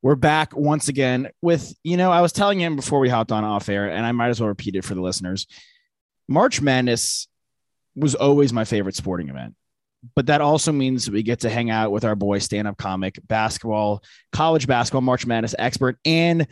We're 0.00 0.14
back 0.14 0.56
once 0.56 0.88
again 0.88 1.30
with, 1.42 1.74
you 1.82 1.96
know, 1.96 2.12
I 2.12 2.20
was 2.20 2.32
telling 2.32 2.60
him 2.60 2.76
before 2.76 3.00
we 3.00 3.08
hopped 3.08 3.32
on 3.32 3.42
off 3.42 3.68
air, 3.68 3.90
and 3.90 4.06
I 4.06 4.12
might 4.12 4.28
as 4.28 4.40
well 4.40 4.48
repeat 4.48 4.76
it 4.76 4.84
for 4.84 4.94
the 4.94 5.00
listeners. 5.00 5.46
March 6.28 6.60
Madness 6.60 7.26
was 7.96 8.14
always 8.14 8.52
my 8.52 8.64
favorite 8.64 8.94
sporting 8.94 9.28
event. 9.28 9.54
But 10.14 10.26
that 10.26 10.40
also 10.40 10.70
means 10.70 11.10
we 11.10 11.24
get 11.24 11.40
to 11.40 11.50
hang 11.50 11.70
out 11.70 11.90
with 11.90 12.04
our 12.04 12.14
boy 12.14 12.38
stand 12.38 12.68
up 12.68 12.76
comic, 12.76 13.18
basketball, 13.26 14.04
college 14.30 14.68
basketball, 14.68 15.00
March 15.00 15.26
Madness 15.26 15.56
expert, 15.58 15.98
and 16.04 16.46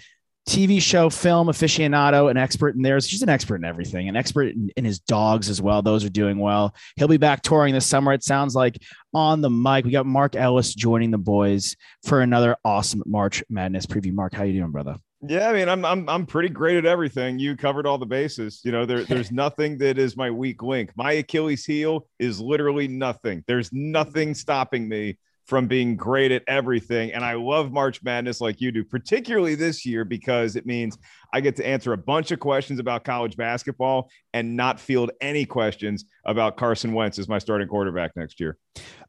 TV 0.49 0.81
show, 0.81 1.11
film 1.11 1.49
aficionado, 1.49 2.31
an 2.31 2.37
expert 2.37 2.77
in 2.77 2.83
there. 2.83 3.01
She's 3.01 3.23
an 3.23 3.29
expert 3.29 3.57
in 3.57 3.65
everything, 3.65 4.09
an 4.09 4.17
expert 4.17 4.55
in, 4.55 4.71
in, 4.77 4.85
his 4.85 5.01
dogs 5.01 5.51
as 5.51 5.61
well. 5.61 5.83
Those 5.83 6.05
are 6.05 6.09
doing 6.09 6.39
well. 6.39 6.75
He'll 6.97 7.09
be 7.09 7.17
back 7.17 7.43
touring 7.43 7.75
this 7.75 7.87
summer. 7.87 8.13
It 8.13 8.23
sounds 8.23 8.55
like 8.55 8.81
on 9.13 9.41
the 9.41 9.51
mic. 9.51 9.85
We 9.85 9.91
got 9.91 10.07
Mark 10.07 10.37
Ellis 10.37 10.75
joining 10.75 11.11
the 11.11 11.19
boys 11.19 11.75
for 12.05 12.21
another 12.21 12.57
awesome 12.65 13.03
March 13.07 13.43
Madness 13.51 13.87
preview. 13.87 14.13
Mark, 14.13 14.35
how 14.35 14.45
you 14.45 14.61
doing, 14.61 14.71
brother? 14.71 14.97
Yeah, 15.23 15.49
I 15.49 15.53
mean, 15.53 15.69
I'm 15.69 15.85
I'm 15.85 16.09
I'm 16.09 16.27
pretty 16.27 16.51
great 16.51 16.77
at 16.77 16.87
everything. 16.87 17.39
You 17.39 17.57
covered 17.57 17.87
all 17.87 17.99
the 17.99 18.07
bases. 18.07 18.61
You 18.65 18.71
know, 18.71 18.87
there, 18.87 19.05
there's 19.05 19.33
nothing 19.33 19.79
that 19.79 19.99
is 19.99 20.17
my 20.17 20.31
weak 20.31 20.63
link. 20.63 20.93
My 20.95 21.13
Achilles 21.13 21.65
heel 21.65 22.07
is 22.19 22.41
literally 22.41 22.87
nothing. 22.87 23.43
There's 23.47 23.73
nothing 23.73 24.35
stopping 24.35 24.89
me 24.89 25.17
from 25.47 25.67
being 25.69 25.97
great 25.97 26.33
at 26.33 26.43
everything. 26.49 27.13
And 27.13 27.25
I 27.25 27.35
love 27.35 27.71
March 27.73 28.03
Madness 28.03 28.41
like 28.41 28.61
you 28.61 28.73
do, 28.73 28.83
particularly 28.85 29.55
this 29.55 29.87
year, 29.87 30.05
because 30.05 30.57
it 30.57 30.67
means 30.67 30.99
I 31.33 31.41
get 31.41 31.55
to 31.57 31.67
answer 31.67 31.93
a 31.93 31.97
bunch 31.99 32.33
of 32.33 32.41
questions 32.41 32.81
about 32.81 33.05
college 33.05 33.37
basketball 33.37 34.11
and 34.35 34.57
not 34.57 34.81
field 34.81 35.13
any 35.21 35.45
questions 35.45 36.05
about 36.25 36.57
Carson 36.57 36.93
Wentz 36.95 37.19
as 37.19 37.29
my 37.29 37.39
starting 37.39 37.69
quarterback 37.69 38.11
next 38.17 38.41
year. 38.41 38.59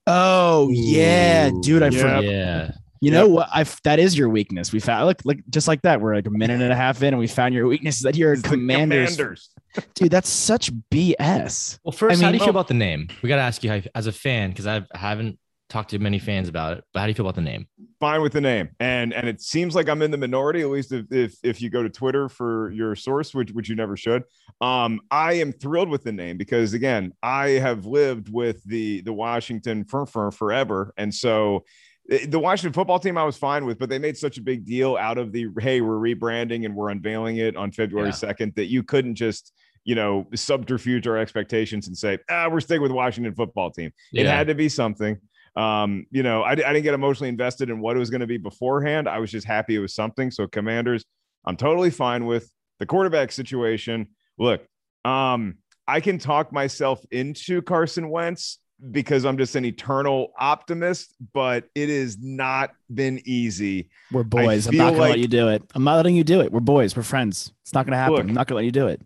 Oh, 0.06 0.70
yeah, 0.72 1.50
dude. 1.62 1.82
I 1.84 1.88
Yep. 1.88 1.94
forgot. 2.02 2.24
Yeah. 2.24 2.72
You 3.00 3.12
Yep. 3.12 3.14
know 3.14 3.28
what? 3.28 3.50
I 3.54 3.64
that 3.84 4.00
is 4.00 4.18
your 4.18 4.28
weakness. 4.30 4.74
We 4.74 4.80
found 4.80 5.06
look 5.06 5.20
like 5.24 5.40
just 5.52 5.68
like 5.68 5.84
that. 5.84 6.02
We're 6.02 6.16
like 6.16 6.26
a 6.26 6.32
minute 6.32 6.62
and 6.62 6.72
a 6.74 6.76
half 6.76 7.02
in, 7.04 7.10
and 7.10 7.20
we 7.20 7.28
found 7.28 7.54
your 7.54 7.68
weakness 7.68 7.98
is 7.98 8.02
that 8.02 8.16
you're 8.16 8.32
a 8.32 8.34
It's 8.34 8.42
the 8.42 8.50
commanders. 8.50 9.16
Commanders. 9.16 9.50
Dude, 9.94 10.10
that's 10.12 10.30
such 10.30 10.72
BS. 10.92 11.78
Well, 11.84 11.92
first, 11.92 12.14
I 12.14 12.16
mean, 12.16 12.24
how 12.24 12.32
do 12.32 12.38
you 12.38 12.44
feel 12.44 12.50
about 12.50 12.68
the 12.68 12.74
name? 12.74 13.08
We 13.22 13.30
got 13.30 13.36
to 13.36 13.44
ask 13.44 13.64
you 13.64 13.70
how, 13.70 13.82
as 13.94 14.08
a 14.08 14.12
fan, 14.12 14.50
because 14.50 14.66
I 14.66 14.84
haven't 14.96 15.38
talked 15.70 15.90
to 15.90 16.00
many 16.00 16.20
fans 16.20 16.48
about 16.48 16.78
it. 16.78 16.84
But 16.94 17.02
how 17.02 17.06
do 17.06 17.12
you 17.12 17.16
feel 17.16 17.26
about 17.26 17.36
the 17.36 17.42
name? 17.42 17.68
fine 18.00 18.22
with 18.22 18.32
the 18.32 18.42
name 18.42 18.70
and 18.80 19.12
and 19.12 19.28
it 19.28 19.42
seems 19.42 19.74
like 19.74 19.90
i'm 19.90 20.04
in 20.04 20.12
the 20.12 20.18
minority 20.18 20.62
at 20.62 20.70
least 20.70 20.92
if 20.92 21.12
if, 21.12 21.36
if 21.42 21.62
you 21.62 21.68
go 21.68 21.82
to 21.82 21.90
twitter 21.90 22.30
for 22.30 22.72
your 22.72 22.96
source 22.96 23.34
which 23.34 23.50
which 23.54 23.70
you 23.70 23.76
never 23.76 23.98
should 23.98 24.22
um 24.62 25.00
i 25.10 25.34
am 25.34 25.52
thrilled 25.52 25.90
with 25.90 26.04
the 26.04 26.12
name 26.12 26.38
because 26.38 26.74
again 26.74 27.12
i 27.24 27.48
have 27.48 27.88
lived 27.88 28.32
with 28.32 28.64
the 28.66 29.02
the 29.02 29.12
washington 29.12 29.84
firm 29.84 30.06
for 30.06 30.30
forever 30.30 30.94
and 30.98 31.12
so 31.12 31.66
eh, 32.12 32.28
the 32.28 32.38
Washington 32.38 32.72
football 32.74 33.00
team 33.00 33.18
I 33.18 33.24
was 33.24 33.36
fine 33.36 33.66
with, 33.66 33.80
but 33.80 33.90
they 33.90 33.98
made 34.00 34.16
such 34.16 34.38
a 34.38 34.42
big 34.42 34.64
deal 34.66 34.96
out 34.96 35.18
of 35.18 35.32
the 35.32 35.48
hey, 35.60 35.82
we're 35.82 35.96
rebranding 35.98 36.66
and 36.66 36.76
we're 36.76 36.90
unveiling 36.90 37.38
it 37.38 37.56
on 37.56 37.72
February 37.72 38.10
Yeah. 38.10 38.32
2nd 38.32 38.56
that 38.56 38.66
you 38.66 38.84
couldn't 38.84 39.16
just, 39.16 39.54
you 39.86 39.96
know, 39.96 40.28
subterfuge 40.36 41.08
our 41.08 41.18
expectations 41.18 41.88
and 41.88 41.98
say, 41.98 42.20
ah, 42.30 42.48
we're 42.50 42.60
sticking 42.62 42.84
with 42.84 42.92
Washington 42.92 43.34
football 43.34 43.72
team. 43.72 43.92
It 44.14 44.26
had 44.28 44.48
to 44.48 44.56
be 44.56 44.70
something. 44.70 45.18
Um, 45.58 46.06
you 46.12 46.22
know, 46.22 46.44
I, 46.44 46.52
I 46.52 46.56
didn't 46.56 46.84
get 46.84 46.94
emotionally 46.94 47.30
invested 47.30 47.70
in 47.70 47.80
what 47.80 47.96
it 47.96 48.00
was 48.00 48.12
going 48.12 48.22
to 48.22 48.28
be 48.28 48.38
beforehand. 48.38 49.10
I 49.10 49.18
was 49.18 49.32
just 49.32 49.48
happy 49.48 49.76
it 49.76 49.80
was 49.80 49.96
something. 49.96 50.30
So, 50.30 50.48
commanders, 50.48 51.04
I'm 51.46 51.58
totally 51.58 51.90
fine 51.90 52.26
with 52.26 52.50
the 52.80 52.86
quarterback 52.86 53.32
situation. 53.32 54.08
Look, 54.38 54.62
um, 55.04 55.56
I 55.88 56.00
can 56.00 56.20
talk 56.20 56.52
myself 56.52 57.04
into 57.10 57.62
Carson 57.64 58.10
Wentz 58.10 58.60
because 58.92 59.26
I'm 59.26 59.38
just 59.38 59.56
an 59.56 59.66
eternal 59.66 60.32
optimist, 60.38 61.16
but 61.34 61.66
it 61.74 61.90
has 61.90 62.18
not 62.20 62.72
been 62.94 63.22
easy. 63.26 63.90
We're 64.12 64.24
boys. 64.24 64.68
I'm 64.68 64.78
not 64.78 64.92
gonna 64.92 65.04
let 65.04 65.20
you 65.20 65.28
do 65.28 65.48
it. 65.48 65.64
I'm 65.74 65.84
not 65.84 65.96
letting 65.96 66.16
you 66.16 66.24
do 66.24 66.42
it. 66.42 66.52
We're 66.52 66.60
boys. 66.60 66.96
We're 66.96 67.04
friends. 67.04 67.52
It's 67.64 67.74
not 67.74 67.86
gonna 67.86 67.98
happen. 67.98 68.16
Look. 68.16 68.28
I'm 68.28 68.34
not 68.34 68.48
gonna 68.48 68.58
let 68.58 68.66
you 68.66 68.72
do 68.72 68.88
it. 68.88 69.02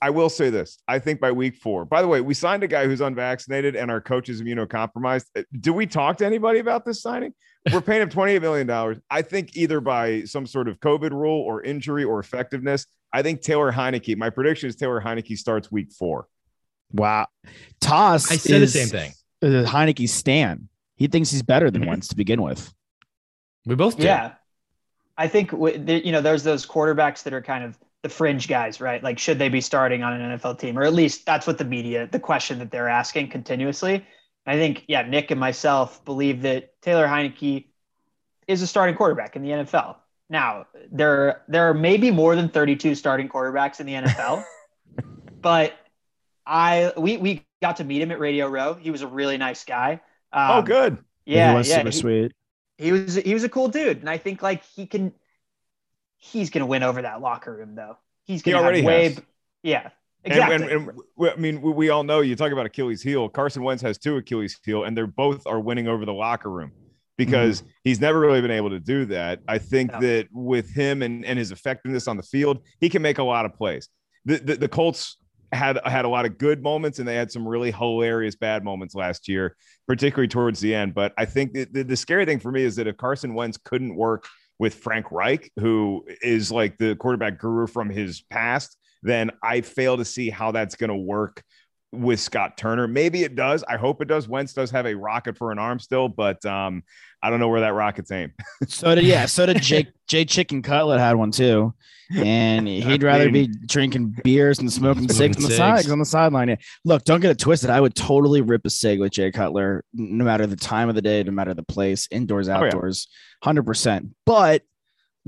I 0.00 0.10
will 0.10 0.28
say 0.28 0.50
this. 0.50 0.78
I 0.86 0.98
think 0.98 1.20
by 1.20 1.32
week 1.32 1.56
four, 1.56 1.84
by 1.84 2.02
the 2.02 2.08
way, 2.08 2.20
we 2.20 2.34
signed 2.34 2.62
a 2.62 2.68
guy 2.68 2.86
who's 2.86 3.00
unvaccinated 3.00 3.74
and 3.76 3.90
our 3.90 4.00
coach 4.00 4.28
is 4.28 4.40
immunocompromised. 4.42 5.24
Uh, 5.36 5.42
Do 5.60 5.72
we 5.72 5.86
talk 5.86 6.18
to 6.18 6.26
anybody 6.26 6.60
about 6.60 6.84
this 6.84 7.02
signing? 7.02 7.34
We're 7.72 7.80
paying 7.80 8.02
him 8.02 8.08
$28 8.08 8.40
million. 8.40 9.02
I 9.10 9.22
think 9.22 9.56
either 9.56 9.80
by 9.80 10.22
some 10.24 10.46
sort 10.46 10.68
of 10.68 10.78
COVID 10.80 11.10
rule 11.10 11.40
or 11.40 11.62
injury 11.62 12.04
or 12.04 12.20
effectiveness, 12.20 12.86
I 13.12 13.22
think 13.22 13.42
Taylor 13.42 13.72
Heinicke, 13.72 14.16
my 14.16 14.30
prediction 14.30 14.68
is 14.68 14.76
Taylor 14.76 15.00
Heinicke 15.00 15.36
starts 15.36 15.70
week 15.72 15.92
four. 15.92 16.28
Wow. 16.92 17.26
Toss 17.80 18.30
I 18.30 18.36
said 18.36 18.62
is 18.62 18.72
the 18.72 18.80
same 18.80 18.88
thing. 18.88 19.12
is 19.42 19.68
Heinicke 19.68 20.08
stan. 20.08 20.68
He 20.96 21.08
thinks 21.08 21.30
he's 21.30 21.42
better 21.42 21.70
than. 21.70 21.86
Wentz 21.86 22.08
to 22.08 22.16
begin 22.16 22.40
with. 22.42 22.72
We 23.66 23.74
both 23.74 23.96
did. 23.96 24.04
Yeah. 24.04 24.32
I 25.16 25.28
think, 25.28 25.50
w- 25.50 25.78
you 26.04 26.12
know, 26.12 26.20
there's 26.20 26.44
those 26.44 26.64
quarterbacks 26.64 27.24
that 27.24 27.32
are 27.32 27.42
kind 27.42 27.64
of 27.64 27.76
the 28.02 28.08
fringe 28.08 28.48
guys, 28.48 28.80
right? 28.80 29.02
Like, 29.02 29.18
should 29.18 29.38
they 29.38 29.48
be 29.48 29.60
starting 29.60 30.02
on 30.02 30.12
an 30.12 30.38
NFL 30.38 30.58
team? 30.58 30.78
Or 30.78 30.82
at 30.82 30.92
least 30.92 31.26
that's 31.26 31.46
what 31.46 31.58
the 31.58 31.64
media, 31.64 32.08
the 32.10 32.20
question 32.20 32.58
that 32.60 32.70
they're 32.70 32.88
asking 32.88 33.28
continuously. 33.30 34.06
I 34.46 34.54
think, 34.54 34.84
yeah, 34.88 35.02
Nick 35.02 35.30
and 35.30 35.40
myself 35.40 36.04
believe 36.04 36.42
that 36.42 36.80
Taylor 36.80 37.06
Heinicke 37.06 37.66
is 38.46 38.62
a 38.62 38.66
starting 38.66 38.94
quarterback 38.94 39.36
in 39.36 39.42
the 39.42 39.50
NFL. 39.50 39.96
Now, 40.30 40.66
there, 40.90 41.42
there 41.48 41.68
are 41.68 41.74
maybe 41.74 42.10
more 42.10 42.36
than 42.36 42.48
32 42.48 42.94
starting 42.94 43.28
quarterbacks 43.28 43.80
in 43.80 43.86
the 43.86 43.94
NFL, 43.94 44.44
but 45.40 45.74
I, 46.46 46.92
we, 46.96 47.16
we 47.16 47.46
got 47.60 47.76
to 47.76 47.84
meet 47.84 48.00
him 48.00 48.10
at 48.10 48.20
Radio 48.20 48.46
Row. 48.48 48.74
He 48.74 48.90
was 48.90 49.02
a 49.02 49.06
really 49.06 49.38
nice 49.38 49.64
guy. 49.64 50.00
Um, 50.32 50.50
oh, 50.50 50.62
good. 50.62 50.98
Yeah. 51.24 51.50
he 51.50 51.56
was 51.58 51.68
yeah, 51.68 51.76
super 51.76 51.88
he- 51.88 51.96
sweet. 51.96 52.32
he 52.78 52.92
was 52.92 53.14
he 53.16 53.34
was 53.34 53.44
a 53.44 53.48
cool 53.48 53.68
dude, 53.68 53.98
and 53.98 54.08
I 54.08 54.16
think 54.16 54.42
like 54.42 54.64
he 54.64 54.86
can, 54.86 55.12
he's 56.18 56.50
gonna 56.50 56.66
win 56.66 56.82
over 56.82 57.02
that 57.02 57.20
locker 57.20 57.54
room 57.54 57.74
though. 57.74 57.96
He's 58.24 58.42
gonna 58.42 58.58
already 58.58 58.78
have 58.82 58.86
way, 58.86 59.04
has. 59.04 59.22
yeah, 59.62 59.90
exactly. 60.24 60.54
And, 60.56 60.88
and, 60.88 61.00
we- 61.16 61.30
I 61.30 61.36
mean, 61.36 61.62
we, 61.62 61.72
we 61.72 61.90
all 61.90 62.04
know 62.04 62.20
you 62.20 62.36
talk 62.36 62.52
about 62.52 62.66
Achilles 62.66 63.02
heel. 63.02 63.28
Carson 63.28 63.62
Wentz 63.62 63.82
has 63.82 63.96
two 63.98 64.16
Achilles 64.16 64.58
heel, 64.64 64.84
and 64.84 64.96
they're 64.96 65.06
both 65.06 65.46
are 65.46 65.60
winning 65.60 65.88
over 65.88 66.04
the 66.04 66.12
locker 66.12 66.50
room 66.50 66.72
because 67.16 67.62
mm-hmm. 67.62 67.70
he's 67.84 68.00
never 68.00 68.20
really 68.20 68.40
been 68.40 68.50
able 68.50 68.70
to 68.70 68.80
do 68.80 69.04
that. 69.06 69.40
I 69.48 69.58
think 69.58 69.92
No. 69.92 70.00
that 70.00 70.28
with 70.32 70.72
him 70.72 71.02
and, 71.02 71.24
and 71.24 71.38
his 71.38 71.50
effectiveness 71.50 72.06
on 72.06 72.16
the 72.16 72.22
field, 72.22 72.62
he 72.80 72.88
can 72.88 73.02
make 73.02 73.18
a 73.18 73.24
lot 73.24 73.44
of 73.44 73.54
plays. 73.54 73.88
The, 74.24 74.36
the, 74.36 74.56
the 74.56 74.68
Colts 74.68 75.16
had 75.52 75.80
had 75.84 76.04
a 76.04 76.08
lot 76.08 76.26
of 76.26 76.38
good 76.38 76.62
moments, 76.62 76.98
and 76.98 77.08
they 77.08 77.16
had 77.16 77.32
some 77.32 77.46
really 77.46 77.70
hilarious 77.70 78.36
bad 78.36 78.62
moments 78.62 78.94
last 78.94 79.28
year, 79.28 79.56
particularly 79.86 80.28
towards 80.28 80.60
the 80.60 80.74
end. 80.74 80.94
But 80.94 81.12
I 81.16 81.24
think 81.24 81.54
the, 81.54 81.64
the, 81.64 81.82
the 81.82 81.96
scary 81.96 82.24
thing 82.24 82.38
for 82.38 82.52
me 82.52 82.62
is 82.62 82.76
that 82.76 82.86
if 82.86 82.96
Carson 82.96 83.34
Wentz 83.34 83.56
couldn't 83.56 83.94
work 83.96 84.26
with 84.58 84.74
Frank 84.74 85.10
Reich, 85.10 85.50
who 85.58 86.04
is 86.22 86.50
like 86.50 86.78
the 86.78 86.96
quarterback 86.96 87.38
guru 87.38 87.66
from 87.66 87.90
his 87.90 88.22
past, 88.22 88.76
then 89.02 89.30
I 89.42 89.60
fail 89.60 89.96
to 89.96 90.04
see 90.04 90.30
how 90.30 90.50
that's 90.50 90.74
going 90.74 90.90
to 90.90 90.96
work 90.96 91.42
with 91.92 92.20
Scott 92.20 92.56
Turner. 92.56 92.86
Maybe 92.86 93.24
it 93.24 93.34
does. 93.34 93.64
I 93.64 93.76
hope 93.76 94.02
it 94.02 94.08
does. 94.08 94.28
Wentz 94.28 94.52
does 94.52 94.70
have 94.70 94.86
a 94.86 94.94
rocket 94.94 95.36
for 95.36 95.52
an 95.52 95.58
arm 95.58 95.78
still, 95.78 96.08
but 96.08 96.44
um, 96.44 96.82
I 97.22 97.30
don't 97.30 97.40
know 97.40 97.48
where 97.48 97.62
that 97.62 97.74
rocket's 97.74 98.10
aimed. 98.10 98.32
So 98.68 98.94
did 98.94 99.04
yeah. 99.04 99.26
So 99.26 99.46
did 99.46 99.62
Jake 99.62 99.88
Jay 100.06 100.24
Chicken 100.24 100.62
Cutlet 100.62 100.98
had 100.98 101.16
one 101.16 101.30
too, 101.30 101.74
and 102.14 102.66
he'd 102.68 103.02
rather 103.02 103.30
be 103.30 103.46
drinking 103.46 104.16
beers 104.22 104.58
and 104.58 104.70
smoking 104.70 105.08
Smoking 105.08 105.16
cigs 105.16 105.36
on 105.36 105.42
the 105.42 105.48
cigs. 105.48 105.56
side 105.56 105.90
on 105.90 105.98
the 105.98 106.04
sideline. 106.04 106.48
Yeah. 106.48 106.56
Look, 106.84 107.04
don't 107.04 107.20
get 107.20 107.30
it 107.30 107.38
twisted. 107.38 107.70
I 107.70 107.80
would 107.80 107.94
totally 107.94 108.42
rip 108.42 108.66
a 108.66 108.70
cig 108.70 109.00
with 109.00 109.12
Jay 109.12 109.30
Cutler, 109.30 109.84
no 109.94 110.24
matter 110.24 110.46
the 110.46 110.56
time 110.56 110.88
of 110.88 110.94
the 110.94 111.02
day, 111.02 111.22
no 111.22 111.32
matter 111.32 111.54
the 111.54 111.62
place, 111.62 112.08
indoors, 112.10 112.48
yeah. 112.48 112.58
outdoors, 112.58 113.08
hundred 113.42 113.64
percent. 113.64 114.10
But 114.26 114.62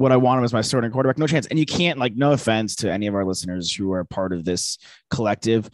what 0.01 0.13
I 0.13 0.17
want 0.17 0.39
him 0.39 0.45
as 0.45 0.53
my 0.53 0.63
starting 0.63 0.91
quarterback, 0.91 1.19
no 1.19 1.27
chance. 1.27 1.47
And 1.47 1.59
you 1.59 1.67
can't 1.67 1.99
like, 1.99 2.17
no 2.17 2.33
offense 2.33 2.75
to 2.77 2.91
any 2.91 3.06
of 3.06 3.15
our 3.15 3.25
listeners 3.25 3.73
who 3.73 3.93
are 3.93 4.03
part 4.05 4.33
of 4.33 4.47
this 4.47 4.79
collective, 5.11 5.69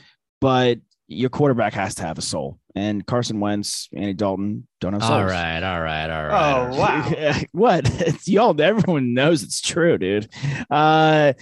but 0.47 0.79
your 1.09 1.29
quarterback 1.29 1.73
has 1.73 1.97
to 1.97 2.03
have 2.05 2.19
a 2.19 2.23
soul. 2.23 2.61
And 2.77 3.05
Carson 3.05 3.41
Wentz, 3.41 3.89
Andy 3.93 4.15
Dalton 4.15 4.69
don't 4.81 4.93
have 4.93 5.03
souls. 5.03 5.11
All 5.11 5.25
right, 5.25 5.61
all 5.61 5.81
right, 5.83 6.09
all 6.09 6.25
right. 6.29 6.71
oh 6.73 6.79
wow, 6.79 7.35
what? 7.51 7.91
It's 8.07 8.29
y'all. 8.29 8.61
Everyone 8.61 9.13
knows 9.13 9.43
it's 9.43 9.61
true, 9.61 9.99
dude. 9.99 10.33
Uh, 10.71 11.33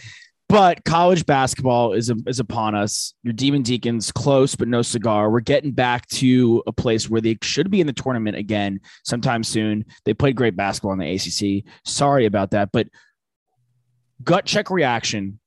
but 0.49 0.87
college 0.87 1.27
basketball 1.27 1.93
is 1.93 2.11
is 2.27 2.41
upon 2.41 2.75
us. 2.75 3.13
Your 3.23 3.35
Demon 3.35 3.61
Deacons 3.61 4.11
close, 4.11 4.55
but 4.55 4.69
no 4.69 4.81
cigar. 4.81 5.31
We're 5.31 5.41
getting 5.41 5.73
back 5.73 6.07
to 6.09 6.63
a 6.67 6.73
place 6.73 7.11
where 7.11 7.21
they 7.21 7.37
should 7.43 7.71
be 7.71 7.83
in 7.83 7.87
the 7.87 7.93
tournament 7.93 8.39
again 8.39 8.81
sometime 9.05 9.45
soon. 9.45 9.85
They 10.07 10.15
played 10.15 10.35
great 10.35 10.57
basketball 10.57 10.95
in 10.95 10.99
the 10.99 11.13
ACC. 11.13 11.71
Sorry 11.85 12.25
about 12.25 12.53
that, 12.53 12.71
but 12.73 12.89
gut 14.23 14.47
check 14.47 14.71
reaction. 14.71 15.41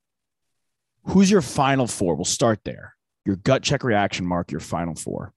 Who's 1.05 1.31
your 1.31 1.41
final 1.41 1.87
four? 1.87 2.13
We'll 2.13 2.23
start 2.23 2.59
there. 2.63 2.93
Your 3.27 3.35
gut 3.35 3.61
check 3.61 3.83
reaction, 3.83 4.25
Mark. 4.25 4.51
Your 4.53 4.61
final 4.61 4.95
four. 4.95 5.33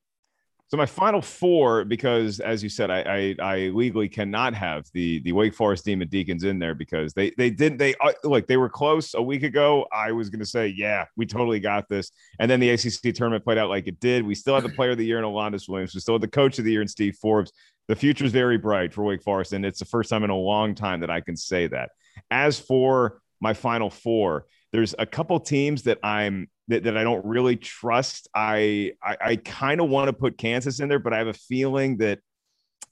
So 0.69 0.77
my 0.77 0.87
final 0.87 1.21
four, 1.21 1.85
because 1.85 2.39
as 2.39 2.63
you 2.63 2.69
said, 2.69 2.89
I, 2.89 3.01
I, 3.01 3.37
I 3.43 3.57
legally 3.71 4.09
cannot 4.09 4.55
have 4.55 4.87
the 4.95 5.19
the 5.23 5.33
Wake 5.33 5.53
Forest 5.53 5.87
Demon 5.87 6.07
Deacons 6.07 6.45
in 6.45 6.61
there 6.61 6.77
because 6.77 7.13
they 7.15 7.33
they 7.37 7.51
didn't 7.51 7.79
they 7.79 7.97
uh, 7.97 8.13
like 8.23 8.47
they 8.47 8.57
were 8.57 8.69
close 8.69 9.15
a 9.15 9.21
week 9.21 9.43
ago. 9.43 9.87
I 9.93 10.13
was 10.13 10.31
going 10.31 10.39
to 10.39 10.47
say, 10.47 10.69
yeah, 10.69 11.07
we 11.17 11.27
totally 11.27 11.59
got 11.59 11.89
this, 11.89 12.13
and 12.39 12.49
then 12.49 12.61
the 12.61 12.71
ACC 12.71 13.13
tournament 13.13 13.43
played 13.43 13.59
out 13.59 13.71
like 13.71 13.89
it 13.89 13.99
did. 13.99 14.25
We 14.25 14.37
still 14.37 14.55
had 14.55 14.63
the 14.63 14.69
Player 14.69 14.93
of 14.93 14.99
the 14.99 15.05
Year 15.05 15.19
in 15.19 15.25
Alondes 15.25 15.69
Williams. 15.69 15.93
We 15.93 16.01
still 16.01 16.15
had 16.15 16.23
the 16.23 16.29
Coach 16.29 16.61
of 16.61 16.65
the 16.65 16.71
Year 16.71 16.83
in 16.83 16.89
Steve 16.89 17.17
Forbes. 17.21 17.51
The 17.89 17.97
future 17.97 18.25
is 18.25 18.31
very 18.31 18.57
bright 18.57 18.95
for 18.95 19.03
Wake 19.03 19.25
Forest, 19.25 19.53
and 19.53 19.67
it's 19.67 19.81
the 19.81 19.85
first 19.85 20.11
time 20.11 20.23
in 20.23 20.31
a 20.31 20.37
long 20.37 20.77
time 20.77 21.01
that 21.01 21.11
I 21.11 21.23
can 21.23 21.37
say 21.37 21.67
that. 21.67 21.91
As 22.31 22.61
for 22.61 23.21
my 23.41 23.53
final 23.53 23.91
four, 23.91 24.47
there's 24.71 24.95
a 24.97 25.07
couple 25.07 25.41
teams 25.41 25.83
that 25.83 25.99
I'm 26.05 26.49
that, 26.70 26.84
that 26.84 26.96
I 26.96 27.05
don't 27.05 27.25
really 27.25 27.56
trust. 27.56 28.28
I 28.34 28.93
I, 29.02 29.17
I 29.20 29.37
kind 29.37 29.81
of 29.81 29.88
want 29.88 30.08
to 30.08 30.12
put 30.12 30.38
Kansas 30.38 30.81
in 30.81 30.88
there, 30.88 30.99
but 30.99 31.12
I 31.12 31.19
have 31.19 31.26
a 31.26 31.34
feeling 31.34 31.99
that 31.99 32.20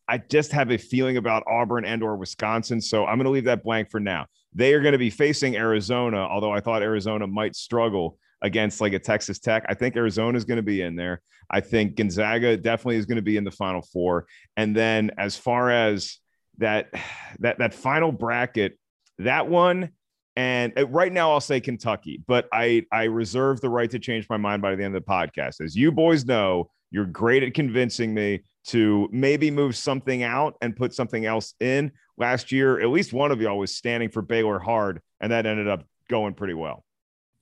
I 0.09 0.19
just 0.19 0.53
have 0.53 0.71
a 0.71 0.79
feeling 0.79 1.19
about 1.19 1.45
Auburn 1.47 1.85
and 1.85 2.03
or 2.03 2.17
Wisconsin. 2.17 2.81
So 2.81 3.05
I'm 3.05 3.19
going 3.19 3.25
to 3.25 3.31
leave 3.31 3.45
that 3.45 3.63
blank 3.63 3.91
for 3.91 4.01
now. 4.01 4.27
They 4.55 4.73
are 4.73 4.81
going 4.81 4.93
to 4.93 4.99
be 4.99 5.11
facing 5.11 5.57
Arizona, 5.57 6.19
although 6.19 6.53
I 6.53 6.61
thought 6.61 6.83
Arizona 6.83 7.27
might 7.27 7.55
struggle 7.55 8.19
against 8.41 8.81
like 8.81 8.95
a 8.95 8.99
Texas 8.99 9.39
Tech. 9.39 9.67
I 9.69 9.75
think 9.75 9.97
Arizona 9.97 10.37
is 10.39 10.45
going 10.45 10.57
to 10.57 10.63
be 10.63 10.81
in 10.81 10.97
there. 10.97 11.21
I 11.51 11.61
think 11.61 11.97
Gonzaga 11.97 12.57
definitely 12.57 12.97
is 12.97 13.07
going 13.07 13.17
to 13.17 13.23
be 13.23 13.37
in 13.37 13.45
the 13.45 13.51
final 13.51 13.83
four. 13.83 14.27
And 14.57 14.75
then 14.75 15.11
as 15.19 15.37
far 15.37 15.71
as 15.71 16.19
that 16.59 16.89
that 17.41 17.59
that 17.59 17.75
final 17.75 18.13
bracket, 18.13 18.79
that 19.19 19.49
one 19.49 19.91
and 20.39 20.73
uh, 20.79 20.87
right 20.87 21.13
now, 21.13 21.33
I'll 21.33 21.41
say 21.41 21.59
Kentucky, 21.59 22.23
but 22.29 22.49
I 22.53 22.87
I 22.93 23.05
reserve 23.05 23.61
the 23.61 23.69
right 23.69 23.91
to 23.91 23.99
change 23.99 24.29
my 24.31 24.37
mind 24.37 24.63
by 24.63 24.77
the 24.77 24.85
end 24.85 24.95
of 24.95 25.05
the 25.05 25.11
podcast. 25.11 25.61
As 25.61 25.75
you 25.75 25.91
boys 25.91 26.27
know, 26.27 26.71
you're 26.93 27.07
great 27.07 27.43
at 27.43 27.55
convincing 27.55 28.15
me 28.15 28.45
to 28.67 29.09
maybe 29.11 29.51
move 29.51 29.75
something 29.75 30.23
out 30.23 30.55
and 30.63 30.77
put 30.77 30.95
something 30.95 31.27
else 31.27 31.55
in. 31.59 31.91
Last 32.19 32.53
year, 32.53 32.79
at 32.79 32.89
least 32.89 33.13
one 33.13 33.33
of 33.33 33.41
y'all 33.41 33.59
was 33.59 33.75
standing 33.75 34.11
for 34.11 34.23
Baylor 34.23 34.61
hard, 34.61 35.03
and 35.21 35.33
that 35.33 35.45
ended 35.45 35.67
up 35.67 35.85
going 36.09 36.35
pretty 36.35 36.55
well. 36.55 36.85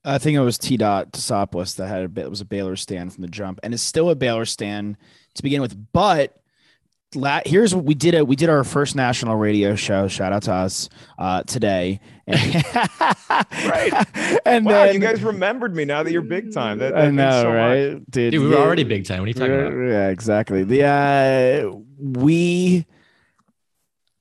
I 0.03 0.17
think 0.17 0.37
it 0.37 0.41
was 0.41 0.57
T. 0.57 0.79
Dot 0.79 1.13
Tosopoulos 1.13 1.77
that 1.77 1.89
had 1.89 2.03
a 2.03 2.09
bit. 2.09 2.25
It 2.25 2.31
was 2.31 2.41
a 2.41 2.47
Baylor 2.47 2.77
stand 2.77 3.13
from 3.13 3.21
the 3.21 3.29
jump, 3.29 3.61
and 3.63 3.75
it's 3.75 3.83
still 3.83 4.09
a 4.09 4.15
Baylor 4.15 4.47
stand 4.47 4.97
to 5.35 5.43
begin 5.43 5.61
with. 5.61 5.77
But 5.93 6.35
la- 7.17 7.41
here's 7.45 7.75
what 7.75 7.85
we 7.85 7.95
did. 7.95 8.15
it. 8.15 8.27
we 8.29 8.37
did 8.37 8.49
our 8.49 8.63
first 8.65 8.95
national 8.95 9.37
radio 9.37 9.75
show. 9.75 10.07
Shout 10.09 10.33
out 10.33 10.43
to 10.45 10.53
us 10.53 10.89
uh, 11.19 11.43
today. 11.45 12.01
right. 12.29 14.07
And 14.47 14.65
wow, 14.65 14.85
then 14.85 14.95
you 14.95 15.01
guys 15.01 15.23
remembered 15.23 15.75
me 15.75 15.85
now 15.85 16.05
that 16.05 16.13
you're 16.13 16.23
big 16.23 16.53
time. 16.53 16.79
That, 16.79 16.95
that 16.95 17.07
I 17.07 17.11
know, 17.11 17.43
so 17.43 17.51
right, 17.53 17.93
much. 17.95 18.03
dude? 18.11 18.31
Dude, 18.31 18.35
we 18.43 18.49
were 18.49 18.55
yeah. 18.55 18.61
already 18.61 18.85
big 18.85 19.05
time. 19.05 19.19
What 19.19 19.25
are 19.25 19.29
you 19.29 19.35
talking 19.35 19.51
Yeah, 19.53 19.61
about? 19.67 19.89
Yeah, 19.89 20.09
exactly. 20.09 20.63
The 20.63 20.85
uh, 20.85 21.77
we, 21.99 22.87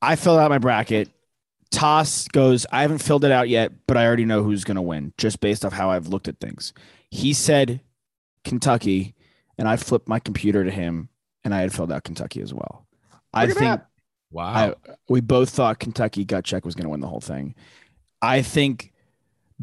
I 0.02 0.16
filled 0.16 0.40
out 0.40 0.50
my 0.50 0.58
bracket. 0.58 1.10
Toss 1.70 2.26
goes. 2.28 2.66
I 2.72 2.82
haven't 2.82 2.98
filled 2.98 3.24
it 3.24 3.30
out 3.30 3.48
yet, 3.48 3.72
but 3.86 3.96
I 3.96 4.04
already 4.04 4.24
know 4.24 4.42
who's 4.42 4.64
going 4.64 4.76
to 4.76 4.82
win 4.82 5.12
just 5.16 5.40
based 5.40 5.64
off 5.64 5.72
how 5.72 5.90
I've 5.90 6.08
looked 6.08 6.26
at 6.28 6.40
things. 6.40 6.72
He 7.10 7.32
said 7.32 7.80
Kentucky, 8.44 9.14
and 9.58 9.68
I 9.68 9.76
flipped 9.76 10.08
my 10.08 10.18
computer 10.18 10.64
to 10.64 10.70
him, 10.70 11.08
and 11.44 11.54
I 11.54 11.60
had 11.60 11.72
filled 11.72 11.92
out 11.92 12.04
Kentucky 12.04 12.40
as 12.42 12.52
well. 12.52 12.85
I 13.36 13.46
think 13.46 13.58
that. 13.58 13.86
Wow. 14.30 14.44
I, 14.44 14.74
we 15.08 15.20
both 15.20 15.50
thought 15.50 15.78
Kentucky 15.78 16.24
gut 16.24 16.44
check 16.44 16.64
was 16.64 16.74
going 16.74 16.84
to 16.84 16.90
win 16.90 17.00
the 17.00 17.06
whole 17.06 17.20
thing. 17.20 17.54
I 18.20 18.42
think 18.42 18.92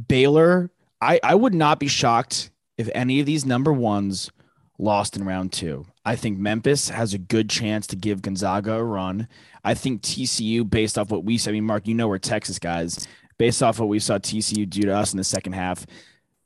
Baylor. 0.08 0.72
I 1.02 1.20
I 1.24 1.36
would 1.36 1.54
not 1.54 1.80
be 1.80 1.88
shocked 1.88 2.52
if 2.78 2.90
any 2.96 3.20
of 3.20 3.26
these 3.26 3.46
number 3.46 3.74
ones 3.74 4.32
lost 4.80 5.16
in 5.16 5.26
round 5.26 5.52
two. 5.52 5.86
I 6.06 6.16
think 6.16 6.38
Memphis 6.38 6.90
has 6.90 7.14
a 7.14 7.18
good 7.18 7.50
chance 7.50 7.88
to 7.88 7.96
give 7.96 8.22
Gonzaga 8.22 8.74
a 8.74 8.84
run. 8.84 9.28
I 9.64 9.74
think 9.74 10.02
TCU, 10.02 10.70
based 10.70 10.98
off 10.98 11.12
what 11.12 11.24
we 11.24 11.38
said, 11.38 11.52
I 11.52 11.54
mean, 11.54 11.66
Mark, 11.66 11.88
you 11.88 11.94
know 11.94 12.08
we're 12.08 12.18
Texas 12.18 12.60
guys. 12.60 13.08
Based 13.38 13.64
off 13.64 13.80
what 13.80 13.90
we 13.90 14.00
saw 14.00 14.18
TCU 14.18 14.70
do 14.70 14.82
to 14.82 14.96
us 14.96 15.14
in 15.14 15.18
the 15.18 15.24
second 15.24 15.54
half, 15.54 15.86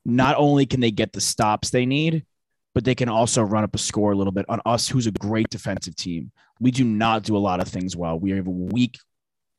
not 0.06 0.36
only 0.38 0.66
can 0.66 0.80
they 0.80 0.92
get 0.92 1.14
the 1.14 1.22
stops 1.22 1.70
they 1.70 1.86
need, 1.86 2.26
but 2.74 2.86
they 2.86 2.96
can 2.96 3.10
also 3.10 3.42
run 3.42 3.64
up 3.64 3.76
a 3.76 3.78
score 3.78 4.12
a 4.12 4.16
little 4.16 4.32
bit 4.32 4.46
on 4.48 4.62
us, 4.66 4.88
who's 4.88 5.08
a 5.08 5.12
great 5.12 5.50
defensive 5.50 5.96
team. 5.96 6.32
We 6.60 6.72
do 6.72 6.84
not 6.84 7.24
do 7.24 7.36
a 7.36 7.40
lot 7.40 7.60
of 7.60 7.68
things 7.68 7.96
well. 7.96 8.20
We 8.20 8.32
have 8.32 8.48
a 8.48 8.52
weak 8.52 8.98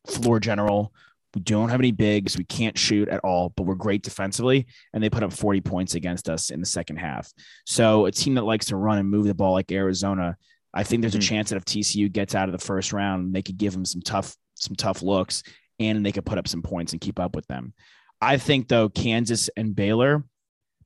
floor 0.06 0.40
general. 0.40 0.92
We 1.34 1.42
don't 1.42 1.68
have 1.68 1.80
any 1.80 1.92
bigs. 1.92 2.38
We 2.38 2.44
can't 2.44 2.76
shoot 2.78 3.08
at 3.08 3.20
all, 3.20 3.52
but 3.56 3.64
we're 3.64 3.74
great 3.74 4.02
defensively. 4.02 4.66
And 4.92 5.02
they 5.02 5.10
put 5.10 5.22
up 5.22 5.32
40 5.32 5.60
points 5.60 5.94
against 5.94 6.28
us 6.28 6.50
in 6.50 6.60
the 6.60 6.66
second 6.66 6.96
half. 6.96 7.30
So 7.66 8.06
a 8.06 8.12
team 8.12 8.34
that 8.34 8.44
likes 8.44 8.66
to 8.66 8.76
run 8.76 8.98
and 8.98 9.08
move 9.08 9.26
the 9.26 9.34
ball 9.34 9.52
like 9.52 9.70
Arizona, 9.70 10.36
I 10.72 10.84
think 10.84 11.02
there's 11.02 11.14
a 11.14 11.18
Mhm. 11.18 11.22
chance 11.28 11.50
that 11.50 11.56
if 11.56 11.64
TCU 11.64 12.08
gets 12.08 12.34
out 12.34 12.48
of 12.48 12.52
the 12.58 12.64
first 12.64 12.92
round, 12.92 13.34
they 13.34 13.42
could 13.42 13.58
give 13.58 13.72
them 13.72 13.84
some 13.84 14.00
tough, 14.00 14.36
some 14.54 14.74
tough 14.74 15.02
looks 15.02 15.42
and 15.78 16.04
they 16.04 16.12
could 16.12 16.26
put 16.26 16.38
up 16.38 16.48
some 16.48 16.62
points 16.62 16.92
and 16.92 17.00
keep 17.00 17.20
up 17.20 17.36
with 17.36 17.46
them. 17.46 17.72
I 18.20 18.36
think 18.38 18.68
though 18.68 18.88
Kansas 18.88 19.48
and 19.56 19.76
Baylor, 19.76 20.24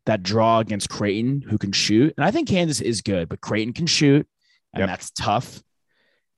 that 0.06 0.22
draw 0.24 0.58
against 0.58 0.90
Creighton, 0.90 1.42
who 1.42 1.56
can 1.56 1.70
shoot, 1.72 2.12
and 2.16 2.24
I 2.24 2.30
think 2.32 2.48
Kansas 2.48 2.80
is 2.80 3.00
good, 3.00 3.28
but 3.28 3.40
Creighton 3.40 3.72
can 3.72 3.86
shoot, 3.86 4.26
and 4.74 4.80
Yep. 4.80 4.88
that's 4.88 5.10
tough. 5.12 5.62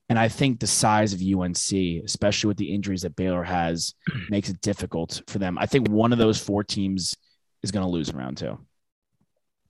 And 0.09 0.19
I 0.19 0.27
think 0.27 0.59
the 0.59 0.67
size 0.67 1.13
of 1.13 1.21
UNC, 1.21 2.03
especially 2.05 2.47
with 2.47 2.57
the 2.57 2.73
injuries 2.73 3.01
that 3.01 3.15
Baylor 3.15 3.43
has, 3.43 3.93
makes 4.29 4.49
it 4.49 4.61
difficult 4.61 5.21
for 5.27 5.39
them. 5.39 5.57
I 5.57 5.65
think 5.65 5.89
one 5.89 6.11
of 6.11 6.19
those 6.19 6.39
four 6.39 6.63
teams 6.63 7.15
is 7.63 7.71
going 7.71 7.85
to 7.85 7.89
lose 7.89 8.09
in 8.09 8.17
round 8.17 8.37
two. 8.37 8.59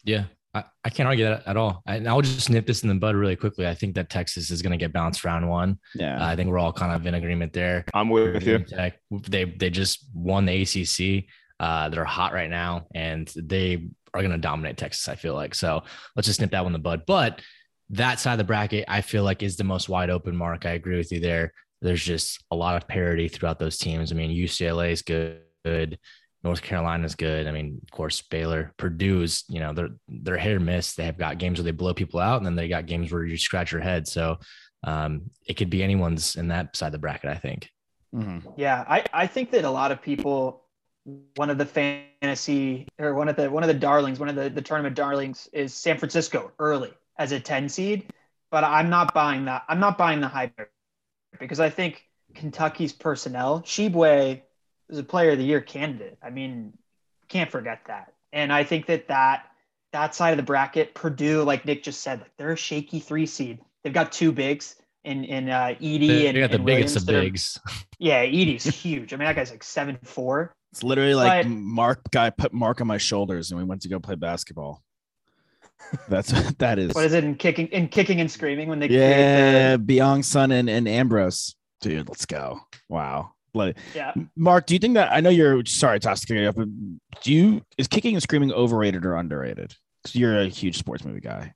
Yeah, 0.04 0.26
I, 0.54 0.64
I 0.84 0.90
can't 0.90 1.08
argue 1.08 1.26
that 1.26 1.44
at 1.48 1.58
all. 1.58 1.82
I, 1.86 1.96
and 1.98 2.08
I'll 2.08 2.22
just 2.22 2.50
nip 2.50 2.66
this 2.66 2.84
in 2.84 2.90
the 2.90 2.96
bud 2.96 3.16
really 3.16 3.36
quickly. 3.36 3.68
I 3.68 3.76
think 3.76 3.96
that 3.96 4.10
Texas 4.10 4.52
is 4.52 4.62
going 4.62 4.72
to 4.72 4.78
get 4.78 4.94
bounced 4.94 5.24
round 5.26 5.48
one. 5.50 5.80
Yeah. 5.94 6.22
Uh, 6.22 6.28
I 6.28 6.36
think 6.36 6.50
we're 6.50 6.60
all 6.60 6.74
kind 6.74 6.94
of 6.94 7.06
in 7.06 7.14
agreement 7.14 7.52
there. 7.54 7.86
I'm 7.94 8.10
with 8.10 8.46
you. 8.48 8.60
Tech, 8.60 9.00
they 9.12 9.44
they 9.44 9.70
just 9.70 10.06
won 10.14 10.46
the 10.46 10.62
ACC. 10.62 11.26
Uh, 11.60 11.90
they're 11.90 12.06
hot 12.06 12.34
right 12.34 12.50
now, 12.50 12.88
and 12.94 13.32
they 13.36 13.90
are 14.14 14.22
going 14.22 14.32
to 14.32 14.38
dominate 14.38 14.78
Texas. 14.78 15.08
I 15.10 15.16
feel 15.16 15.34
like 15.34 15.54
so. 15.54 15.84
Let's 16.16 16.28
just 16.28 16.40
nip 16.40 16.52
that 16.52 16.64
one 16.64 16.70
in 16.70 16.74
the 16.74 16.80
bud. 16.80 17.04
But 17.06 17.42
that 17.90 18.20
side 18.20 18.34
of 18.34 18.38
the 18.40 18.44
bracket, 18.44 18.86
I 18.88 19.02
feel 19.02 19.24
like 19.24 19.44
is 19.44 19.58
the 19.58 19.64
most 19.64 19.90
wide 19.90 20.10
open. 20.10 20.36
Mark, 20.36 20.66
I 20.66 20.72
agree 20.72 20.98
with 20.98 21.12
you 21.12 21.20
there. 21.20 21.54
There's 21.82 22.04
just 22.04 22.44
a 22.52 22.56
lot 22.56 22.76
of 22.76 22.88
parity 22.88 23.28
throughout 23.28 23.60
those 23.60 23.78
teams. 23.78 24.12
I 24.12 24.16
mean, 24.16 24.32
UCLA 24.32 24.92
is 24.92 25.02
good. 25.02 26.00
North 26.44 26.62
Carolina 26.62 27.06
is 27.06 27.16
good. 27.16 27.48
I 27.48 27.52
mean, 27.52 27.80
of 27.82 27.92
course, 27.92 28.22
Baylor, 28.22 28.72
Purdue's, 28.78 29.44
you 29.50 29.60
know, 29.60 29.74
they're 29.74 29.90
they're 30.08 30.38
hit 30.38 30.54
or 30.54 30.60
miss. 30.60 30.94
They 30.94 31.06
have 31.06 31.18
got 31.18 31.40
games 31.40 31.60
where 31.60 31.64
they 31.64 31.72
blow 31.72 31.94
people 31.94 32.20
out, 32.20 32.38
and 32.38 32.46
then 32.46 32.56
they 32.56 32.68
got 32.68 32.86
games 32.86 33.12
where 33.12 33.24
you 33.24 33.38
scratch 33.38 33.72
your 33.72 33.82
head. 33.82 34.08
So 34.08 34.38
um, 34.84 35.32
it 35.48 35.56
could 35.56 35.70
be 35.70 35.84
anyone's 35.84 36.36
in 36.36 36.50
that 36.50 36.76
side 36.76 36.88
of 36.88 36.92
the 36.94 37.00
bracket. 37.00 37.32
I 37.32 37.36
think. 37.36 37.70
Mhm. 38.14 38.54
Yeah, 38.58 38.86
I, 38.88 39.04
I 39.12 39.28
think 39.28 39.52
that 39.52 39.66
a 39.66 39.70
lot 39.70 39.92
of 39.92 40.02
people, 40.02 40.64
one 41.36 41.50
of 41.50 41.58
the 41.58 41.66
fantasy 41.66 42.88
or 43.00 43.14
one 43.16 43.28
of 43.28 43.36
the 43.36 43.50
one 43.50 43.64
of 43.64 43.68
the 43.68 43.74
darlings, 43.74 44.20
one 44.20 44.30
of 44.30 44.36
the, 44.36 44.50
the 44.50 44.62
tournament 44.62 44.96
darlings 44.96 45.50
is 45.52 45.74
San 45.74 45.98
Francisco 45.98 46.52
early 46.60 46.94
as 47.18 47.32
a 47.32 47.40
10 47.40 47.70
seed. 47.70 48.08
But 48.52 48.64
I'm 48.64 48.90
not 48.90 49.14
buying 49.14 49.46
that. 49.46 49.64
I'm 49.68 49.80
not 49.80 49.98
buying 49.98 50.22
the 50.22 50.28
hype 50.28 50.54
because 51.40 51.60
I 51.60 51.70
think 51.70 52.04
Kentucky's 52.34 52.94
personnel, 52.94 53.62
Tshiebwe 53.62 54.42
is 54.90 54.98
a 54.98 55.04
player 55.04 55.32
of 55.32 55.38
the 55.38 55.44
year 55.44 55.62
candidate. 55.62 56.18
I 56.24 56.30
mean, 56.30 56.74
can't 57.28 57.52
forget 57.52 57.82
that. 57.88 58.14
And 58.32 58.54
I 58.54 58.64
think 58.64 58.86
that 58.86 59.08
that 59.08 59.46
that 59.94 60.14
side 60.14 60.32
of 60.32 60.38
the 60.38 60.44
bracket, 60.44 60.94
Purdue, 60.94 61.44
like 61.44 61.66
Nick 61.66 61.84
just 61.84 62.02
said, 62.02 62.20
like 62.22 62.32
they're 62.38 62.52
a 62.52 62.58
shaky 62.58 63.00
three 63.00 63.26
seed. 63.26 63.60
They've 63.84 63.94
got 63.94 64.12
two 64.12 64.32
bigs 64.32 64.76
in 65.04 65.24
in 65.24 65.50
uh, 65.50 65.76
Edey 65.82 66.08
They, 66.08 66.28
and 66.28 66.38
they 66.38 66.42
got 66.42 66.52
the 66.52 66.58
and 66.58 66.66
biggest 66.66 66.66
Williams 66.66 66.96
of 66.98 67.06
that 67.08 67.16
are- 67.16 67.22
bigs. 67.22 67.60
yeah, 68.00 68.24
Edey's 68.26 68.64
huge. 68.66 69.14
I 69.14 69.18
mean, 69.18 69.26
that 69.26 69.36
guy's 69.36 69.52
like 69.52 69.64
seven 69.64 69.98
four. 70.04 70.54
It's 70.72 70.84
literally 70.84 71.16
like 71.16 71.44
But- 71.44 71.50
Mark 71.50 72.12
guy 72.12 72.30
put 72.30 72.54
Mark 72.54 72.80
on 72.82 72.88
my 72.88 72.98
shoulders 72.98 73.52
and 73.52 73.60
we 73.60 73.64
went 73.66 73.82
to 73.84 73.90
go 73.90 74.00
play 74.00 74.16
basketball. 74.16 74.84
That's 76.10 76.32
what 76.34 76.58
that 76.60 76.80
is. 76.80 76.94
What 76.94 77.06
is 77.06 77.14
it 77.14 77.24
in 77.24 77.36
kicking 77.36 77.68
in 77.68 77.88
kicking 77.88 78.20
and 78.22 78.30
screaming 78.30 78.70
when 78.70 78.80
they 78.80 78.88
yeah, 78.88 79.76
create 79.76 79.88
Byung 79.88 80.24
Sun 80.24 80.52
and, 80.52 80.70
and 80.70 80.88
Ambrose. 80.88 81.56
Dude, 81.82 82.10
let's 82.10 82.26
go. 82.26 82.62
Wow. 82.90 83.32
Like, 83.54 83.78
yeah. 83.94 84.14
Mark, 84.36 84.66
do 84.66 84.74
you 84.74 84.80
think 84.80 84.96
that 84.96 85.12
I 85.12 85.22
know 85.22 85.30
you're 85.30 85.64
sorry, 85.66 86.00
Toss 86.00 86.22
to 86.22 86.28
cut 86.28 86.38
you 86.38 86.48
off, 86.48 86.56
but 86.56 86.68
do 87.22 87.34
you 87.34 87.62
is 87.78 87.88
kicking 87.88 88.16
and 88.16 88.24
screaming 88.24 88.52
overrated 88.52 89.06
or 89.06 89.16
underrated? 89.16 89.76
Because 90.04 90.16
you're 90.16 90.40
a 90.40 90.48
huge 90.48 90.78
sports 90.78 91.06
movie 91.06 91.22
guy. 91.22 91.54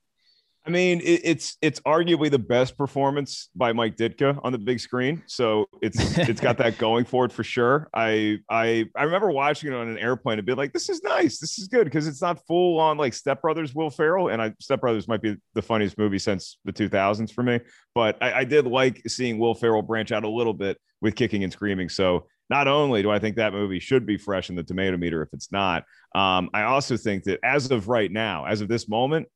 I 0.70 0.72
mean, 0.72 1.00
it, 1.00 1.22
it's 1.24 1.58
it's 1.64 1.80
arguably 1.80 2.30
the 2.30 2.38
best 2.38 2.78
performance 2.78 3.50
by 3.56 3.74
Mike 3.74 3.98
Ditka 3.98 4.40
on 4.44 4.52
the 4.52 4.60
big 4.60 4.80
screen, 4.80 5.24
so 5.26 5.66
it's 5.82 6.16
it's 6.20 6.40
got 6.40 6.60
that 6.60 6.78
going 6.78 7.06
for 7.06 7.26
it 7.26 7.32
for 7.32 7.44
sure. 7.44 7.90
I 7.92 8.38
I 8.52 8.86
I 8.96 9.06
remember 9.06 9.32
watching 9.32 9.72
it 9.72 9.76
on 9.76 9.88
an 9.88 9.98
airplane 9.98 10.38
and 10.38 10.46
be 10.46 10.54
like, 10.54 10.72
"This 10.72 10.88
is 10.88 11.02
nice, 11.02 11.40
this 11.40 11.58
is 11.58 11.70
good," 11.70 11.86
because 11.86 12.06
it's 12.06 12.22
not 12.22 12.46
full 12.46 12.80
on 12.80 13.00
like 13.00 13.16
Step 13.16 13.42
Brothers, 13.42 13.74
Will 13.74 13.90
Ferrell, 13.90 14.28
and 14.30 14.40
I 14.40 14.54
Step 14.60 14.80
Brothers 14.80 15.08
might 15.08 15.24
be 15.24 15.38
the 15.56 15.62
funniest 15.64 15.98
movie 15.98 16.20
since 16.20 16.60
the 16.66 16.72
2000s 16.72 17.34
for 17.34 17.42
me, 17.42 17.62
but 17.96 18.22
I, 18.22 18.42
I 18.42 18.44
did 18.44 18.68
like 18.68 19.02
seeing 19.08 19.40
Will 19.40 19.56
Ferrell 19.56 19.82
branch 19.82 20.12
out 20.12 20.24
a 20.24 20.30
little 20.30 20.54
bit 20.54 20.78
with 21.02 21.16
kicking 21.16 21.44
and 21.44 21.52
screaming. 21.52 21.90
So 21.90 22.28
not 22.52 22.68
only 22.68 23.02
do 23.02 23.10
I 23.10 23.18
think 23.18 23.38
that 23.38 23.54
movie 23.54 23.80
should 23.80 24.06
be 24.06 24.18
fresh 24.18 24.52
in 24.52 24.56
the 24.56 24.64
tomato 24.64 24.98
meter 24.98 25.24
if 25.24 25.30
it's 25.34 25.52
not, 25.52 25.84
um, 26.14 26.52
I 26.54 26.64
also 26.64 26.96
think 26.96 27.24
that 27.24 27.40
as 27.44 27.72
of 27.72 27.88
right 27.88 28.12
now, 28.12 28.46
as 28.46 28.62
of 28.62 28.68
this 28.68 28.88
moment, 28.88 29.28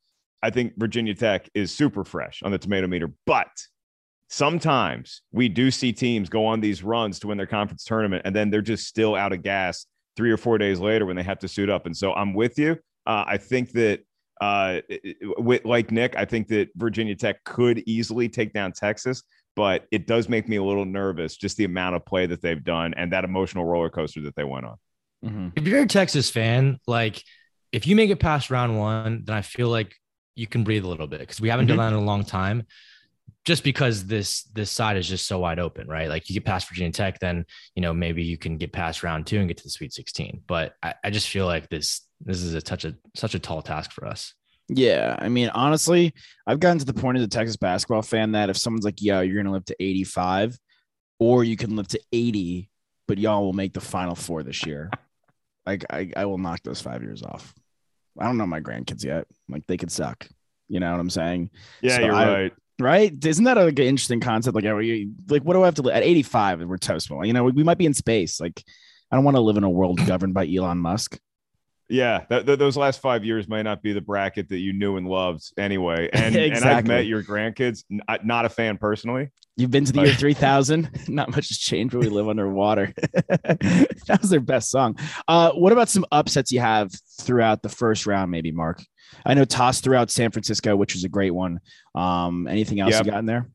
I 0.44 0.50
think 0.50 0.74
Virginia 0.78 1.16
Tech 1.16 1.50
is 1.54 1.74
super 1.74 2.04
fresh 2.04 2.44
on 2.44 2.52
the 2.52 2.58
tomato 2.58 2.86
meter. 2.86 3.12
But 3.26 3.50
sometimes 4.30 5.22
we 5.32 5.48
do 5.48 5.72
see 5.72 5.94
teams 5.94 6.30
go 6.30 6.46
on 6.46 6.60
these 6.60 6.84
runs 6.84 7.20
to 7.20 7.28
win 7.28 7.38
their 7.38 7.48
conference 7.48 7.86
tournament, 7.86 8.24
and 8.26 8.36
then 8.36 8.50
they're 8.50 8.62
just 8.62 8.86
still 8.86 9.16
out 9.16 9.32
of 9.32 9.42
gas 9.42 9.86
three 10.16 10.32
or 10.32 10.38
four 10.38 10.58
days 10.58 10.80
later 10.80 11.06
when 11.06 11.16
they 11.16 11.24
have 11.24 11.40
to 11.40 11.48
suit 11.48 11.70
up. 11.70 11.86
And 11.86 11.96
so 11.96 12.14
I'm 12.14 12.34
with 12.34 12.60
you. 12.60 12.74
Uh, 13.08 13.24
I 13.26 13.38
think 13.38 13.72
that 13.72 14.02
uh, 14.42 14.82
with 15.38 15.64
like 15.66 15.92
Nick, 15.92 16.16
I 16.18 16.26
think 16.26 16.50
that 16.50 16.70
Virginia 16.76 17.16
Tech 17.16 17.44
could 17.46 17.80
easily 17.88 18.28
take 18.28 18.54
down 18.54 18.74
Texas, 18.74 19.24
but 19.56 19.86
it 19.92 20.08
does 20.08 20.28
make 20.28 20.50
me 20.50 20.58
a 20.58 20.64
little 20.64 20.86
nervous 20.86 21.38
just 21.38 21.58
the 21.58 21.64
amount 21.64 21.96
of 21.96 22.06
play 22.06 22.26
that 22.26 22.42
they've 22.42 22.64
done 22.64 22.94
and 22.96 23.14
that 23.14 23.24
emotional 23.24 23.64
roller 23.64 23.90
coaster 23.90 24.22
that 24.22 24.36
they 24.36 24.44
went 24.44 24.66
on. 24.66 24.76
Mm-hmm. 25.24 25.48
If 25.56 25.68
you're 25.68 25.84
a 25.84 25.88
Texas 25.88 26.30
fan, 26.30 26.80
like 26.86 27.24
if 27.72 27.88
you 27.88 27.96
make 27.96 28.10
it 28.10 28.20
past 28.20 28.50
round 28.50 28.78
one, 28.78 29.24
then 29.26 29.36
I 29.36 29.42
feel 29.42 29.70
like 29.70 29.96
you 30.36 30.48
can 30.48 30.64
breathe 30.64 30.84
a 30.84 30.88
little 30.88 31.08
bit 31.08 31.20
because 31.20 31.40
we 31.40 31.50
haven't 31.50 31.68
mm-hmm. 31.68 31.78
done 31.78 31.92
that 31.92 31.98
in 31.98 32.04
a 32.04 32.06
long 32.06 32.24
time. 32.24 32.66
Just 33.46 33.64
because 33.64 34.06
this 34.06 34.44
this 34.54 34.72
side 34.72 34.96
is 34.96 35.08
just 35.08 35.28
so 35.28 35.40
wide 35.40 35.60
open, 35.60 35.88
right? 35.88 36.08
Like 36.08 36.30
you 36.30 36.34
get 36.34 36.46
past 36.46 36.70
Virginia 36.70 36.94
Tech, 36.94 37.20
then 37.20 37.46
you 37.76 37.82
know 37.82 37.94
maybe 37.94 38.24
you 38.24 38.38
can 38.38 38.58
get 38.58 38.72
past 38.72 39.04
round 39.04 39.28
two 39.28 39.40
and 39.40 39.48
get 39.48 39.58
to 39.58 39.64
the 39.64 39.70
Sweet 39.70 39.94
16. 39.94 40.44
But 40.48 40.76
I, 40.82 40.94
I 41.04 41.10
just 41.10 41.28
feel 41.28 41.46
like 41.46 41.70
this 41.70 42.02
this 42.22 42.42
is 42.42 42.54
a 42.54 42.62
touch 42.62 42.86
a 42.86 42.96
such 43.16 43.36
a 43.36 43.40
tall 43.40 43.62
task 43.62 43.92
for 43.92 44.08
us. 44.08 44.34
Yeah, 44.70 45.18
I 45.20 45.28
mean, 45.28 45.50
honestly, 45.50 46.14
I've 46.48 46.62
gotten 46.62 46.80
to 46.80 46.86
the 46.86 46.94
point 46.94 47.18
as 47.18 47.24
a 47.24 47.28
Texas 47.28 47.58
basketball 47.58 48.02
fan 48.02 48.32
that 48.32 48.50
if 48.50 48.58
someone's 48.58 48.86
like, 48.86 49.02
"Yeah, 49.02 49.22
you're 49.22 49.42
gonna 49.42 49.54
live 49.54 49.66
to 49.66 49.76
85," 49.78 50.58
or 51.20 51.44
you 51.44 51.58
can 51.58 51.76
live 51.76 51.90
to 51.90 52.00
80, 52.14 52.70
but 53.08 53.18
y'all 53.18 53.44
will 53.44 53.54
make 53.54 53.74
the 53.74 53.82
Final 53.82 54.16
Four 54.16 54.44
this 54.44 54.66
year, 54.66 54.90
like 55.66 55.84
I, 55.90 56.12
I 56.16 56.26
will 56.26 56.38
knock 56.38 56.62
those 56.64 56.82
five 56.82 57.04
years 57.04 57.24
off. 57.24 57.54
I 58.20 58.26
don't 58.26 58.38
know 58.38 58.48
my 58.48 58.62
grandkids 58.62 59.04
yet. 59.04 59.28
Like 59.50 59.66
they 59.68 59.78
could 59.78 59.92
suck. 59.92 60.28
You 60.68 60.80
know 60.80 60.92
what 60.92 61.00
I'm 61.00 61.10
saying? 61.10 61.52
Yeah, 61.82 61.98
so 61.98 62.02
you're 62.02 62.14
I, 62.14 62.34
right. 62.34 62.54
Right? 62.80 63.26
Isn't 63.26 63.46
that 63.46 63.58
like 63.58 63.78
an 63.78 63.86
interesting 63.86 64.20
concept? 64.20 64.56
Like, 64.56 64.66
like 64.66 65.44
what 65.44 65.54
do 65.54 65.62
I 65.62 65.66
have 65.66 65.76
to 65.76 65.92
at 65.92 66.04
85? 66.04 66.62
We're 66.62 66.78
toast. 66.78 67.10
You 67.10 67.34
know, 67.34 67.44
we 67.44 67.64
might 67.64 67.78
be 67.78 67.86
in 67.86 67.94
space. 67.94 68.40
Like, 68.40 68.64
I 69.12 69.16
don't 69.16 69.26
want 69.26 69.38
to 69.38 69.42
live 69.42 69.58
in 69.58 69.64
a 69.64 69.70
world 69.70 70.04
governed 70.08 70.34
by 70.34 70.48
Elon 70.48 70.80
Musk. 70.80 71.20
Yeah, 71.90 72.20
th- 72.30 72.46
th- 72.46 72.60
those 72.60 72.78
last 72.78 73.02
five 73.02 73.26
years 73.26 73.48
might 73.48 73.64
not 73.64 73.82
be 73.82 73.94
the 73.94 74.02
bracket 74.02 74.50
that 74.50 74.60
you 74.60 74.74
knew 74.74 74.98
and 74.98 75.08
loved 75.08 75.52
anyway. 75.58 76.10
And 76.24 76.36
exactly. 76.36 76.70
and 76.70 76.78
I've 76.78 76.88
met 76.88 77.06
your 77.06 77.22
grandkids. 77.22 77.84
N- 77.92 78.02
not 78.24 78.46
a 78.46 78.50
fan 78.50 78.78
personally. 78.78 79.30
You've 79.58 79.72
been 79.72 79.84
to 79.86 79.92
the 79.92 80.02
year 80.02 80.14
three 80.14 80.34
thousand. 80.34 80.90
not 81.08 81.30
much 81.30 81.50
has 81.50 81.58
changed 81.58 81.94
when 81.94 82.06
we 82.06 82.10
live 82.10 82.30
underwater. 82.30 82.94
that 83.28 84.20
was 84.22 84.30
their 84.30 84.40
best 84.40 84.72
song. 84.72 84.98
Uh, 85.28 85.52
what 85.52 85.72
about 85.72 85.90
some 85.90 86.06
upsets 86.12 86.52
you 86.52 86.62
have 86.62 86.92
throughout 87.22 87.62
the 87.62 87.70
first 87.70 88.06
round? 88.08 88.32
Maybe 88.32 88.52
Mark. 88.52 88.82
I 89.26 89.34
know 89.34 89.46
toss 89.46 89.82
throughout 89.82 90.10
San 90.10 90.32
Francisco, 90.32 90.76
which 90.76 90.94
was 90.94 91.04
a 91.04 91.10
great 91.10 91.32
one. 91.32 91.60
Um, 91.94 92.48
anything 92.48 92.80
else 92.80 92.94
yep. 92.94 93.06
you 93.06 93.12
got 93.12 93.20
in 93.20 93.26
there? 93.26 93.50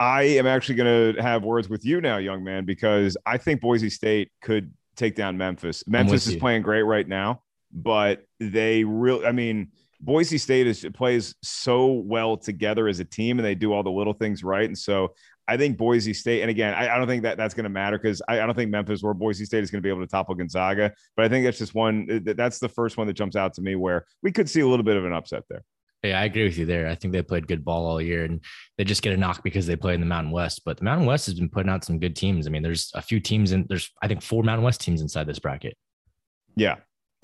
I 0.00 0.22
am 0.22 0.46
actually 0.46 0.74
going 0.74 1.14
to 1.14 1.22
have 1.22 1.44
words 1.44 1.68
with 1.68 1.84
you 1.84 2.00
now, 2.00 2.18
young 2.18 2.44
man, 2.44 2.64
because 2.64 3.16
I 3.24 3.38
think 3.38 3.60
Boise 3.60 3.90
State 3.90 4.30
could 4.42 4.72
take 4.96 5.16
down 5.16 5.38
Memphis. 5.38 5.82
Memphis 5.86 6.26
is 6.26 6.36
playing 6.36 6.62
great 6.62 6.82
right 6.82 7.06
now 7.06 7.42
but 7.72 8.24
they 8.40 8.84
really, 8.84 9.26
I 9.26 9.32
mean, 9.32 9.68
Boise 10.00 10.38
State 10.38 10.66
is 10.66 10.86
plays 10.94 11.34
so 11.42 11.86
well 11.86 12.36
together 12.36 12.88
as 12.88 13.00
a 13.00 13.04
team, 13.04 13.38
and 13.38 13.46
they 13.46 13.54
do 13.54 13.72
all 13.72 13.82
the 13.82 13.90
little 13.90 14.12
things 14.12 14.44
right. 14.44 14.66
And 14.66 14.78
so 14.78 15.14
I 15.48 15.56
think 15.56 15.76
Boise 15.76 16.14
State, 16.14 16.42
and 16.42 16.50
again, 16.50 16.74
I, 16.74 16.94
I 16.94 16.98
don't 16.98 17.08
think 17.08 17.22
that 17.22 17.36
that's 17.36 17.54
going 17.54 17.64
to 17.64 17.70
matter 17.70 17.98
because 17.98 18.22
I, 18.28 18.40
I, 18.40 18.46
don't 18.46 18.54
think 18.54 18.70
Memphis 18.70 19.02
or 19.02 19.14
Boise 19.14 19.44
State 19.44 19.64
is 19.64 19.70
going 19.70 19.82
to 19.82 19.86
be 19.86 19.88
able 19.88 20.02
to 20.02 20.06
topple 20.06 20.34
Gonzaga. 20.34 20.92
But 21.16 21.24
I 21.24 21.28
think 21.28 21.44
that's 21.44 21.58
just 21.58 21.74
one. 21.74 22.22
That's 22.24 22.58
the 22.58 22.68
first 22.68 22.96
one 22.96 23.06
that 23.06 23.14
jumps 23.14 23.34
out 23.34 23.54
to 23.54 23.62
me 23.62 23.74
where 23.74 24.06
we 24.22 24.30
could 24.30 24.48
see 24.48 24.60
a 24.60 24.68
little 24.68 24.84
bit 24.84 24.96
of 24.96 25.04
an 25.04 25.12
upset 25.12 25.44
there. 25.48 25.64
Yeah, 26.04 26.20
I 26.20 26.26
agree 26.26 26.44
with 26.44 26.58
you 26.58 26.66
there. 26.66 26.86
I 26.86 26.94
think 26.94 27.12
they 27.12 27.22
played 27.22 27.48
good 27.48 27.64
ball 27.64 27.86
all 27.86 28.00
year, 28.00 28.24
and 28.24 28.40
they 28.76 28.84
just 28.84 29.02
get 29.02 29.14
a 29.14 29.16
knock 29.16 29.42
because 29.42 29.66
they 29.66 29.74
play 29.74 29.94
in 29.94 30.00
the 30.00 30.06
Mountain 30.06 30.32
West. 30.32 30.62
But 30.64 30.76
the 30.76 30.84
Mountain 30.84 31.06
West 31.06 31.26
has 31.26 31.34
been 31.34 31.48
putting 31.48 31.70
out 31.70 31.84
some 31.84 31.98
good 31.98 32.14
teams. 32.14 32.46
I 32.46 32.50
mean, 32.50 32.62
there's 32.62 32.92
a 32.94 33.02
few 33.02 33.18
teams 33.18 33.50
and 33.50 33.66
there's 33.68 33.90
I 34.00 34.06
think 34.06 34.22
four 34.22 34.44
Mountain 34.44 34.64
West 34.64 34.80
teams 34.80 35.00
inside 35.00 35.26
this 35.26 35.40
bracket. 35.40 35.76
Yeah, 36.54 36.76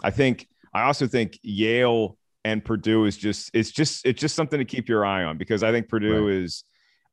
I 0.02 0.10
think 0.10 0.48
I 0.72 0.82
also 0.82 1.06
think 1.06 1.38
Yale 1.42 2.16
and 2.44 2.64
Purdue 2.64 3.04
is 3.06 3.16
just 3.16 3.50
it's 3.54 3.70
just 3.70 4.04
it's 4.06 4.20
just 4.20 4.34
something 4.34 4.58
to 4.58 4.64
keep 4.64 4.88
your 4.88 5.04
eye 5.04 5.24
on 5.24 5.38
because 5.38 5.62
I 5.62 5.72
think 5.72 5.88
Purdue 5.88 6.26
right. 6.26 6.42
is 6.42 6.64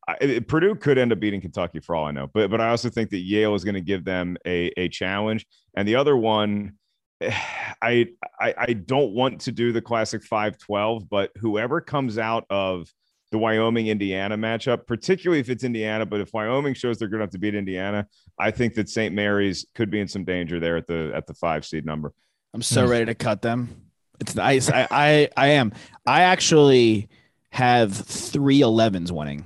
I, 0.06 0.40
Purdue 0.46 0.74
could 0.74 0.98
end 0.98 1.12
up 1.12 1.20
beating 1.20 1.40
Kentucky 1.40 1.80
for 1.80 1.94
all 1.94 2.06
I 2.06 2.10
know, 2.10 2.28
but 2.32 2.50
but 2.50 2.60
I 2.60 2.70
also 2.70 2.90
think 2.90 3.10
that 3.10 3.18
Yale 3.18 3.54
is 3.54 3.64
going 3.64 3.74
to 3.74 3.80
give 3.80 4.04
them 4.04 4.36
a 4.46 4.72
a 4.76 4.88
challenge. 4.88 5.46
And 5.76 5.86
the 5.86 5.96
other 5.96 6.16
one, 6.16 6.72
I 7.22 8.08
I, 8.40 8.54
I 8.58 8.72
don't 8.72 9.12
want 9.12 9.42
to 9.42 9.52
do 9.52 9.72
the 9.72 9.82
classic 9.82 10.22
five 10.24 10.58
twelve, 10.58 11.08
but 11.08 11.30
whoever 11.38 11.80
comes 11.80 12.18
out 12.18 12.44
of 12.50 12.92
the 13.30 13.38
Wyoming 13.38 13.86
Indiana 13.86 14.36
matchup, 14.36 14.86
particularly 14.86 15.40
if 15.40 15.48
it's 15.48 15.64
Indiana. 15.64 16.04
But 16.04 16.20
if 16.20 16.32
Wyoming 16.34 16.74
shows 16.74 16.98
they're 16.98 17.08
going 17.08 17.20
to 17.20 17.24
have 17.24 17.30
to 17.30 17.38
beat 17.38 17.54
Indiana, 17.54 18.06
I 18.38 18.50
think 18.50 18.74
that 18.74 18.90
St. 18.90 19.14
Mary's 19.14 19.64
could 19.74 19.90
be 19.90 20.00
in 20.00 20.08
some 20.08 20.24
danger 20.24 20.60
there 20.60 20.76
at 20.76 20.86
the 20.86 21.12
at 21.14 21.26
the 21.26 21.34
five 21.34 21.64
seed 21.64 21.86
number. 21.86 22.12
I'm 22.54 22.62
so 22.62 22.86
ready 22.86 23.06
to 23.06 23.14
cut 23.14 23.42
them. 23.42 23.82
It's 24.20 24.34
nice. 24.34 24.70
I, 24.70 24.86
I 24.90 25.28
I 25.36 25.46
am. 25.48 25.72
I 26.06 26.22
actually 26.22 27.08
have 27.50 27.94
three 27.94 28.60
11s 28.60 29.10
winning. 29.10 29.44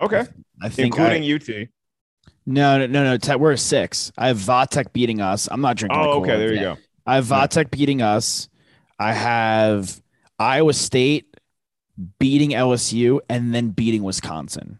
Okay. 0.00 0.24
I 0.62 0.68
think 0.68 0.86
including 0.86 1.24
I, 1.24 1.34
UT. 1.34 1.68
No, 2.46 2.78
no, 2.78 2.86
no, 2.86 3.16
no. 3.16 3.38
We're 3.38 3.52
a 3.52 3.58
six. 3.58 4.12
I 4.16 4.28
have 4.28 4.38
Vatek 4.38 4.92
beating 4.92 5.20
us. 5.20 5.48
I'm 5.50 5.60
not 5.60 5.76
drinking. 5.76 5.98
Oh, 6.00 6.20
okay. 6.20 6.36
There 6.36 6.52
you 6.52 6.60
go. 6.60 6.76
I 7.06 7.16
have 7.16 7.26
Vatek 7.26 7.70
beating 7.70 8.02
us. 8.02 8.48
I 8.98 9.12
have 9.12 10.00
Iowa 10.38 10.72
State 10.72 11.34
beating 12.18 12.50
LSU 12.50 13.20
and 13.28 13.54
then 13.54 13.70
beating 13.70 14.02
Wisconsin. 14.02 14.78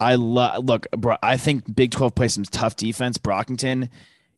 I 0.00 0.16
love 0.16 0.64
look, 0.64 0.86
bro. 0.90 1.16
I 1.22 1.36
think 1.36 1.74
Big 1.74 1.92
12 1.92 2.14
plays 2.14 2.34
some 2.34 2.44
tough 2.44 2.76
defense. 2.76 3.16
Brockington 3.16 3.88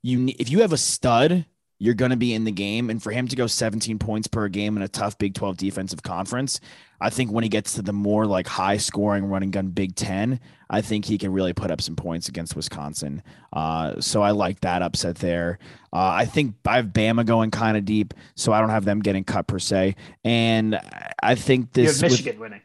you 0.02 0.32
if 0.38 0.50
you 0.50 0.60
have 0.60 0.72
a 0.72 0.78
stud, 0.78 1.46
you're 1.78 1.94
going 1.94 2.10
to 2.10 2.16
be 2.16 2.32
in 2.32 2.44
the 2.44 2.52
game. 2.52 2.88
And 2.90 3.02
for 3.02 3.12
him 3.12 3.28
to 3.28 3.36
go 3.36 3.46
17 3.46 3.98
points 3.98 4.26
per 4.26 4.48
game 4.48 4.76
in 4.76 4.82
a 4.82 4.88
tough 4.88 5.18
Big 5.18 5.34
12 5.34 5.56
defensive 5.56 6.02
conference, 6.02 6.60
I 7.00 7.10
think 7.10 7.30
when 7.30 7.44
he 7.44 7.50
gets 7.50 7.74
to 7.74 7.82
the 7.82 7.92
more 7.92 8.24
like 8.26 8.46
high 8.46 8.78
scoring 8.78 9.26
running 9.26 9.50
gun 9.50 9.68
Big 9.68 9.94
10, 9.94 10.40
I 10.70 10.80
think 10.80 11.04
he 11.04 11.18
can 11.18 11.32
really 11.32 11.52
put 11.52 11.70
up 11.70 11.82
some 11.82 11.94
points 11.94 12.28
against 12.28 12.56
Wisconsin. 12.56 13.22
Uh, 13.52 14.00
so 14.00 14.22
I 14.22 14.30
like 14.30 14.60
that 14.60 14.82
upset 14.82 15.16
there. 15.16 15.58
Uh, 15.92 16.08
I 16.08 16.24
think 16.24 16.54
I 16.66 16.76
have 16.76 16.86
Bama 16.86 17.26
going 17.26 17.50
kind 17.50 17.76
of 17.76 17.84
deep, 17.84 18.14
so 18.34 18.52
I 18.52 18.60
don't 18.60 18.70
have 18.70 18.84
them 18.84 19.00
getting 19.00 19.24
cut 19.24 19.46
per 19.46 19.58
se. 19.58 19.96
And 20.24 20.80
I 21.22 21.34
think 21.34 21.72
this 21.72 22.00
Michigan 22.00 22.34
with, 22.34 22.40
winning. 22.40 22.62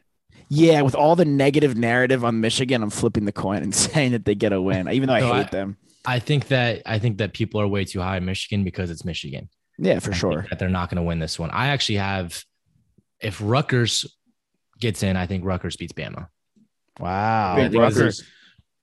Yeah, 0.48 0.82
with 0.82 0.94
all 0.94 1.16
the 1.16 1.24
negative 1.24 1.76
narrative 1.76 2.24
on 2.24 2.40
Michigan, 2.40 2.82
I'm 2.82 2.90
flipping 2.90 3.26
the 3.26 3.32
coin 3.32 3.62
and 3.62 3.74
saying 3.74 4.12
that 4.12 4.24
they 4.24 4.34
get 4.34 4.52
a 4.52 4.60
win, 4.60 4.88
even 4.90 5.08
though 5.08 5.14
I 5.14 5.20
hate 5.20 5.48
I, 5.48 5.50
them. 5.50 5.76
I 6.04 6.18
think 6.18 6.48
that 6.48 6.82
I 6.86 6.98
think 6.98 7.18
that 7.18 7.32
people 7.32 7.60
are 7.60 7.68
way 7.68 7.84
too 7.84 8.00
high 8.00 8.16
in 8.16 8.24
Michigan 8.24 8.64
because 8.64 8.90
it's 8.90 9.04
Michigan. 9.04 9.48
Yeah, 9.78 9.98
for 9.98 10.12
I 10.12 10.14
sure. 10.14 10.46
That 10.50 10.58
they're 10.58 10.68
not 10.68 10.90
going 10.90 10.96
to 10.96 11.02
win 11.02 11.18
this 11.18 11.38
one. 11.38 11.50
I 11.50 11.68
actually 11.68 11.96
have, 11.96 12.44
if 13.20 13.40
Rutgers 13.42 14.04
gets 14.80 15.02
in, 15.02 15.16
I 15.16 15.26
think 15.26 15.44
Rutgers 15.44 15.76
beats 15.76 15.92
Bama. 15.92 16.28
Wow. 17.00 17.54
I 17.54 17.68
think, 17.68 17.74
Rutgers. 17.74 18.22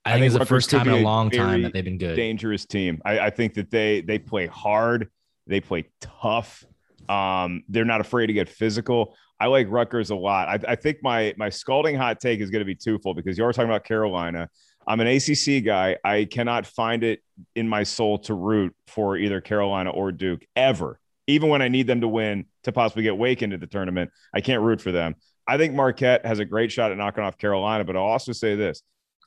I 0.05 0.13
think, 0.13 0.25
it's 0.25 0.37
the 0.37 0.45
first 0.45 0.69
time 0.69 0.87
in 0.87 0.95
a 0.95 1.01
long 1.01 1.29
time 1.29 1.61
that 1.61 1.73
they've 1.73 1.83
been 1.83 1.97
good. 1.97 2.15
Dangerous 2.15 2.65
team. 2.65 3.01
I, 3.05 3.19
I 3.19 3.29
think 3.29 3.53
that 3.55 3.69
they 3.69 4.01
they 4.01 4.17
play 4.17 4.47
hard. 4.47 5.09
They 5.45 5.59
play 5.61 5.89
tough. 5.99 6.63
Um, 7.07 7.63
they're 7.67 7.85
not 7.85 8.01
afraid 8.01 8.27
to 8.27 8.33
get 8.33 8.49
physical. 8.49 9.15
I 9.39 9.47
like 9.47 9.67
Rutgers 9.69 10.09
a 10.09 10.15
lot. 10.15 10.47
I, 10.47 10.71
I 10.71 10.75
think 10.75 10.97
my 11.01 11.33
my 11.37 11.49
scalding 11.49 11.95
hot 11.95 12.19
take 12.19 12.39
is 12.39 12.49
going 12.49 12.61
to 12.61 12.65
be 12.65 12.75
twofold 12.75 13.15
because 13.15 13.37
you 13.37 13.45
are 13.45 13.53
talking 13.53 13.69
about 13.69 13.83
Carolina. 13.83 14.49
I'm 14.89 14.99
an 15.01 15.07
ACC 15.07 15.63
guy. 15.63 15.97
I 16.03 16.25
cannot 16.25 16.65
find 16.65 17.03
it 17.03 17.21
in 17.55 17.69
my 17.69 17.83
soul 17.83 18.17
to 18.19 18.33
root 18.33 18.75
for 18.87 19.15
either 19.15 19.39
Carolina 19.39 19.91
or 19.91 20.11
Duke 20.11 20.43
ever. 20.55 20.99
Even 21.27 21.49
when 21.49 21.61
I 21.61 21.67
need 21.67 21.85
them 21.85 22.01
to 22.01 22.07
win 22.07 22.45
to 22.63 22.71
possibly 22.71 23.03
get 23.03 23.15
Wake 23.15 23.43
into 23.43 23.59
the 23.59 23.67
tournament, 23.67 24.09
I 24.33 24.41
can't 24.41 24.63
root 24.63 24.81
for 24.81 24.91
them. 24.91 25.15
I 25.47 25.57
think 25.57 25.75
Marquette 25.75 26.25
has 26.25 26.39
a 26.39 26.45
great 26.45 26.71
shot 26.71 26.91
at 26.91 26.97
knocking 26.97 27.23
off 27.23 27.37
Carolina, 27.37 27.83
but 27.83 27.95
I'll 27.95 28.01
also 28.01 28.31
say 28.31 28.55
this 28.55 28.81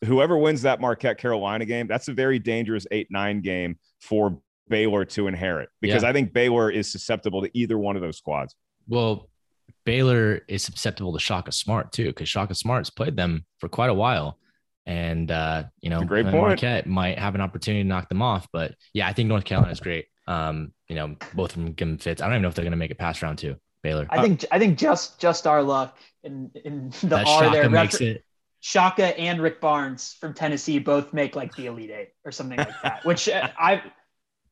whoever 0.04 0.36
wins 0.36 0.62
that 0.62 0.80
Marquette 0.80 1.18
Carolina 1.18 1.64
game, 1.64 1.86
that's 1.86 2.08
a 2.08 2.12
very 2.12 2.40
dangerous 2.40 2.84
8 2.90 3.06
9 3.12 3.40
game 3.40 3.78
for 4.00 4.40
Baylor 4.68 5.04
to 5.04 5.28
inherit 5.28 5.68
because 5.80 6.02
yeah. 6.02 6.08
I 6.08 6.12
think 6.12 6.32
Baylor 6.32 6.72
is 6.72 6.90
susceptible 6.90 7.40
to 7.40 7.50
either 7.56 7.78
one 7.78 7.94
of 7.94 8.02
those 8.02 8.18
squads. 8.18 8.56
Well, 8.88 9.28
Baylor 9.84 10.40
is 10.48 10.64
susceptible 10.64 11.12
to 11.12 11.20
Shaka 11.20 11.52
Smart 11.52 11.92
too, 11.92 12.06
because 12.06 12.28
Shaka 12.28 12.56
Smart's 12.56 12.90
played 12.90 13.16
them 13.16 13.44
for 13.58 13.68
quite 13.68 13.90
a 13.90 13.94
while 13.94 14.38
and 14.86 15.30
uh, 15.30 15.64
you 15.80 15.90
know, 15.90 16.02
great 16.02 16.24
point. 16.24 16.36
Marquette 16.36 16.86
might 16.86 17.18
have 17.18 17.34
an 17.34 17.40
opportunity 17.40 17.82
to 17.82 17.88
knock 17.88 18.08
them 18.08 18.22
off. 18.22 18.48
But 18.52 18.74
yeah, 18.92 19.08
I 19.08 19.12
think 19.12 19.28
North 19.28 19.44
Carolina 19.44 19.72
is 19.72 19.80
great. 19.80 20.06
Um, 20.26 20.72
you 20.88 20.96
know, 20.96 21.16
both 21.34 21.50
of 21.50 21.56
them 21.56 21.72
give 21.72 21.88
them 21.88 21.98
fits. 21.98 22.22
I 22.22 22.26
don't 22.26 22.34
even 22.34 22.42
know 22.42 22.48
if 22.48 22.54
they're 22.54 22.64
going 22.64 22.72
to 22.72 22.78
make 22.78 22.90
it 22.90 22.98
past 22.98 23.22
round 23.22 23.38
two. 23.38 23.56
Baylor. 23.82 24.06
I 24.10 24.22
think 24.22 24.44
I 24.50 24.58
think 24.58 24.78
just 24.78 25.18
just 25.18 25.46
our 25.46 25.62
luck 25.62 25.98
in 26.22 26.50
in 26.64 26.90
the 27.00 27.06
that 27.08 27.26
R 27.26 27.50
there. 27.50 27.68
makes 27.68 28.00
it. 28.00 28.24
Shaka 28.60 29.18
and 29.18 29.42
Rick 29.42 29.60
Barnes 29.60 30.16
from 30.20 30.34
Tennessee 30.34 30.78
both 30.78 31.12
make 31.12 31.34
like 31.34 31.52
the 31.56 31.66
Elite 31.66 31.90
Eight 31.90 32.10
or 32.24 32.30
something 32.30 32.58
like 32.58 32.80
that. 32.84 33.04
Which 33.04 33.28
uh, 33.28 33.48
I 33.58 33.82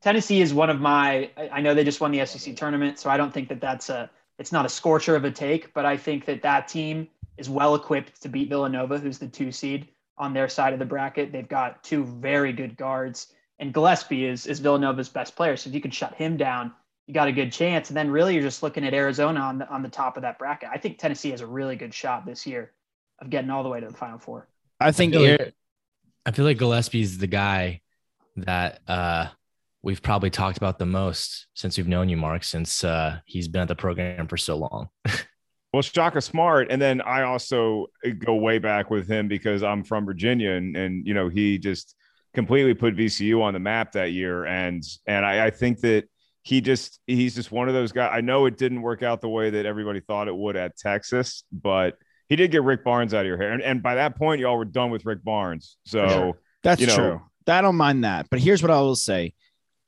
Tennessee 0.02 0.40
is 0.40 0.52
one 0.52 0.68
of 0.68 0.80
my. 0.80 1.30
I 1.36 1.60
know 1.60 1.74
they 1.74 1.84
just 1.84 2.00
won 2.00 2.10
the 2.10 2.26
SEC 2.26 2.56
tournament, 2.56 2.98
so 2.98 3.08
I 3.08 3.16
don't 3.16 3.32
think 3.32 3.48
that 3.48 3.60
that's 3.60 3.88
a. 3.88 4.10
It's 4.38 4.52
not 4.52 4.66
a 4.66 4.68
scorcher 4.68 5.14
of 5.14 5.24
a 5.24 5.30
take, 5.30 5.72
but 5.74 5.84
I 5.84 5.96
think 5.96 6.24
that 6.24 6.42
that 6.42 6.66
team 6.66 7.08
is 7.36 7.48
well 7.48 7.74
equipped 7.74 8.20
to 8.22 8.28
beat 8.28 8.48
Villanova, 8.48 8.98
who's 8.98 9.18
the 9.18 9.28
two 9.28 9.52
seed 9.52 9.88
on 10.20 10.34
their 10.34 10.48
side 10.48 10.72
of 10.72 10.78
the 10.78 10.84
bracket. 10.84 11.32
They've 11.32 11.48
got 11.48 11.82
two 11.82 12.04
very 12.04 12.52
good 12.52 12.76
guards, 12.76 13.32
and 13.58 13.72
Gillespie 13.72 14.26
is 14.26 14.46
is 14.46 14.60
Villanova's 14.60 15.08
best 15.08 15.34
player. 15.34 15.56
So 15.56 15.68
if 15.68 15.74
you 15.74 15.80
can 15.80 15.90
shut 15.90 16.14
him 16.14 16.36
down, 16.36 16.72
you 17.06 17.14
got 17.14 17.26
a 17.26 17.32
good 17.32 17.50
chance. 17.50 17.88
And 17.88 17.96
then 17.96 18.10
really, 18.10 18.34
you're 18.34 18.42
just 18.42 18.62
looking 18.62 18.84
at 18.84 18.94
Arizona 18.94 19.40
on 19.40 19.58
the 19.58 19.68
on 19.68 19.82
the 19.82 19.88
top 19.88 20.16
of 20.16 20.22
that 20.22 20.38
bracket. 20.38 20.68
I 20.72 20.76
think 20.76 20.98
Tennessee 20.98 21.30
has 21.30 21.40
a 21.40 21.46
really 21.46 21.74
good 21.74 21.94
shot 21.94 22.26
this 22.26 22.46
year 22.46 22.72
of 23.18 23.30
getting 23.30 23.50
all 23.50 23.62
the 23.62 23.70
way 23.70 23.80
to 23.80 23.86
the 23.86 23.94
Final 23.94 24.18
Four. 24.18 24.46
I 24.78 24.92
think 24.92 25.14
I 25.14 25.18
feel 25.18 25.30
like, 25.32 25.54
I 26.26 26.30
feel 26.32 26.44
like 26.44 26.58
Gillespie's 26.58 27.18
the 27.18 27.26
guy 27.26 27.80
that 28.36 28.80
uh, 28.86 29.28
we've 29.82 30.02
probably 30.02 30.30
talked 30.30 30.58
about 30.58 30.78
the 30.78 30.86
most 30.86 31.46
since 31.54 31.78
we've 31.78 31.88
known 31.88 32.10
you, 32.10 32.16
Mark, 32.16 32.44
since 32.44 32.84
uh, 32.84 33.20
he's 33.24 33.48
been 33.48 33.62
at 33.62 33.68
the 33.68 33.74
program 33.74 34.28
for 34.28 34.36
so 34.36 34.56
long. 34.56 34.88
Well, 35.72 35.82
Shaka 35.82 36.20
Smart, 36.20 36.68
and 36.70 36.82
then 36.82 37.00
I 37.00 37.22
also 37.22 37.86
uh, 38.04 38.10
go 38.18 38.34
way 38.34 38.58
back 38.58 38.90
with 38.90 39.08
him 39.08 39.28
because 39.28 39.62
I'm 39.62 39.84
from 39.84 40.04
Virginia, 40.04 40.52
and 40.52 40.76
and 40.76 41.06
you 41.06 41.14
know 41.14 41.28
he 41.28 41.58
just 41.58 41.94
completely 42.34 42.74
put 42.74 42.96
VCU 42.96 43.42
on 43.42 43.54
the 43.54 43.60
map 43.60 43.92
that 43.92 44.12
year, 44.12 44.44
and 44.44 44.82
and 45.06 45.24
I, 45.24 45.46
I 45.46 45.50
think 45.50 45.80
that 45.80 46.08
he 46.42 46.60
just 46.60 46.98
he's 47.06 47.36
just 47.36 47.52
one 47.52 47.68
of 47.68 47.74
those 47.74 47.92
guys. 47.92 48.10
I 48.12 48.20
know 48.20 48.46
it 48.46 48.56
didn't 48.56 48.82
work 48.82 49.02
out 49.02 49.20
the 49.20 49.28
way 49.28 49.50
that 49.50 49.64
everybody 49.64 50.00
thought 50.00 50.26
it 50.26 50.36
would 50.36 50.56
at 50.56 50.76
Texas, 50.76 51.44
but 51.52 51.96
he 52.28 52.34
did 52.34 52.50
get 52.50 52.62
Rick 52.62 52.84
Barnes 52.84 53.14
out 53.14 53.20
of 53.20 53.26
your 53.26 53.36
hair, 53.36 53.52
and, 53.52 53.62
and 53.62 53.82
by 53.82 53.94
that 53.96 54.16
point, 54.16 54.40
y'all 54.40 54.56
were 54.56 54.64
done 54.64 54.90
with 54.90 55.04
Rick 55.06 55.22
Barnes. 55.22 55.76
So 55.84 56.08
sure. 56.08 56.38
that's 56.64 56.80
you 56.80 56.88
know, 56.88 56.96
true. 56.96 57.22
I 57.46 57.60
don't 57.60 57.76
mind 57.76 58.04
that, 58.04 58.28
but 58.28 58.40
here's 58.40 58.62
what 58.62 58.72
I 58.72 58.80
will 58.80 58.96
say: 58.96 59.34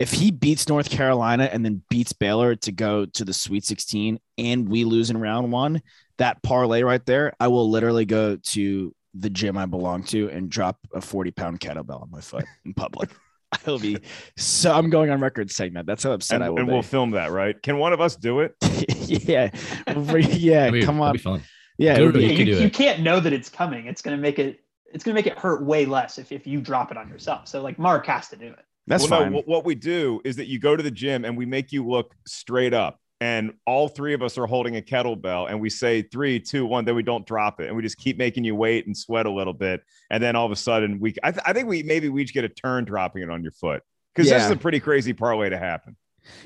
if 0.03 0.11
he 0.11 0.33
beats 0.33 0.69
North 0.69 0.91
Carolina 0.91 1.45
and 1.45 1.65
then 1.65 1.81
beats 1.89 2.13
Baylor 2.13 2.57
to 2.57 2.73
go 2.73 3.07
to 3.07 3.25
the 3.25 3.33
Sweet 3.33 3.65
16 3.65 4.19
and 4.37 4.69
we 4.69 4.83
lose 4.83 5.11
in 5.11 5.17
round 5.17 5.53
one, 5.53 5.81
that 6.19 6.43
parlay 6.43 6.83
right 6.83 7.07
there, 7.07 7.33
I 7.39 7.47
will 7.47 7.71
literally 7.71 8.05
go 8.05 8.35
to 8.35 8.93
the 9.15 9.31
gym 9.31 9.57
I 9.57 9.67
belong 9.67 10.03
to 10.07 10.29
and 10.31 10.51
drop 10.51 10.77
a 10.93 11.01
40 11.01 11.31
pound 11.31 11.61
kettlebell 11.61 12.03
on 12.03 12.11
my 12.11 12.21
foot 12.21 12.45
in 12.65 12.75
public. 12.75 13.11
I 13.53 13.59
will 13.71 13.79
be 13.79 13.99
so 14.37 14.73
I'm 14.73 14.91
going 14.91 15.11
on 15.11 15.21
record 15.21 15.53
saying 15.53 15.75
that. 15.75 15.87
That's 15.87 16.03
how 16.03 16.11
upset 16.11 16.37
and, 16.37 16.45
I 16.45 16.51
will 16.51 16.59
and 16.59 16.67
be. 16.67 16.73
we'll 16.73 16.83
film 16.83 17.13
that, 17.13 17.31
right? 17.31 17.63
Can 17.63 17.79
one 17.79 17.93
of 17.93 18.01
us 18.01 18.17
do 18.17 18.41
it? 18.41 18.57
yeah. 19.07 19.51
Yeah. 19.87 20.71
Be- 20.71 20.83
come 20.83 21.01
on. 21.01 21.13
be 21.13 21.19
fun. 21.19 21.43
Yeah. 21.79 21.95
it 21.95 21.99
Go 21.99 22.07
would 22.07 22.15
to 22.15 22.19
be- 22.19 22.25
You 22.25 22.31
you, 22.31 22.37
can 22.39 22.47
do 22.47 22.61
you 22.61 22.71
can't 22.71 23.03
know 23.03 23.21
that 23.21 23.33
it's 23.33 23.49
coming. 23.49 23.87
It's 23.87 24.03
gonna 24.03 24.17
make 24.17 24.41
it 24.41 24.65
it's 24.93 25.05
gonna 25.05 25.15
make 25.15 25.29
it 25.29 25.39
hurt 25.39 25.65
way 25.65 25.87
less 25.87 26.19
if, 26.19 26.33
if 26.33 26.45
you 26.45 26.61
drop 26.61 26.91
it 26.91 26.97
on 26.97 27.09
yourself. 27.09 27.47
So 27.47 27.63
like 27.63 27.79
Mark 27.79 28.07
has 28.07 28.29
to 28.31 28.37
do 28.37 28.47
it. 28.47 28.65
That's 28.87 29.09
well, 29.09 29.21
fine. 29.21 29.33
No, 29.33 29.37
what, 29.37 29.49
what 29.49 29.65
we 29.65 29.75
do 29.75 30.21
is 30.25 30.37
that 30.37 30.47
you 30.47 30.59
go 30.59 30.77
to 30.77 30.83
the 30.83 30.91
gym 30.91 31.25
and 31.25 31.37
we 31.37 31.47
make 31.47 31.73
you 31.73 31.87
look 31.87 32.15
straight 32.27 32.75
up. 32.75 32.99
And 33.21 33.55
all 33.67 33.87
three 33.87 34.15
of 34.15 34.23
us 34.23 34.37
are 34.37 34.47
holding 34.47 34.77
a 34.77 34.81
kettlebell 34.81 35.49
and 35.49 35.61
we 35.61 35.71
say 35.71 36.03
three, 36.03 36.41
two, 36.41 36.67
one, 36.67 36.85
then 36.85 36.97
we 36.97 37.05
don't 37.05 37.25
drop 37.25 37.61
it. 37.61 37.69
And 37.69 37.77
we 37.77 37.83
just 37.83 37.97
keep 37.97 38.19
making 38.19 38.43
you 38.43 38.57
wait 38.57 38.87
and 38.87 38.97
sweat 38.97 39.27
a 39.27 39.31
little 39.31 39.53
bit. 39.53 39.85
And 40.11 40.21
then 40.21 40.35
all 40.35 40.45
of 40.45 40.51
a 40.51 40.57
sudden 40.57 40.99
we, 40.99 41.15
I, 41.23 41.31
th- 41.31 41.45
I 41.47 41.53
think 41.53 41.69
we, 41.69 41.85
maybe 41.85 42.09
we 42.09 42.23
each 42.23 42.35
get 42.35 42.43
a 42.43 42.49
turn 42.49 42.85
dropping 42.85 43.23
it 43.23 43.31
on 43.31 43.43
your 43.45 43.53
foot. 43.53 43.83
Cause 44.17 44.29
this 44.29 44.43
is 44.43 44.51
a 44.51 44.57
pretty 44.57 44.81
crazy 44.81 45.13
parlay 45.13 45.51
to 45.51 45.59
happen. 45.59 45.97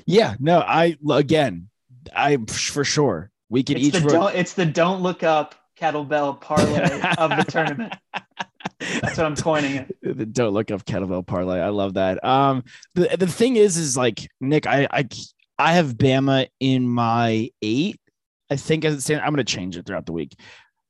yeah. 0.05 0.35
No, 0.39 0.59
I, 0.59 0.97
again, 1.11 1.69
I 2.15 2.37
for 2.47 2.83
sure 2.83 3.31
we 3.49 3.63
could 3.63 3.77
It's 3.77 3.87
each. 3.87 3.93
the 3.93 4.01
ro- 4.01 4.09
don't 4.09 4.35
it's 4.35 4.53
the 4.53 4.65
don't 4.65 5.01
look 5.01 5.23
up 5.23 5.55
kettlebell 5.79 6.39
parlay 6.41 7.01
of 7.17 7.29
the 7.31 7.45
tournament. 7.47 7.93
That's 8.79 9.17
what 9.17 9.25
I'm 9.25 9.35
coining 9.35 9.87
it. 10.01 10.33
don't 10.33 10.53
look 10.53 10.71
up 10.71 10.85
kettlebell 10.85 11.25
parlay. 11.25 11.59
I 11.59 11.69
love 11.69 11.95
that. 11.95 12.23
Um, 12.23 12.63
the 12.95 13.15
the 13.17 13.27
thing 13.27 13.55
is, 13.55 13.77
is 13.77 13.97
like 13.97 14.29
Nick, 14.39 14.67
I 14.67 14.87
I 14.91 15.07
I 15.57 15.73
have 15.73 15.95
Bama 15.95 16.47
in 16.59 16.87
my 16.87 17.49
eight. 17.61 17.99
I 18.49 18.55
think 18.55 18.85
as 18.85 18.93
it 18.93 19.01
stands, 19.01 19.23
I'm 19.25 19.33
going 19.33 19.45
to 19.45 19.55
change 19.55 19.77
it 19.77 19.85
throughout 19.85 20.05
the 20.05 20.13
week. 20.13 20.39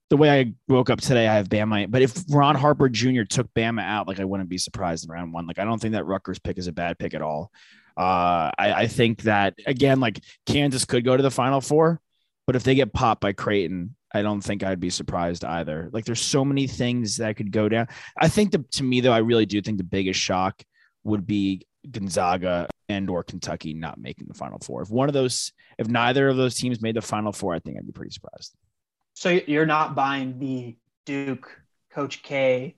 The 0.09 0.17
way 0.17 0.39
I 0.39 0.53
woke 0.67 0.89
up 0.89 1.01
today, 1.01 1.27
I 1.27 1.35
have 1.35 1.49
Bama. 1.49 1.89
But 1.89 2.01
if 2.01 2.23
Ron 2.29 2.55
Harper 2.55 2.87
Jr. 2.87 3.23
took 3.23 3.53
Bama 3.53 3.81
out, 3.81 4.07
like 4.07 4.19
I 4.19 4.25
wouldn't 4.25 4.49
be 4.49 4.57
surprised 4.57 5.05
in 5.05 5.11
round 5.11 5.33
one. 5.33 5.47
Like 5.47 5.59
I 5.59 5.65
don't 5.65 5.81
think 5.81 5.93
that 5.93 6.05
Rutgers 6.05 6.39
pick 6.39 6.57
is 6.57 6.67
a 6.67 6.73
bad 6.73 6.99
pick 6.99 7.13
at 7.13 7.21
all. 7.21 7.51
Uh, 7.97 8.51
I, 8.57 8.73
I 8.73 8.87
think 8.87 9.23
that 9.23 9.55
again, 9.65 9.99
like 9.99 10.21
Kansas 10.45 10.85
could 10.85 11.03
go 11.03 11.17
to 11.17 11.23
the 11.23 11.31
Final 11.31 11.61
Four, 11.61 11.99
but 12.45 12.55
if 12.55 12.63
they 12.63 12.75
get 12.75 12.93
popped 12.93 13.21
by 13.21 13.33
Creighton, 13.33 13.95
I 14.13 14.21
don't 14.21 14.41
think 14.41 14.63
I'd 14.63 14.79
be 14.79 14.89
surprised 14.89 15.43
either. 15.43 15.89
Like 15.91 16.05
there's 16.05 16.21
so 16.21 16.45
many 16.45 16.67
things 16.67 17.17
that 17.17 17.35
could 17.35 17.51
go 17.51 17.67
down. 17.67 17.87
I 18.17 18.29
think 18.29 18.51
the 18.51 18.63
to 18.73 18.83
me 18.83 19.01
though, 19.01 19.11
I 19.11 19.19
really 19.19 19.45
do 19.45 19.61
think 19.61 19.77
the 19.77 19.83
biggest 19.83 20.19
shock 20.19 20.63
would 21.03 21.27
be 21.27 21.65
Gonzaga 21.89 22.67
and 22.89 23.09
or 23.09 23.23
Kentucky 23.23 23.73
not 23.73 23.99
making 23.99 24.27
the 24.27 24.33
Final 24.33 24.59
Four. 24.59 24.81
If 24.81 24.89
one 24.89 25.09
of 25.09 25.13
those, 25.13 25.51
if 25.77 25.87
neither 25.87 26.29
of 26.29 26.37
those 26.37 26.55
teams 26.55 26.81
made 26.81 26.95
the 26.95 27.01
Final 27.01 27.31
Four, 27.31 27.53
I 27.53 27.59
think 27.59 27.77
I'd 27.77 27.85
be 27.85 27.91
pretty 27.91 28.11
surprised. 28.11 28.55
So 29.13 29.29
you're 29.29 29.65
not 29.65 29.95
buying 29.95 30.39
the 30.39 30.75
Duke 31.05 31.49
Coach 31.91 32.21
K 32.23 32.75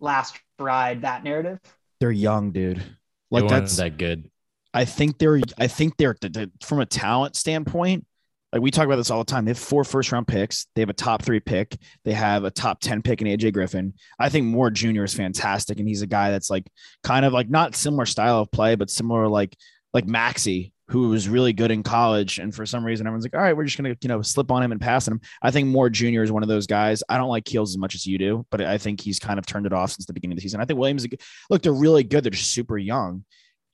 last 0.00 0.38
ride 0.58 1.02
that 1.02 1.24
narrative? 1.24 1.58
They're 2.00 2.12
young, 2.12 2.52
dude. 2.52 2.82
Like 3.30 3.42
weren't 3.42 3.64
that's. 3.64 3.76
that 3.76 3.98
good. 3.98 4.30
I 4.72 4.84
think 4.84 5.18
they're. 5.18 5.40
I 5.58 5.66
think 5.66 5.96
they're 5.96 6.16
the, 6.20 6.28
the, 6.28 6.50
from 6.62 6.80
a 6.80 6.86
talent 6.86 7.36
standpoint. 7.36 8.06
Like 8.54 8.62
we 8.62 8.70
talk 8.70 8.86
about 8.86 8.96
this 8.96 9.10
all 9.10 9.18
the 9.18 9.24
time. 9.24 9.44
They 9.44 9.50
have 9.50 9.58
four 9.58 9.82
first 9.82 10.12
round 10.12 10.28
picks. 10.28 10.68
They 10.76 10.82
have 10.82 10.88
a 10.88 10.94
top 10.94 11.22
three 11.22 11.40
pick. 11.40 11.76
They 12.04 12.12
have 12.12 12.44
a 12.44 12.52
top 12.52 12.78
10 12.80 13.02
pick 13.02 13.20
in 13.20 13.26
AJ 13.26 13.52
Griffin. 13.52 13.94
I 14.16 14.28
think 14.28 14.46
Moore 14.46 14.70
Jr. 14.70 15.02
is 15.02 15.12
fantastic. 15.12 15.80
And 15.80 15.88
he's 15.88 16.02
a 16.02 16.06
guy 16.06 16.30
that's 16.30 16.50
like 16.50 16.70
kind 17.02 17.26
of 17.26 17.32
like 17.32 17.50
not 17.50 17.74
similar 17.74 18.06
style 18.06 18.38
of 18.38 18.52
play, 18.52 18.76
but 18.76 18.90
similar 18.90 19.26
like 19.26 19.56
like 19.92 20.06
Maxey, 20.06 20.72
who 20.86 21.08
was 21.08 21.28
really 21.28 21.52
good 21.52 21.72
in 21.72 21.82
college. 21.82 22.38
And 22.38 22.54
for 22.54 22.64
some 22.64 22.84
reason, 22.84 23.08
everyone's 23.08 23.24
like, 23.24 23.34
all 23.34 23.40
right, 23.40 23.56
we're 23.56 23.64
just 23.64 23.76
gonna, 23.76 23.96
you 24.00 24.08
know, 24.08 24.22
slip 24.22 24.52
on 24.52 24.62
him 24.62 24.70
and 24.70 24.80
pass 24.80 25.08
him. 25.08 25.20
I 25.42 25.50
think 25.50 25.66
Moore 25.66 25.90
Jr. 25.90 26.22
is 26.22 26.30
one 26.30 26.44
of 26.44 26.48
those 26.48 26.68
guys. 26.68 27.02
I 27.08 27.18
don't 27.18 27.30
like 27.30 27.44
Keels 27.44 27.72
as 27.72 27.78
much 27.78 27.96
as 27.96 28.06
you 28.06 28.18
do, 28.18 28.46
but 28.52 28.60
I 28.60 28.78
think 28.78 29.00
he's 29.00 29.18
kind 29.18 29.40
of 29.40 29.46
turned 29.46 29.66
it 29.66 29.72
off 29.72 29.90
since 29.90 30.06
the 30.06 30.12
beginning 30.12 30.34
of 30.34 30.36
the 30.36 30.42
season. 30.42 30.60
I 30.60 30.64
think 30.64 30.78
Williams 30.78 31.04
look, 31.50 31.62
they're 31.62 31.72
really 31.72 32.04
good. 32.04 32.22
They're 32.22 32.30
just 32.30 32.52
super 32.52 32.78
young. 32.78 33.24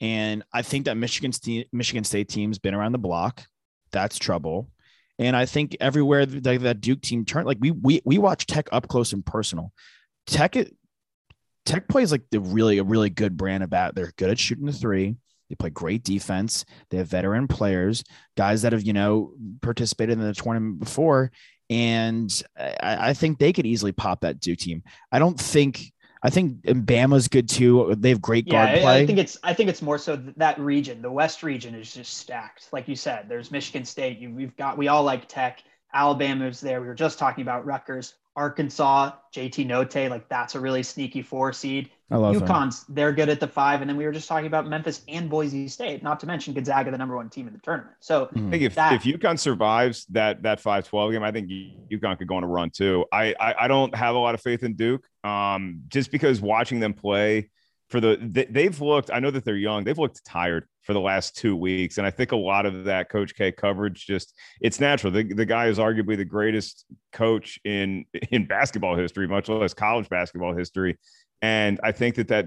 And 0.00 0.42
I 0.54 0.62
think 0.62 0.86
that 0.86 0.96
Michigan 0.96 1.32
Michigan 1.70 2.04
State 2.04 2.30
team's 2.30 2.58
been 2.58 2.72
around 2.72 2.92
the 2.92 2.98
block. 2.98 3.44
That's 3.92 4.18
trouble. 4.18 4.70
And 5.18 5.36
I 5.36 5.46
think 5.46 5.76
everywhere 5.80 6.24
that, 6.24 6.60
that 6.62 6.80
Duke 6.80 7.02
team 7.02 7.24
turned, 7.24 7.46
like 7.46 7.58
we 7.60 7.70
we 7.70 8.00
we 8.04 8.18
watch 8.18 8.46
Tech 8.46 8.68
up 8.72 8.88
close 8.88 9.12
and 9.12 9.24
personal. 9.24 9.72
Tech 10.26 10.56
Tech 11.66 11.88
plays 11.88 12.10
like 12.10 12.22
the 12.30 12.40
really 12.40 12.78
a 12.78 12.84
really 12.84 13.10
good 13.10 13.36
brand 13.36 13.62
of 13.62 13.70
bat. 13.70 13.94
They're 13.94 14.12
good 14.16 14.30
at 14.30 14.38
shooting 14.38 14.66
the 14.66 14.72
three. 14.72 15.16
They 15.48 15.56
play 15.56 15.70
great 15.70 16.04
defense. 16.04 16.64
They 16.88 16.96
have 16.98 17.08
veteran 17.08 17.48
players, 17.48 18.04
guys 18.36 18.62
that 18.62 18.72
have 18.72 18.82
you 18.82 18.92
know 18.92 19.34
participated 19.60 20.18
in 20.18 20.24
the 20.24 20.32
tournament 20.32 20.78
before, 20.78 21.32
and 21.68 22.42
I, 22.58 23.10
I 23.10 23.14
think 23.14 23.38
they 23.38 23.52
could 23.52 23.66
easily 23.66 23.92
pop 23.92 24.22
that 24.22 24.40
Duke 24.40 24.58
team. 24.58 24.82
I 25.12 25.18
don't 25.18 25.38
think. 25.38 25.92
I 26.22 26.30
think 26.30 26.62
Bama's 26.62 27.28
good 27.28 27.48
too. 27.48 27.94
They 27.96 28.10
have 28.10 28.20
great 28.20 28.46
Yeah, 28.46 28.52
guard 28.52 28.78
I, 28.78 28.80
play. 28.82 29.02
I 29.02 29.06
think 29.06 29.18
it's 29.18 29.38
I 29.42 29.54
think 29.54 29.70
it's 29.70 29.82
more 29.82 29.98
so 29.98 30.16
that 30.36 30.58
region, 30.58 31.00
the 31.02 31.10
West 31.10 31.42
region 31.42 31.74
is 31.74 31.94
just 31.94 32.14
stacked. 32.14 32.68
Like 32.72 32.88
you 32.88 32.96
said, 32.96 33.26
there's 33.28 33.50
Michigan 33.50 33.84
State. 33.84 34.18
You, 34.18 34.34
we've 34.34 34.56
got 34.56 34.76
we 34.76 34.88
all 34.88 35.02
like 35.02 35.28
Tech. 35.28 35.62
Alabama's 35.92 36.60
there. 36.60 36.80
We 36.80 36.86
were 36.86 36.94
just 36.94 37.18
talking 37.18 37.42
about 37.42 37.66
Rutgers, 37.66 38.14
Arkansas, 38.36 39.12
JD 39.34 39.66
Notae. 39.66 40.08
Like 40.08 40.28
that's 40.28 40.54
a 40.54 40.60
really 40.60 40.82
sneaky 40.82 41.22
four 41.22 41.52
seed. 41.52 41.90
I 42.12 42.16
love 42.16 42.34
them. 42.38 42.48
UConn's 42.48 42.84
they're 42.88 43.12
good 43.12 43.28
at 43.28 43.38
the 43.38 43.46
five, 43.46 43.80
and 43.82 43.88
then 43.88 43.96
we 43.96 44.04
were 44.04 44.12
just 44.12 44.28
talking 44.28 44.46
about 44.46 44.66
Memphis 44.66 45.02
and 45.08 45.30
Boise 45.30 45.68
State. 45.68 46.02
Not 46.02 46.18
to 46.20 46.26
mention 46.26 46.54
Gonzaga, 46.54 46.90
the 46.90 46.98
number 46.98 47.14
one 47.16 47.28
team 47.30 47.46
in 47.46 47.52
the 47.52 47.60
tournament. 47.60 47.94
So 48.00 48.26
Mhm. 48.26 48.48
I 48.48 48.50
think 48.50 48.62
if, 48.64 48.74
That- 48.74 48.92
if 48.94 49.02
UConn 49.04 49.38
survives 49.38 50.06
that 50.06 50.42
that 50.42 50.60
5-12 50.60 51.12
game, 51.12 51.22
I 51.22 51.30
think 51.30 51.48
UConn 51.48 52.18
could 52.18 52.26
go 52.26 52.36
on 52.36 52.44
a 52.44 52.48
run 52.48 52.70
too. 52.70 53.04
I, 53.12 53.34
I 53.38 53.54
I 53.64 53.68
don't 53.68 53.94
have 53.94 54.14
a 54.14 54.18
lot 54.18 54.34
of 54.34 54.40
faith 54.40 54.62
in 54.64 54.74
Duke, 54.74 55.06
um, 55.22 55.82
just 55.88 56.10
because 56.10 56.40
watching 56.40 56.80
them 56.80 56.94
play 56.94 57.50
for 57.90 58.00
the 58.00 58.16
they, 58.20 58.44
they've 58.44 58.80
looked. 58.80 59.10
I 59.12 59.18
know 59.18 59.30
that 59.32 59.44
they're 59.44 59.56
young. 59.56 59.84
They've 59.84 59.98
looked 59.98 60.24
tired 60.24 60.64
for 60.82 60.92
the 60.92 61.00
last 61.00 61.36
two 61.36 61.56
weeks, 61.56 61.98
and 61.98 62.06
I 62.06 62.10
think 62.10 62.32
a 62.32 62.36
lot 62.36 62.64
of 62.64 62.84
that 62.84 63.10
Coach 63.10 63.34
K 63.34 63.50
coverage 63.50 64.06
just 64.06 64.34
it's 64.60 64.78
natural. 64.80 65.12
The, 65.12 65.24
the 65.24 65.44
guy 65.44 65.66
is 65.66 65.78
arguably 65.78 66.16
the 66.16 66.24
greatest 66.24 66.86
coach 67.12 67.58
in 67.64 68.04
in 68.30 68.46
basketball 68.46 68.96
history, 68.96 69.26
much 69.26 69.48
less 69.48 69.74
college 69.74 70.08
basketball 70.08 70.54
history, 70.54 70.98
and 71.42 71.80
I 71.82 71.90
think 71.92 72.14
that 72.14 72.28
that 72.28 72.46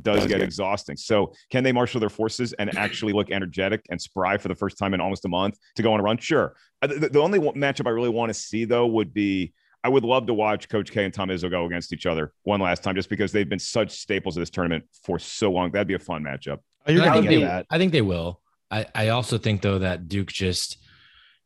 does 0.00 0.26
get 0.26 0.40
exhausting. 0.40 0.96
So, 0.96 1.32
can 1.50 1.64
they 1.64 1.72
marshal 1.72 2.00
their 2.00 2.08
forces 2.08 2.52
and 2.54 2.76
actually 2.76 3.12
look 3.12 3.30
energetic 3.30 3.84
and 3.90 4.00
spry 4.00 4.38
for 4.38 4.48
the 4.48 4.54
first 4.54 4.78
time 4.78 4.94
in 4.94 5.00
almost 5.00 5.24
a 5.24 5.28
month 5.28 5.58
to 5.76 5.82
go 5.82 5.92
on 5.92 6.00
a 6.00 6.02
run? 6.02 6.18
Sure. 6.18 6.54
Uh, 6.82 6.88
The, 6.88 7.10
the 7.10 7.20
only 7.20 7.38
matchup 7.38 7.86
I 7.86 7.90
really 7.90 8.08
want 8.08 8.30
to 8.30 8.34
see, 8.34 8.64
though, 8.64 8.86
would 8.86 9.14
be 9.14 9.52
I 9.84 9.88
would 9.88 10.02
love 10.04 10.26
to 10.26 10.34
watch 10.34 10.68
Coach 10.68 10.90
K 10.90 11.04
and 11.04 11.12
Tom 11.12 11.28
Izzo 11.28 11.48
go 11.50 11.66
against 11.66 11.92
each 11.92 12.06
other 12.06 12.32
one 12.42 12.58
last 12.60 12.82
time, 12.82 12.94
just 12.96 13.10
because 13.10 13.30
they've 13.32 13.48
been 13.48 13.58
such 13.58 13.90
staples 13.90 14.36
of 14.36 14.40
this 14.40 14.50
tournament 14.50 14.84
for 15.04 15.18
so 15.18 15.52
long. 15.52 15.70
That'd 15.70 15.86
be 15.86 15.94
a 15.94 15.98
fun 15.98 16.22
matchup. 16.24 16.58
Oh, 16.86 16.90
you're 16.92 17.02
I 17.02 17.06
gonna 17.06 17.20
think 17.20 17.28
they, 17.28 17.40
that. 17.46 17.66
I 17.70 17.78
think 17.78 17.92
they 17.92 18.02
will. 18.02 18.40
I, 18.70 18.86
I 18.94 19.08
also 19.10 19.38
think 19.38 19.60
though 19.62 19.78
that 19.80 20.08
Duke 20.08 20.28
just 20.28 20.78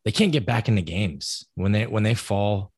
they 0.04 0.12
can't 0.12 0.32
get 0.32 0.46
back 0.46 0.68
into 0.68 0.82
games 0.82 1.44
when 1.56 1.72
they 1.72 1.86
when 1.86 2.04
they 2.04 2.14
fall. 2.14 2.72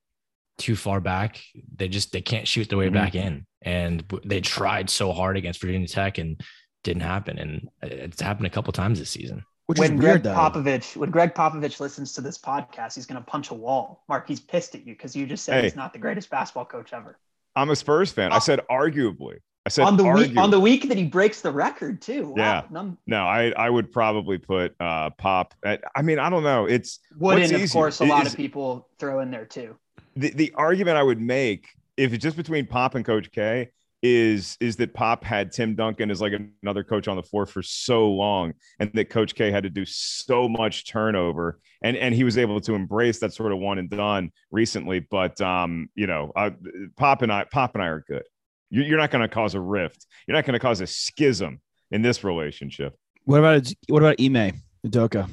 too 0.59 0.77
far 0.77 1.01
back. 1.01 1.41
They 1.77 1.89
just 1.89 2.13
they 2.13 2.21
can't 2.21 2.47
shoot 2.49 2.69
their 2.69 2.77
way 2.79 2.89
Mhm. 2.91 2.93
back 2.95 3.15
in, 3.15 3.47
and 3.63 4.05
they 4.25 4.41
tried 4.43 4.91
so 4.91 5.13
hard 5.13 5.37
against 5.39 5.61
Virginia 5.61 5.89
Tech 5.89 6.19
and 6.19 6.39
didn't 6.85 7.03
happen. 7.03 7.39
And 7.39 7.69
it's 7.83 8.21
happened 8.21 8.47
a 8.47 8.51
couple 8.51 8.73
times 8.73 8.99
this 8.99 9.11
season. 9.11 9.45
Which 9.71 9.79
when 9.79 9.95
is 9.95 10.01
Greg 10.01 10.11
weird 10.13 10.23
though. 10.25 10.35
Popovich 10.35 10.97
when 10.97 11.11
Gregg 11.11 11.35
Popovich 11.35 11.81
listens 11.81 12.13
to 12.15 12.21
this 12.21 12.37
podcast, 12.39 12.95
he's 12.97 13.07
going 13.07 13.21
to 13.23 13.27
punch 13.31 13.51
a 13.51 13.55
wall. 13.55 14.03
Mark, 14.09 14.27
he's 14.29 14.41
pissed 14.41 14.75
at 14.75 14.87
you 14.87 14.95
because 14.95 15.17
you 15.17 15.27
just 15.27 15.45
said 15.45 15.55
Hey. 15.59 15.63
he's 15.63 15.77
not 15.77 15.93
the 15.93 15.99
greatest 15.99 16.29
basketball 16.31 16.65
coach 16.65 16.93
ever. 16.93 17.19
I'm 17.57 17.71
a 17.71 17.77
Spurs 17.77 18.13
fan. 18.13 18.33
I 18.33 18.39
said 18.39 18.61
arguably. 18.71 19.39
I 19.67 19.69
said 19.69 19.85
On 19.85 19.97
the 19.97 20.05
week 20.05 20.37
on 20.37 20.51
the 20.51 20.59
week 20.61 20.89
that 20.89 20.97
he 20.97 21.05
breaks 21.05 21.41
the 21.43 21.51
record 21.51 22.01
too. 22.01 22.29
Wow. 22.29 22.35
Yeah. 22.37 22.63
None, 22.71 22.97
No, 23.07 23.25
I 23.25 23.51
I 23.57 23.69
would 23.69 23.93
probably 23.93 24.39
put 24.39 24.75
uh 24.81 25.11
Pop. 25.11 25.55
At, 25.65 25.83
I 25.95 26.03
mean, 26.03 26.19
I 26.19 26.31
don't 26.31 26.43
know. 26.45 26.65
It's 26.67 26.99
wouldn't 27.19 27.53
of 27.53 27.71
course 27.71 28.01
a 28.01 28.05
lot 28.05 28.27
Is- 28.27 28.33
of 28.33 28.37
people 28.39 28.89
throw 28.99 29.21
in 29.21 29.31
there 29.31 29.45
too. 29.45 29.77
the 30.17 30.31
the 30.31 30.53
argument 30.57 30.97
I 30.97 31.03
would 31.03 31.21
make 31.21 31.69
if 31.97 32.13
it's 32.15 32.23
just 32.23 32.37
between 32.37 32.67
Pop 32.67 32.95
and 32.95 33.05
Coach 33.05 33.31
K 33.31 33.71
is 34.03 34.57
is 34.61 34.77
that 34.77 34.95
Pop 34.95 35.25
had 35.25 35.53
Tim 35.53 35.75
Duncan 35.75 36.11
as 36.11 36.21
like 36.21 36.33
another 36.63 36.83
coach 36.83 37.07
on 37.09 37.17
the 37.17 37.23
floor 37.23 37.45
for 37.47 37.63
so 37.63 38.09
long, 38.11 38.55
and 38.79 38.91
that 38.95 39.11
Coach 39.11 39.35
K 39.35 39.51
had 39.51 39.65
to 39.65 39.71
do 39.71 39.85
so 39.85 40.49
much 40.49 40.89
turnover, 40.91 41.61
and 41.83 41.97
and 41.97 42.15
he 42.15 42.25
was 42.25 42.39
able 42.39 42.61
to 42.63 42.75
embrace 42.75 43.19
that 43.21 43.35
sort 43.35 43.53
of 43.53 43.59
one 43.59 43.79
and 43.79 43.91
done 43.91 44.31
recently. 44.51 45.01
But 45.01 45.41
um, 45.41 45.89
you 45.95 46.07
know, 46.07 46.33
uh, 46.35 46.51
Pop 46.97 47.23
and 47.23 47.33
I, 47.33 47.45
Pop 47.45 47.75
and 47.75 47.83
I 47.83 47.89
are 47.89 48.05
good. 48.07 48.23
You- 48.71 48.83
You're 48.85 48.99
not 48.99 49.11
going 49.11 49.23
to 49.23 49.29
cause 49.29 49.55
a 49.55 49.61
rift. 49.61 50.07
You're 50.27 50.37
not 50.37 50.45
going 50.45 50.55
to 50.55 50.61
cause 50.61 50.81
a 50.81 50.87
schism 50.87 51.61
in 51.91 52.03
this 52.03 52.25
relationship. 52.25 52.97
What 53.25 53.39
about 53.39 53.71
what 53.89 54.03
about 54.03 54.17
Ime 54.21 54.63
Udoka? 54.87 55.29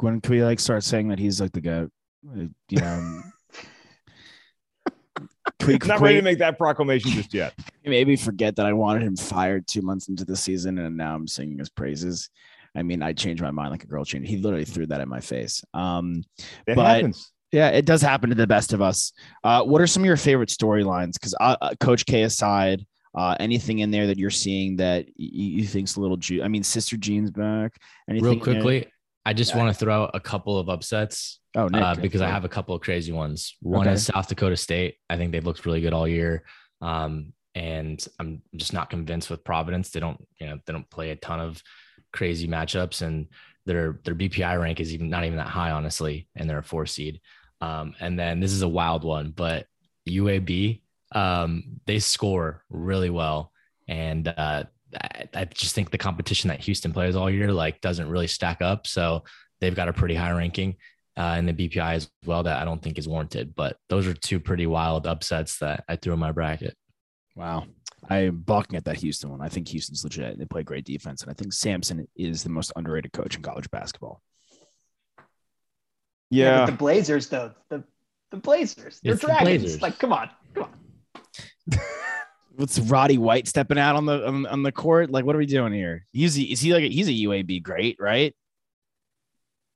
When 0.00 0.20
can 0.20 0.32
we 0.32 0.42
like 0.42 0.58
start 0.60 0.82
saying 0.84 1.08
that 1.08 1.18
he's 1.18 1.40
like 1.40 1.52
the 1.52 1.60
goat? 1.60 1.90
Uh, 2.28 2.46
You 2.68 2.80
know, 2.80 3.22
can 5.58 5.66
we, 5.68 5.72
Not 5.74 5.80
can 5.98 6.00
ready 6.02 6.16
to 6.16 6.22
make 6.22 6.38
that 6.38 6.58
proclamation 6.58 7.10
just 7.12 7.32
yet. 7.34 7.54
maybe 7.84 8.16
forget 8.16 8.56
that 8.56 8.66
I 8.66 8.72
wanted 8.72 9.02
him 9.02 9.16
fired 9.16 9.66
two 9.66 9.82
months 9.82 10.08
into 10.08 10.24
the 10.24 10.36
season, 10.36 10.78
and 10.78 10.96
now 10.96 11.14
I'm 11.14 11.26
singing 11.26 11.58
his 11.58 11.68
praises. 11.70 12.30
I 12.76 12.82
mean, 12.82 13.02
I 13.02 13.12
changed 13.12 13.42
my 13.42 13.50
mind 13.50 13.70
like 13.70 13.84
a 13.84 13.86
girl 13.86 14.04
changed. 14.04 14.28
He 14.28 14.36
literally 14.36 14.64
threw 14.64 14.86
that 14.86 15.00
in 15.00 15.08
my 15.08 15.20
face. 15.20 15.64
Um, 15.74 16.22
It 16.66 16.76
But- 16.76 16.86
happens. 16.96 17.32
yeah, 17.50 17.68
it 17.70 17.86
does 17.86 18.02
happen 18.02 18.28
to 18.30 18.36
the 18.36 18.46
best 18.46 18.72
of 18.72 18.82
us. 18.82 19.12
Uh, 19.42 19.62
what 19.64 19.80
are 19.80 19.86
some 19.86 20.02
of 20.02 20.06
your 20.06 20.16
favorite 20.18 20.50
storylines? 20.50 21.14
Because 21.14 21.34
uh, 21.40 21.56
uh, 21.60 21.74
Coach 21.80 22.04
K 22.06 22.22
aside, 22.22 22.84
uh, 23.14 23.34
anything 23.40 23.78
in 23.80 23.90
there 23.90 24.06
that 24.06 24.18
you're 24.18 24.30
seeing 24.30 24.76
that 24.76 25.06
y- 25.06 25.12
you 25.16 25.64
think's 25.64 25.96
a 25.96 26.00
little 26.00 26.18
Ju 26.18 26.42
I 26.42 26.48
mean, 26.48 26.62
Sister 26.62 26.96
Jean's 26.98 27.30
back. 27.30 27.72
Anything 28.08 28.30
Real 28.32 28.40
quickly, 28.40 28.86
I 29.28 29.34
just 29.34 29.52
Yeah. 29.52 29.58
want 29.58 29.74
to 29.74 29.78
throw 29.78 30.04
out 30.04 30.10
a 30.14 30.20
couple 30.20 30.58
of 30.58 30.70
upsets 30.70 31.40
Oh, 31.54 31.68
Nick, 31.68 31.82
uh, 31.82 31.94
because 31.96 32.22
I 32.22 32.28
have 32.30 32.46
a 32.46 32.48
couple 32.48 32.74
of 32.74 32.80
crazy 32.80 33.12
ones. 33.12 33.56
One 33.60 33.86
Okay. 33.86 33.92
is 33.94 34.06
South 34.06 34.26
Dakota 34.26 34.56
State. 34.56 34.96
I 35.10 35.18
think 35.18 35.32
they've 35.32 35.44
looked 35.44 35.66
really 35.66 35.82
good 35.82 35.92
all 35.92 36.08
year. 36.08 36.44
Um, 36.80 37.34
and 37.54 38.02
I'm 38.18 38.40
just 38.56 38.72
not 38.72 38.88
convinced 38.88 39.28
with 39.28 39.44
Providence. 39.44 39.90
They 39.90 40.00
don't, 40.00 40.18
you 40.40 40.46
know, 40.46 40.58
they 40.64 40.72
don't 40.72 40.88
play 40.88 41.10
a 41.10 41.16
ton 41.16 41.40
of 41.40 41.62
crazy 42.10 42.48
matchups 42.48 43.02
and 43.02 43.26
their 43.66 44.00
their 44.04 44.14
BPI 44.14 44.58
rank 44.58 44.80
is 44.80 44.94
even 44.94 45.10
not 45.10 45.24
even 45.26 45.36
that 45.36 45.48
high, 45.48 45.72
honestly, 45.72 46.26
and 46.34 46.48
they're 46.48 46.58
a 46.58 46.62
four 46.62 46.86
seed. 46.86 47.20
Um, 47.60 47.94
and 48.00 48.18
then 48.18 48.40
this 48.40 48.52
is 48.52 48.62
a 48.62 48.68
wild 48.68 49.04
one, 49.04 49.32
but 49.32 49.66
UAB, 50.08 50.80
um, 51.12 51.64
they 51.84 51.98
score 51.98 52.64
really 52.70 53.10
well. 53.10 53.52
And 53.88 54.26
uh 54.26 54.64
I, 54.94 55.28
I 55.34 55.44
just 55.44 55.74
think 55.74 55.90
the 55.90 55.98
competition 55.98 56.48
that 56.48 56.60
Houston 56.60 56.92
plays 56.92 57.16
all 57.16 57.30
year 57.30 57.52
like 57.52 57.80
doesn't 57.80 58.08
really 58.08 58.26
stack 58.26 58.62
up. 58.62 58.86
So 58.86 59.24
they've 59.60 59.74
got 59.74 59.88
a 59.88 59.92
pretty 59.92 60.14
high 60.14 60.30
ranking 60.32 60.76
uh, 61.16 61.36
in 61.38 61.46
the 61.46 61.52
BPI 61.52 61.94
as 61.94 62.10
well 62.24 62.44
that 62.44 62.60
I 62.60 62.64
don't 62.64 62.82
think 62.82 62.98
is 62.98 63.08
warranted. 63.08 63.54
But 63.54 63.76
those 63.88 64.06
are 64.06 64.14
two 64.14 64.40
pretty 64.40 64.66
wild 64.66 65.06
upsets 65.06 65.58
that 65.58 65.84
I 65.88 65.96
threw 65.96 66.12
in 66.12 66.18
my 66.18 66.32
bracket. 66.32 66.76
Wow. 67.36 67.66
I'm 68.08 68.38
balking 68.38 68.76
at 68.76 68.84
that 68.84 68.96
Houston 68.96 69.30
one. 69.30 69.40
I 69.40 69.48
think 69.48 69.68
Houston's 69.68 70.04
legit. 70.04 70.38
They 70.38 70.44
play 70.44 70.62
great 70.62 70.84
defense. 70.84 71.22
And 71.22 71.30
I 71.30 71.34
think 71.34 71.52
Sampson 71.52 72.06
is 72.16 72.42
the 72.42 72.50
most 72.50 72.72
underrated 72.76 73.12
coach 73.12 73.36
in 73.36 73.42
college 73.42 73.70
basketball. 73.70 74.22
Yeah. 76.30 76.60
but 76.60 76.66
the 76.66 76.76
Blazers 76.76 77.28
though, 77.28 77.52
the 77.70 77.84
the 78.30 78.36
Blazers, 78.36 79.00
they're 79.02 79.14
It's 79.14 79.22
the 79.22 79.28
dragons. 79.28 79.62
Blazers. 79.62 79.82
Like, 79.82 79.98
come 79.98 80.12
on, 80.12 80.30
come 80.54 80.64
on. 80.64 81.80
What's 82.58 82.76
Roddy 82.80 83.18
White 83.18 83.46
stepping 83.46 83.78
out 83.78 83.94
on 83.94 84.04
the 84.04 84.26
on, 84.26 84.44
on 84.46 84.62
the 84.64 84.72
court? 84.72 85.10
Like, 85.10 85.24
what 85.24 85.36
are 85.36 85.38
we 85.38 85.46
doing 85.46 85.72
here? 85.72 86.04
He's 86.12 86.36
is 86.36 86.60
he 86.60 86.74
like 86.74 86.82
a, 86.82 86.88
he's 86.88 87.06
a 87.08 87.12
UAB 87.12 87.62
great, 87.62 87.96
right? 88.00 88.34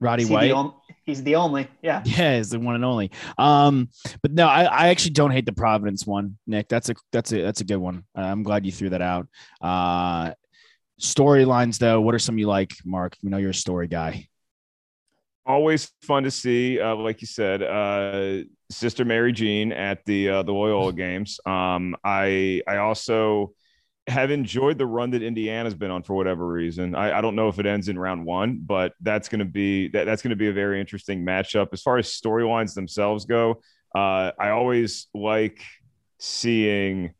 Roddy 0.01 0.25
Is 0.25 0.29
he 0.29 0.35
the 0.35 0.35
White. 0.35 0.51
on- 0.51 0.75
he's 1.07 1.23
the 1.23 1.37
only. 1.37 1.68
Yeah. 1.81 2.03
Yeah, 2.07 2.35
is 2.38 2.51
the 2.51 2.59
one 2.59 2.75
and 2.75 2.85
only. 2.85 3.12
Um, 3.38 3.88
but 4.21 4.33
no, 4.33 4.49
I, 4.49 4.64
I 4.64 4.88
actually 4.88 5.12
don't 5.12 5.31
hate 5.31 5.47
the 5.47 5.53
Providence 5.53 6.05
one, 6.05 6.38
Nick. 6.49 6.66
That's 6.68 6.88
a 6.88 6.95
that's 7.12 7.33
a 7.33 7.40
that's 7.40 7.61
a 7.61 7.64
good 7.64 7.77
one. 7.77 8.03
Uh, 8.18 8.23
I'm 8.23 8.42
glad 8.42 8.66
you 8.66 8.73
threw 8.73 8.90
that 8.90 9.01
out. 9.01 9.29
Uh, 9.61 10.33
storylines 11.01 11.79
though, 11.79 12.01
what 12.01 12.16
are 12.16 12.18
some 12.18 12.37
you 12.37 12.49
like, 12.49 12.73
Mark? 12.85 13.16
We 13.23 13.31
know 13.31 13.37
you're 13.38 13.51
a 13.51 13.55
story 13.55 13.87
guy. 13.87 14.27
always 15.47 15.88
fun 16.03 16.25
to 16.25 16.31
see 16.33 16.81
uh, 16.81 16.97
like 16.97 17.21
you 17.21 17.27
said 17.29 17.62
uh, 17.62 18.42
sister 18.73 19.05
mary 19.05 19.33
jean 19.33 19.73
at 19.73 20.05
the 20.07 20.29
uh, 20.29 20.43
the 20.43 20.53
loyola 20.53 20.93
games. 21.07 21.39
Um, 21.47 21.97
i 22.05 22.63
i 22.67 22.79
also 22.79 23.53
have 24.09 24.33
enjoyed 24.33 24.79
the 24.79 24.87
run 24.87 25.11
that 25.11 25.23
indiana's 25.23 25.75
been 25.75 25.91
on 25.91 26.03
for 26.03 26.15
whatever 26.15 26.47
reason. 26.47 26.95
I, 26.95 27.19
I 27.19 27.21
don't 27.21 27.37
know 27.37 27.49
if 27.49 27.59
it 27.59 27.67
ends 27.67 27.89
in 27.89 27.99
round 27.99 28.25
one 28.27 28.61
but 28.65 28.95
that's 29.01 29.29
going 29.29 29.39
to 29.41 29.45
be 29.45 29.89
that, 29.89 30.05
that's 30.05 30.23
going 30.23 30.31
to 30.31 30.37
be 30.37 30.49
a 30.49 30.53
very 30.53 30.81
interesting 30.81 31.25
matchup. 31.25 31.69
As 31.73 31.83
far 31.83 31.99
as 31.99 32.09
storylines 32.09 32.75
themselves 32.75 33.25
go 33.25 33.63
uh, 33.95 34.33
i 34.39 34.51
always 34.51 35.07
like 35.15 35.63
seeing 36.19 37.15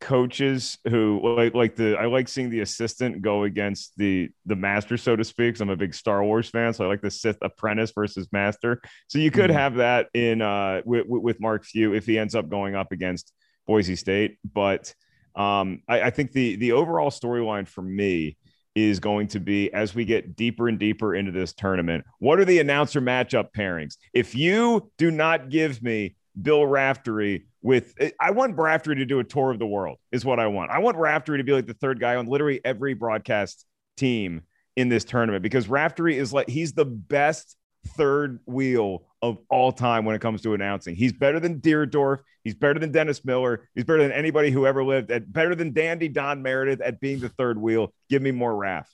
coaches 0.00 0.78
who 0.88 1.20
like 1.36 1.54
like 1.54 1.76
the 1.76 1.96
I 1.96 2.06
like 2.06 2.26
seeing 2.28 2.48
the 2.50 2.60
assistant 2.60 3.20
go 3.22 3.44
against 3.44 3.92
the 3.98 4.30
the 4.46 4.56
master 4.56 4.96
so 4.96 5.14
to 5.14 5.24
speak. 5.24 5.54
'cause 5.54 5.60
I'm 5.60 5.70
a 5.70 5.76
big 5.76 5.94
Star 5.94 6.24
Wars 6.24 6.48
fan, 6.48 6.72
so 6.72 6.84
I 6.84 6.88
like 6.88 7.02
the 7.02 7.10
Sith 7.10 7.38
apprentice 7.42 7.92
versus 7.94 8.28
master. 8.32 8.80
So 9.08 9.18
you 9.18 9.30
could 9.30 9.50
Mhm. 9.50 9.54
have 9.54 9.74
that 9.76 10.08
in 10.14 10.40
uh 10.42 10.82
with, 10.84 11.06
with 11.06 11.40
Mark 11.40 11.64
Few 11.64 11.92
if 11.94 12.06
he 12.06 12.18
ends 12.18 12.34
up 12.34 12.48
going 12.48 12.74
up 12.74 12.92
against 12.92 13.32
Boise 13.66 13.96
State. 13.96 14.38
But 14.54 14.94
um 15.36 15.82
I, 15.86 16.02
I 16.02 16.10
think 16.10 16.32
the 16.32 16.56
the 16.56 16.72
overall 16.72 17.10
storyline 17.10 17.68
for 17.68 17.82
me 17.82 18.36
is 18.74 19.00
going 19.00 19.26
to 19.26 19.40
be 19.40 19.72
as 19.72 19.94
we 19.94 20.04
get 20.04 20.36
deeper 20.36 20.68
and 20.68 20.78
deeper 20.78 21.14
into 21.14 21.32
this 21.32 21.52
tournament. 21.52 22.04
What 22.20 22.38
are 22.40 22.44
the 22.44 22.60
announcer 22.60 23.00
matchup 23.00 23.52
pairings? 23.52 23.96
If 24.14 24.34
you 24.34 24.90
do 24.96 25.10
not 25.10 25.50
give 25.50 25.82
me 25.82 26.14
Bill 26.40 26.64
Raftery 26.64 27.46
with 27.62 27.94
I 28.18 28.30
want 28.30 28.56
Raftery 28.56 28.96
to 28.96 29.04
do 29.06 29.18
a 29.18 29.24
tour 29.24 29.50
of 29.50 29.58
the 29.58 29.66
world 29.66 29.98
is 30.12 30.24
what 30.24 30.40
I 30.40 30.46
want. 30.46 30.70
I 30.70 30.78
want 30.78 30.96
Raftery 30.96 31.38
to 31.38 31.44
be 31.44 31.52
like 31.52 31.66
the 31.66 31.74
third 31.74 32.00
guy 32.00 32.16
on 32.16 32.26
literally 32.26 32.60
every 32.64 32.94
broadcast 32.94 33.66
team 33.96 34.42
in 34.76 34.88
this 34.88 35.04
tournament 35.04 35.42
because 35.42 35.68
Raftery 35.68 36.16
is 36.16 36.32
like 36.32 36.48
he's 36.48 36.72
the 36.72 36.84
best 36.86 37.56
third 37.88 38.40
wheel 38.46 39.04
of 39.22 39.38
all 39.50 39.72
time 39.72 40.04
when 40.04 40.14
it 40.14 40.20
comes 40.20 40.40
to 40.42 40.54
announcing. 40.54 40.94
He's 40.94 41.12
better 41.12 41.38
than 41.40 41.60
Dierdorf. 41.60 42.18
He's 42.44 42.54
better 42.54 42.78
than 42.78 42.90
Dennis 42.92 43.22
Miller. 43.24 43.68
He's 43.74 43.84
better 43.84 44.02
than 44.02 44.12
anybody 44.12 44.50
who 44.50 44.66
ever 44.66 44.82
lived. 44.82 45.10
At 45.10 45.30
better 45.30 45.54
than 45.54 45.72
Dandy 45.74 46.08
Don 46.08 46.42
Meredith 46.42 46.80
at 46.80 47.00
being 47.00 47.20
the 47.20 47.28
third 47.28 47.58
wheel. 47.58 47.92
Give 48.08 48.22
me 48.22 48.30
more 48.30 48.56
Raf. 48.56 48.88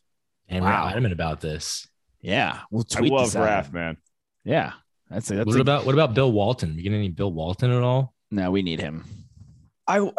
And 0.49 0.65
Wow. 0.65 0.85
we're 0.87 0.91
adamant 0.91 1.13
about 1.13 1.41
this. 1.41 1.87
Yeah, 2.21 2.61
we'll 2.73 2.83
tweet. 2.83 2.97
I 2.97 3.01
tweet 3.01 3.13
love 3.13 3.27
this. 3.27 3.37
Raf, 3.37 3.73
man. 3.73 3.97
Yeah, 4.45 4.73
that's 5.09 5.31
a, 5.31 5.37
that's 5.37 5.47
what 5.47 5.57
a, 5.59 5.61
about 5.61 5.87
what 5.87 5.95
about 5.95 6.15
Bill 6.15 6.33
Walton? 6.33 6.77
You 6.77 6.83
get 6.83 6.93
any 6.93 7.09
Bill 7.09 7.33
Walton 7.33 7.71
at 7.71 7.83
all? 7.83 8.15
No. 8.31 8.51
We 8.51 8.63
need 8.63 8.81
him. 8.81 9.05
I, 9.89 10.11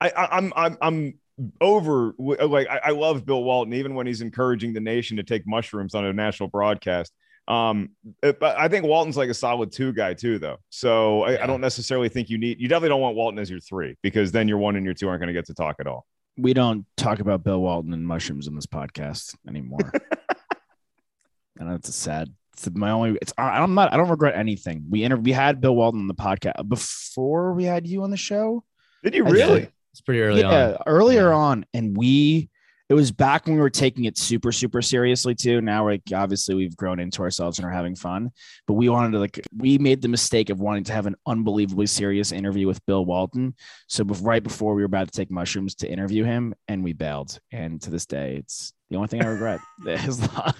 I 0.00 0.10
I'm 0.30 0.52
I'm 0.54 0.76
I'm 0.82 1.14
over 1.60 2.14
like 2.18 2.68
I, 2.68 2.80
I 2.84 2.90
love 2.90 3.26
Bill 3.26 3.42
Walton 3.42 3.72
even 3.74 3.94
when 3.94 4.06
he's 4.06 4.20
encouraging 4.20 4.72
the 4.72 4.80
nation 4.80 5.16
to 5.16 5.22
take 5.22 5.46
mushrooms 5.46 5.94
on 5.94 6.04
a 6.04 6.12
national 6.12 6.48
broadcast. 6.48 7.12
Um, 7.46 7.90
but 8.22 8.42
I 8.42 8.68
think 8.68 8.86
Walton's 8.86 9.16
like 9.16 9.28
a 9.28 9.34
solid 9.34 9.70
two 9.70 9.92
guy 9.92 10.14
too, 10.14 10.38
though. 10.38 10.56
So 10.70 11.24
I, 11.24 11.42
I 11.42 11.46
don't 11.46 11.60
necessarily 11.60 12.08
think 12.08 12.30
you 12.30 12.38
need 12.38 12.60
you 12.60 12.68
definitely 12.68 12.90
don't 12.90 13.00
want 13.00 13.16
Walton 13.16 13.38
as 13.38 13.50
your 13.50 13.60
three 13.60 13.96
because 14.02 14.32
then 14.32 14.48
your 14.48 14.58
one 14.58 14.76
and 14.76 14.84
your 14.84 14.94
two 14.94 15.08
aren't 15.08 15.20
going 15.20 15.28
to 15.28 15.34
get 15.34 15.46
to 15.46 15.54
talk 15.54 15.76
at 15.80 15.86
all. 15.86 16.06
We 16.36 16.54
don't 16.54 16.84
talk 16.96 17.20
about 17.20 17.44
Bill 17.44 17.60
Walton 17.60 17.92
and 17.92 18.06
mushrooms 18.06 18.46
in 18.48 18.54
this 18.54 18.66
podcast 18.66 19.36
anymore. 19.46 19.92
I 21.60 21.64
know 21.64 21.74
it's 21.74 21.88
a 21.88 21.92
sad. 21.92 22.32
It's 22.54 22.70
my 22.74 22.90
only. 22.90 23.18
It's 23.20 23.32
I- 23.36 23.60
I'm 23.60 23.74
not. 23.74 23.92
I 23.92 23.96
don't 23.96 24.08
regret 24.08 24.36
anything. 24.36 24.84
We 24.88 25.04
inter- 25.04 25.16
We 25.16 25.32
had 25.32 25.60
Bill 25.60 25.74
Walton 25.76 26.00
on 26.00 26.08
the 26.08 26.14
podcast 26.14 26.54
uh, 26.56 26.62
before 26.62 27.52
we 27.52 27.64
had 27.64 27.86
you 27.86 28.02
on 28.02 28.10
the 28.10 28.16
show. 28.16 28.64
Did 29.02 29.14
you 29.14 29.24
really? 29.24 29.60
did. 29.60 29.72
It's 29.92 30.00
pretty 30.00 30.22
early 30.22 30.40
yeah, 30.40 30.72
on. 30.72 30.76
earlier 30.86 31.28
Yeah. 31.28 31.36
on, 31.36 31.66
and 31.74 31.96
we. 31.96 32.48
It 32.90 32.94
was 32.94 33.10
back 33.10 33.46
when 33.46 33.54
we 33.54 33.62
were 33.62 33.70
taking 33.70 34.04
it 34.04 34.18
super, 34.18 34.52
super 34.52 34.82
seriously 34.82 35.34
too. 35.34 35.62
Now, 35.62 35.86
like 35.86 36.02
obviously, 36.14 36.54
we've 36.54 36.76
grown 36.76 37.00
into 37.00 37.22
ourselves 37.22 37.58
and 37.58 37.66
are 37.66 37.70
having 37.70 37.96
fun. 37.96 38.30
But 38.66 38.74
we 38.74 38.90
wanted 38.90 39.12
to 39.12 39.20
like 39.20 39.40
we 39.56 39.78
made 39.78 40.02
the 40.02 40.08
mistake 40.08 40.50
of 40.50 40.60
wanting 40.60 40.84
to 40.84 40.92
have 40.92 41.06
an 41.06 41.16
unbelievably 41.26 41.86
serious 41.86 42.30
interview 42.30 42.66
with 42.66 42.84
Bill 42.84 43.02
Walton. 43.06 43.54
So 43.88 44.04
bef- 44.04 44.22
right 44.22 44.42
before 44.42 44.74
we 44.74 44.82
were 44.82 44.86
about 44.86 45.10
to 45.10 45.16
take 45.16 45.30
mushrooms 45.30 45.74
to 45.76 45.90
interview 45.90 46.24
him, 46.24 46.54
and 46.68 46.84
we 46.84 46.92
bailed. 46.92 47.38
And 47.50 47.80
to 47.82 47.90
this 47.90 48.04
day, 48.04 48.36
it's 48.36 48.74
the 48.94 48.98
only 48.98 49.08
thing 49.08 49.22
I 49.22 49.26
regret. 49.26 49.60
is 49.86 50.20
long, 50.20 50.54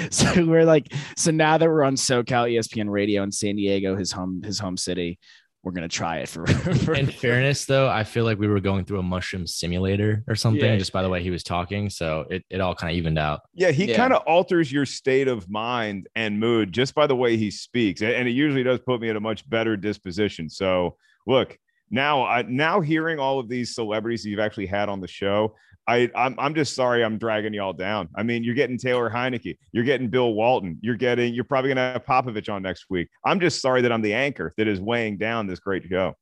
so 0.10 0.44
we're 0.44 0.64
like, 0.64 0.92
so 1.16 1.30
now 1.30 1.56
that 1.56 1.68
we're 1.68 1.84
on 1.84 1.94
SoCal 1.94 2.50
ESPN 2.52 2.90
Radio 2.90 3.22
in 3.22 3.30
San 3.30 3.54
Diego, 3.56 3.96
his 3.96 4.10
home, 4.10 4.42
his 4.42 4.58
home 4.58 4.76
city, 4.76 5.18
we're 5.62 5.70
gonna 5.72 5.88
try 5.88 6.18
it 6.18 6.28
for. 6.28 6.46
for 6.84 6.94
In 6.94 7.06
fairness, 7.06 7.64
though, 7.64 7.88
I 7.88 8.02
feel 8.04 8.24
like 8.24 8.38
we 8.38 8.48
were 8.48 8.60
going 8.60 8.84
through 8.84 8.98
a 8.98 9.02
mushroom 9.04 9.46
simulator 9.46 10.24
or 10.28 10.34
something 10.34 10.64
Yeah. 10.64 10.76
just 10.76 10.92
by 10.92 11.02
the 11.02 11.08
way 11.08 11.22
he 11.22 11.30
was 11.30 11.42
talking. 11.44 11.88
So 11.90 12.24
it, 12.30 12.44
it 12.50 12.60
all 12.60 12.74
kind 12.74 12.92
of 12.92 12.96
evened 12.96 13.18
out. 13.18 13.40
Yeah, 13.54 13.70
he 13.70 13.86
Yeah. 13.90 13.96
kind 13.96 14.12
of 14.12 14.22
alters 14.26 14.70
your 14.70 14.86
state 14.86 15.28
of 15.28 15.48
mind 15.48 16.08
and 16.16 16.38
mood 16.40 16.72
just 16.72 16.94
by 16.94 17.06
the 17.06 17.16
way 17.16 17.36
he 17.36 17.50
speaks, 17.52 18.02
and 18.02 18.28
it 18.28 18.32
usually 18.32 18.64
does 18.64 18.80
put 18.80 19.00
me 19.00 19.08
in 19.08 19.16
a 19.16 19.20
much 19.20 19.48
better 19.48 19.76
disposition. 19.76 20.48
So, 20.50 20.96
look, 21.26 21.56
now, 21.90 22.24
I, 22.24 22.42
now 22.42 22.80
hearing 22.80 23.20
all 23.20 23.38
of 23.38 23.48
these 23.48 23.74
celebrities 23.74 24.24
that 24.24 24.30
you've 24.30 24.40
actually 24.40 24.66
had 24.66 24.88
on 24.88 25.00
the 25.00 25.06
show, 25.08 25.54
I, 25.88 26.10
I'm, 26.14 26.34
I'm 26.38 26.54
just 26.54 26.74
sorry 26.74 27.04
I'm 27.04 27.16
dragging 27.18 27.54
y'all 27.54 27.72
down. 27.72 28.08
I 28.14 28.22
mean, 28.22 28.42
you're 28.42 28.54
getting 28.54 28.76
Taylor 28.78 29.08
Heinicke, 29.08 29.56
you're 29.72 29.84
getting 29.84 30.08
Bill 30.08 30.34
Walton, 30.34 30.78
you're 30.82 30.96
getting, 30.96 31.32
you're 31.32 31.44
probably 31.44 31.70
gonna 31.70 31.92
have 31.92 32.04
Popovich 32.04 32.52
on 32.52 32.62
next 32.62 32.86
week. 32.90 33.08
I'm 33.24 33.38
just 33.40 33.60
sorry 33.60 33.82
that 33.82 33.92
I'm 33.92 34.02
the 34.02 34.14
anchor 34.14 34.52
that 34.56 34.66
is 34.66 34.80
weighing 34.80 35.16
down 35.16 35.46
this 35.46 35.60
great 35.60 35.84
show. 35.84 36.14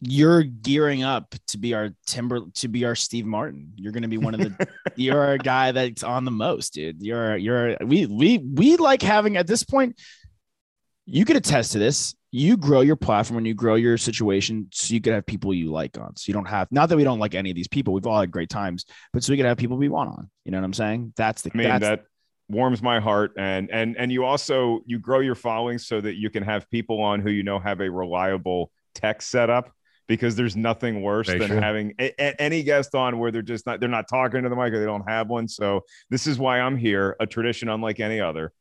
you're 0.00 0.42
gearing 0.42 1.02
up 1.04 1.34
to 1.48 1.58
be 1.58 1.74
our 1.74 1.90
timber 2.06 2.40
to 2.54 2.68
be 2.68 2.84
our 2.84 2.94
Steve 2.94 3.26
Martin. 3.26 3.72
You're 3.76 3.92
gonna 3.92 4.08
be 4.08 4.18
one 4.18 4.34
of 4.34 4.40
the 4.40 4.68
you're 4.96 5.32
a 5.32 5.38
guy 5.38 5.72
that's 5.72 6.02
on 6.02 6.24
the 6.24 6.30
most, 6.30 6.74
dude. 6.74 7.02
You're 7.02 7.36
you're 7.36 7.76
we 7.84 8.06
we 8.06 8.38
we 8.38 8.76
like 8.76 9.02
having 9.02 9.36
at 9.36 9.46
this 9.46 9.64
point, 9.64 10.00
you 11.06 11.24
could 11.24 11.36
attest 11.36 11.72
to 11.72 11.78
this. 11.78 12.14
You 12.30 12.56
grow 12.56 12.82
your 12.82 12.96
platform 12.96 13.38
and 13.38 13.46
you 13.46 13.54
grow 13.54 13.76
your 13.76 13.96
situation 13.96 14.68
so 14.70 14.92
you 14.92 15.00
could 15.00 15.14
have 15.14 15.24
people 15.24 15.54
you 15.54 15.70
like 15.70 15.96
on. 15.96 16.14
So 16.16 16.24
you 16.28 16.34
don't 16.34 16.48
have 16.48 16.68
not 16.70 16.88
that 16.90 16.96
we 16.96 17.04
don't 17.04 17.18
like 17.18 17.34
any 17.34 17.50
of 17.50 17.56
these 17.56 17.68
people. 17.68 17.94
We've 17.94 18.06
all 18.06 18.20
had 18.20 18.30
great 18.30 18.50
times, 18.50 18.84
but 19.12 19.24
so 19.24 19.32
we 19.32 19.36
could 19.38 19.46
have 19.46 19.56
people 19.56 19.78
we 19.78 19.88
want 19.88 20.10
on. 20.10 20.30
You 20.44 20.52
know 20.52 20.58
what 20.58 20.64
I'm 20.64 20.74
saying? 20.74 21.14
That's 21.16 21.42
the 21.42 21.50
I 21.54 21.56
mean, 21.56 21.68
that's, 21.68 21.82
that 21.84 22.04
warms 22.48 22.82
my 22.82 23.00
heart. 23.00 23.32
And 23.38 23.70
and 23.70 23.96
and 23.96 24.12
you 24.12 24.24
also 24.24 24.80
you 24.86 24.98
grow 24.98 25.20
your 25.20 25.34
following 25.34 25.78
so 25.78 26.00
that 26.00 26.16
you 26.16 26.28
can 26.28 26.42
have 26.42 26.70
people 26.70 27.00
on 27.00 27.20
who 27.20 27.30
you 27.30 27.42
know 27.42 27.58
have 27.58 27.80
a 27.80 27.90
reliable 27.90 28.72
tech 28.94 29.22
setup. 29.22 29.72
Because 30.06 30.36
there's 30.36 30.56
nothing 30.56 31.02
worse 31.02 31.26
Very 31.26 31.38
than 31.38 31.48
true. 31.48 31.60
having 31.60 31.92
a, 32.00 32.10
a- 32.18 32.40
any 32.40 32.62
guest 32.62 32.94
on 32.94 33.18
where 33.18 33.30
they're 33.30 33.42
just 33.42 33.66
not 33.66 33.78
they're 33.78 33.90
not 33.90 34.08
talking 34.08 34.42
to 34.42 34.48
the 34.48 34.56
mic 34.56 34.72
or 34.72 34.80
they 34.80 34.86
don't 34.86 35.06
have 35.06 35.28
one. 35.28 35.48
So 35.48 35.82
this 36.08 36.26
is 36.26 36.38
why 36.38 36.60
I'm 36.60 36.78
here, 36.78 37.14
a 37.20 37.26
tradition 37.26 37.68
unlike 37.68 38.00
any 38.00 38.18
other. 38.18 38.54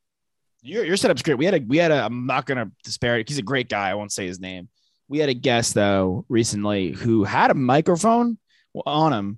Your 0.67 0.83
your 0.83 0.97
setup's 0.97 1.21
great. 1.21 1.37
We 1.37 1.45
had 1.45 1.53
a 1.53 1.59
we 1.59 1.77
had 1.77 1.91
a 1.91 2.03
I'm 2.05 2.25
not 2.25 2.45
gonna 2.45 2.71
disparage. 2.83 3.29
He's 3.29 3.37
a 3.37 3.43
great 3.43 3.69
guy. 3.69 3.89
I 3.89 3.95
won't 3.95 4.11
say 4.11 4.27
his 4.27 4.39
name. 4.39 4.69
We 5.07 5.19
had 5.19 5.29
a 5.29 5.33
guest 5.33 5.73
though 5.73 6.25
recently 6.27 6.91
who 6.91 7.23
had 7.23 7.51
a 7.51 7.53
microphone 7.53 8.37
on 8.85 9.13
him, 9.13 9.37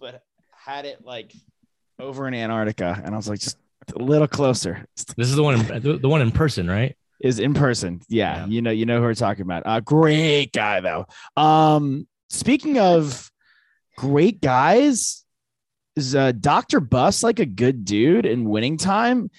but 0.00 0.22
had 0.50 0.86
it 0.86 1.04
like 1.04 1.32
over 1.98 2.26
in 2.26 2.34
Antarctica, 2.34 3.00
and 3.04 3.14
I 3.14 3.16
was 3.16 3.28
like, 3.28 3.40
just 3.40 3.58
a 3.94 3.98
little 3.98 4.26
closer. 4.26 4.86
This 5.16 5.28
is 5.28 5.36
the 5.36 5.42
one, 5.42 5.60
in, 5.70 6.00
the, 6.00 6.08
one 6.08 6.22
in 6.22 6.32
person, 6.32 6.68
right? 6.68 6.96
Is 7.20 7.38
in 7.38 7.54
person. 7.54 8.00
Yeah, 8.08 8.38
Yeah. 8.38 8.46
you 8.46 8.62
know, 8.62 8.70
you 8.70 8.86
know 8.86 8.96
who 8.98 9.02
we're 9.02 9.14
talking 9.14 9.42
about. 9.42 9.62
Uh, 9.66 9.80
great 9.80 10.52
guy 10.52 10.80
though. 10.80 11.06
Um, 11.36 12.08
speaking 12.30 12.78
of 12.78 13.30
great 13.98 14.40
guys, 14.40 15.24
is 15.94 16.14
uh, 16.16 16.32
Doctor 16.32 16.80
Buss 16.80 17.22
like 17.22 17.38
a 17.38 17.46
good 17.46 17.84
dude 17.84 18.24
in 18.26 18.48
Winning 18.48 18.78
Time? 18.78 19.30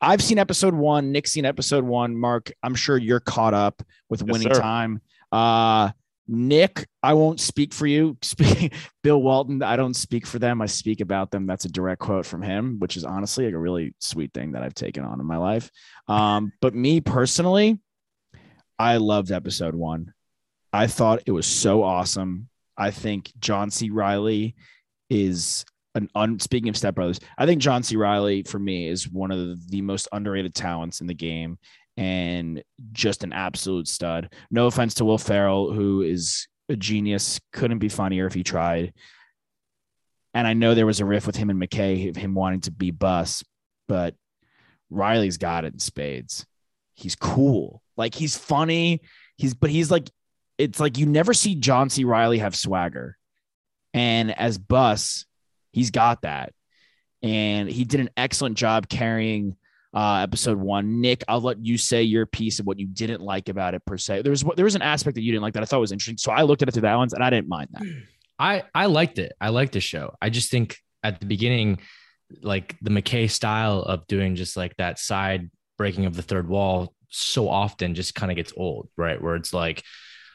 I've 0.00 0.22
seen 0.22 0.38
episode 0.38 0.74
one. 0.74 1.12
Nick's 1.12 1.32
seen 1.32 1.44
episode 1.44 1.84
one. 1.84 2.16
Mark, 2.16 2.52
I'm 2.62 2.74
sure 2.74 2.98
you're 2.98 3.20
caught 3.20 3.54
up 3.54 3.82
with 4.08 4.22
Yes, 4.22 4.32
Winning 4.32 4.54
sir. 4.54 4.60
Time. 4.60 5.00
Uh, 5.32 5.90
Nick, 6.28 6.86
I 7.02 7.14
won't 7.14 7.40
speak 7.40 7.72
for 7.72 7.86
you. 7.86 8.16
Bill 9.02 9.22
Walton, 9.22 9.62
I 9.62 9.76
don't 9.76 9.94
speak 9.94 10.26
for 10.26 10.38
them. 10.38 10.60
I 10.60 10.66
speak 10.66 11.00
about 11.00 11.30
them. 11.30 11.46
That's 11.46 11.64
a 11.64 11.68
direct 11.70 12.00
quote 12.00 12.26
from 12.26 12.42
him, 12.42 12.78
which 12.78 12.96
is 12.96 13.04
honestly 13.04 13.46
like 13.46 13.54
a 13.54 13.58
really 13.58 13.94
sweet 14.00 14.34
thing 14.34 14.52
that 14.52 14.62
I've 14.62 14.74
taken 14.74 15.04
on 15.04 15.20
in 15.20 15.26
my 15.26 15.36
life. 15.36 15.70
Um, 16.08 16.52
but 16.60 16.74
me 16.74 17.00
personally, 17.00 17.78
I 18.78 18.96
loved 18.96 19.30
episode 19.30 19.74
one. 19.74 20.12
I 20.72 20.88
thought 20.88 21.22
it 21.26 21.32
was 21.32 21.46
so 21.46 21.82
awesome. 21.82 22.48
I 22.76 22.90
think 22.90 23.32
John 23.38 23.70
C. 23.70 23.90
Reilly 23.90 24.56
is 25.08 25.64
an 25.96 26.08
un 26.14 26.38
speaking 26.38 26.68
of 26.68 26.76
Step 26.76 26.94
Brothers, 26.94 27.18
I 27.36 27.46
think 27.46 27.60
John 27.60 27.82
C. 27.82 27.96
Reilly 27.96 28.42
for 28.42 28.58
me 28.58 28.86
is 28.88 29.10
one 29.10 29.30
of 29.30 29.68
the, 29.68 29.80
most 29.80 30.08
underrated 30.12 30.54
talents 30.54 31.00
in 31.00 31.06
the 31.06 31.14
game 31.14 31.58
and 31.96 32.62
just 32.92 33.24
an 33.24 33.32
absolute 33.32 33.88
stud. 33.88 34.32
No 34.50 34.66
offense 34.66 34.94
to 34.94 35.04
Will 35.04 35.18
Ferrell, 35.18 35.72
who 35.72 36.02
is 36.02 36.46
a 36.68 36.76
genius, 36.76 37.40
couldn't 37.52 37.78
be 37.78 37.88
funnier 37.88 38.26
if 38.26 38.34
he 38.34 38.42
tried. 38.42 38.92
And 40.34 40.46
I 40.46 40.52
know 40.52 40.74
there 40.74 40.86
was 40.86 41.00
a 41.00 41.06
riff 41.06 41.26
with 41.26 41.36
him 41.36 41.48
and 41.50 41.60
McKay, 41.60 42.10
of 42.10 42.16
him 42.16 42.34
wanting 42.34 42.60
to 42.62 42.70
be 42.70 42.90
Buss, 42.90 43.42
but 43.88 44.14
Reilly's 44.90 45.38
got 45.38 45.64
it 45.64 45.72
in 45.72 45.78
spades. 45.78 46.44
He's 46.94 47.16
cool. 47.16 47.82
Like 47.96 48.14
he's 48.14 48.36
funny. 48.36 49.00
He's 49.36 49.54
but 49.54 49.70
he's 49.70 49.90
like 49.90 50.10
it's 50.58 50.80
like 50.80 50.98
you 50.98 51.06
never 51.06 51.32
see 51.32 51.54
John 51.54 51.90
C. 51.90 52.04
Reilly 52.04 52.38
have 52.38 52.56
swagger. 52.56 53.16
And 53.94 54.36
as 54.38 54.58
Buss, 54.58 55.24
he's 55.76 55.90
got 55.90 56.22
that. 56.22 56.54
And 57.22 57.68
he 57.68 57.84
did 57.84 58.00
an 58.00 58.08
excellent 58.16 58.56
job 58.56 58.88
carrying 58.88 59.56
uh, 59.94 60.20
episode 60.22 60.58
one. 60.58 61.00
Nick, 61.02 61.22
I'll 61.28 61.40
let 61.40 61.64
you 61.64 61.76
say 61.76 62.02
your 62.02 62.24
piece 62.24 62.58
of 62.60 62.66
what 62.66 62.78
you 62.78 62.86
didn't 62.86 63.20
like 63.20 63.50
about 63.50 63.74
it 63.74 63.84
per 63.84 63.98
se. 63.98 64.22
There 64.22 64.30
was 64.30 64.42
there 64.56 64.64
was 64.64 64.74
an 64.74 64.82
aspect 64.82 65.14
that 65.16 65.22
you 65.22 65.32
didn't 65.32 65.42
like 65.42 65.54
that 65.54 65.62
I 65.62 65.66
thought 65.66 65.80
was 65.80 65.92
interesting. 65.92 66.16
So 66.16 66.32
I 66.32 66.42
looked 66.42 66.62
at 66.62 66.68
it 66.68 66.72
through 66.72 66.82
that 66.82 66.94
lens 66.94 67.12
and 67.12 67.22
I 67.22 67.30
didn't 67.30 67.48
mind 67.48 67.68
that. 67.72 67.82
I 68.38 68.64
I 68.74 68.86
liked 68.86 69.18
it. 69.18 69.32
I 69.40 69.50
liked 69.50 69.72
the 69.72 69.80
show. 69.80 70.14
I 70.20 70.30
just 70.30 70.50
think 70.50 70.76
at 71.02 71.20
the 71.20 71.26
beginning, 71.26 71.80
like 72.42 72.74
the 72.80 72.90
McKay 72.90 73.30
style 73.30 73.80
of 73.80 74.06
doing 74.06 74.34
just 74.34 74.56
like 74.56 74.76
that 74.76 74.98
side 74.98 75.50
breaking 75.78 76.06
of 76.06 76.16
the 76.16 76.22
third 76.22 76.48
wall 76.48 76.94
so 77.08 77.48
often 77.48 77.94
just 77.94 78.14
kind 78.14 78.32
of 78.32 78.36
gets 78.36 78.52
old, 78.56 78.88
right? 78.96 79.20
Where 79.20 79.36
it's 79.36 79.52
like, 79.52 79.82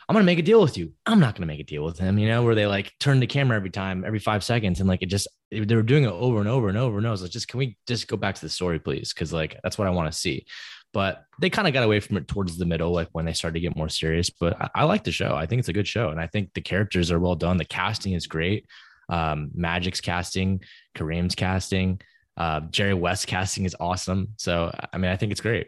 I'm 0.07 0.13
gonna 0.13 0.25
make 0.25 0.39
a 0.39 0.43
deal 0.43 0.61
with 0.61 0.77
you. 0.77 0.93
I'm 1.05 1.19
not 1.19 1.35
gonna 1.35 1.45
make 1.45 1.59
a 1.59 1.63
deal 1.63 1.83
with 1.83 1.97
him, 1.97 2.19
you 2.19 2.27
know, 2.27 2.43
where 2.43 2.55
they 2.55 2.67
like 2.67 2.93
turn 2.99 3.19
the 3.19 3.27
camera 3.27 3.55
every 3.55 3.69
time, 3.69 4.03
every 4.05 4.19
five 4.19 4.43
seconds, 4.43 4.79
and 4.79 4.89
like 4.89 5.01
it 5.01 5.07
just 5.07 5.27
they 5.51 5.75
were 5.75 5.83
doing 5.83 6.03
it 6.03 6.11
over 6.11 6.39
and 6.39 6.47
over 6.47 6.69
and 6.69 6.77
over 6.77 6.97
and 6.97 7.05
over. 7.05 7.09
I 7.09 7.11
was 7.11 7.21
like, 7.21 7.31
just 7.31 7.47
can 7.47 7.57
we 7.57 7.77
just 7.87 8.07
go 8.07 8.17
back 8.17 8.35
to 8.35 8.41
the 8.41 8.49
story, 8.49 8.79
please? 8.79 9.13
Because 9.13 9.31
like 9.33 9.57
that's 9.63 9.77
what 9.77 9.87
I 9.87 9.91
want 9.91 10.11
to 10.11 10.17
see. 10.17 10.45
But 10.93 11.23
they 11.39 11.49
kind 11.49 11.67
of 11.67 11.73
got 11.73 11.83
away 11.83 12.01
from 12.01 12.17
it 12.17 12.27
towards 12.27 12.57
the 12.57 12.65
middle, 12.65 12.91
like 12.91 13.07
when 13.13 13.25
they 13.25 13.33
started 13.33 13.53
to 13.55 13.59
get 13.61 13.77
more 13.77 13.89
serious. 13.89 14.29
But 14.29 14.61
I, 14.61 14.69
I 14.75 14.83
like 14.83 15.03
the 15.03 15.11
show. 15.11 15.35
I 15.35 15.45
think 15.45 15.59
it's 15.59 15.69
a 15.69 15.73
good 15.73 15.87
show, 15.87 16.09
and 16.09 16.19
I 16.19 16.27
think 16.27 16.53
the 16.53 16.61
characters 16.61 17.11
are 17.11 17.19
well 17.19 17.35
done. 17.35 17.57
The 17.57 17.65
casting 17.65 18.13
is 18.13 18.27
great. 18.27 18.65
Um, 19.09 19.51
Magic's 19.53 20.01
casting, 20.01 20.61
Kareem's 20.95 21.35
casting, 21.35 21.99
uh, 22.37 22.61
Jerry 22.71 22.93
West 22.93 23.27
casting 23.27 23.65
is 23.65 23.75
awesome. 23.79 24.29
So 24.37 24.73
I 24.91 24.97
mean, 24.97 25.11
I 25.11 25.17
think 25.17 25.31
it's 25.31 25.41
great. 25.41 25.67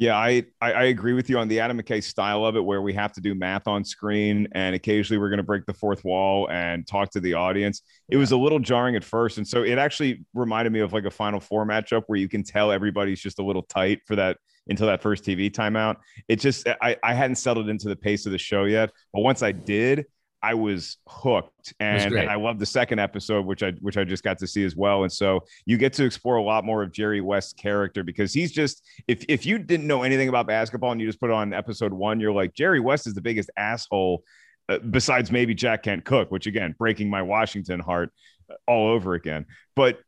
Yeah, 0.00 0.16
I, 0.16 0.44
I 0.60 0.72
I 0.72 0.82
agree 0.84 1.12
with 1.12 1.28
you 1.28 1.38
on 1.38 1.48
the 1.48 1.58
Adam 1.58 1.76
McKay 1.82 2.00
style 2.04 2.44
of 2.44 2.54
it, 2.54 2.60
where 2.64 2.80
we 2.80 2.92
have 2.94 3.12
to 3.14 3.20
do 3.20 3.34
math 3.34 3.66
on 3.66 3.84
screen, 3.84 4.46
and 4.52 4.76
occasionally 4.76 5.18
we're 5.18 5.28
going 5.28 5.38
to 5.38 5.42
break 5.42 5.66
the 5.66 5.74
fourth 5.74 6.04
wall 6.04 6.48
and 6.50 6.86
talk 6.86 7.10
to 7.10 7.20
the 7.20 7.34
audience. 7.34 7.82
It 8.08 8.16
was 8.16 8.30
a 8.30 8.36
little 8.36 8.60
jarring 8.60 8.94
at 8.94 9.02
first, 9.02 9.38
and 9.38 9.46
so 9.46 9.64
it 9.64 9.76
actually 9.76 10.24
reminded 10.34 10.72
me 10.72 10.78
of 10.80 10.92
like 10.92 11.04
a 11.04 11.10
Final 11.10 11.40
Four 11.40 11.66
matchup 11.66 12.04
where 12.06 12.18
you 12.18 12.28
can 12.28 12.44
tell 12.44 12.70
everybody's 12.70 13.20
just 13.20 13.40
a 13.40 13.42
little 13.42 13.62
tight 13.64 14.00
for 14.06 14.14
that 14.14 14.36
until 14.68 14.86
that 14.86 15.02
first 15.02 15.24
TV 15.24 15.50
timeout. 15.50 15.96
It 16.28 16.38
just 16.38 16.68
I 16.80 16.96
I 17.02 17.12
hadn't 17.12 17.36
settled 17.36 17.68
into 17.68 17.88
the 17.88 17.96
pace 17.96 18.24
of 18.24 18.30
the 18.30 18.38
show 18.38 18.64
yet, 18.66 18.92
but 19.12 19.22
once 19.22 19.42
I 19.42 19.50
did, 19.50 20.06
I 20.42 20.54
was 20.54 20.98
hooked, 21.08 21.74
and, 21.80 22.14
and 22.14 22.30
I 22.30 22.36
loved 22.36 22.60
the 22.60 22.66
second 22.66 23.00
episode, 23.00 23.44
which 23.44 23.62
I 23.62 23.72
which 23.80 23.96
I 23.96 24.04
just 24.04 24.22
got 24.22 24.38
to 24.38 24.46
see 24.46 24.64
as 24.64 24.76
well. 24.76 25.02
And 25.02 25.12
so 25.12 25.40
you 25.66 25.76
get 25.76 25.92
to 25.94 26.04
explore 26.04 26.36
a 26.36 26.42
lot 26.42 26.64
more 26.64 26.82
of 26.82 26.92
Jerry 26.92 27.20
West's 27.20 27.52
character 27.52 28.04
because 28.04 28.32
he's 28.32 28.52
just 28.52 28.84
if 29.08 29.24
if 29.28 29.44
you 29.44 29.58
didn't 29.58 29.86
know 29.86 30.02
anything 30.02 30.28
about 30.28 30.46
basketball 30.46 30.92
and 30.92 31.00
you 31.00 31.06
just 31.06 31.20
put 31.20 31.30
on 31.30 31.52
episode 31.52 31.92
one, 31.92 32.20
you're 32.20 32.32
like 32.32 32.54
Jerry 32.54 32.80
West 32.80 33.06
is 33.06 33.14
the 33.14 33.20
biggest 33.20 33.50
asshole. 33.56 34.22
Uh, 34.68 34.78
besides 34.90 35.32
maybe 35.32 35.54
Jack 35.54 35.82
Kent 35.82 36.04
Cooke, 36.04 36.30
which 36.30 36.46
again 36.46 36.74
breaking 36.78 37.08
my 37.08 37.22
Washington 37.22 37.80
heart 37.80 38.10
uh, 38.50 38.54
all 38.66 38.88
over 38.90 39.14
again. 39.14 39.46
But 39.74 40.00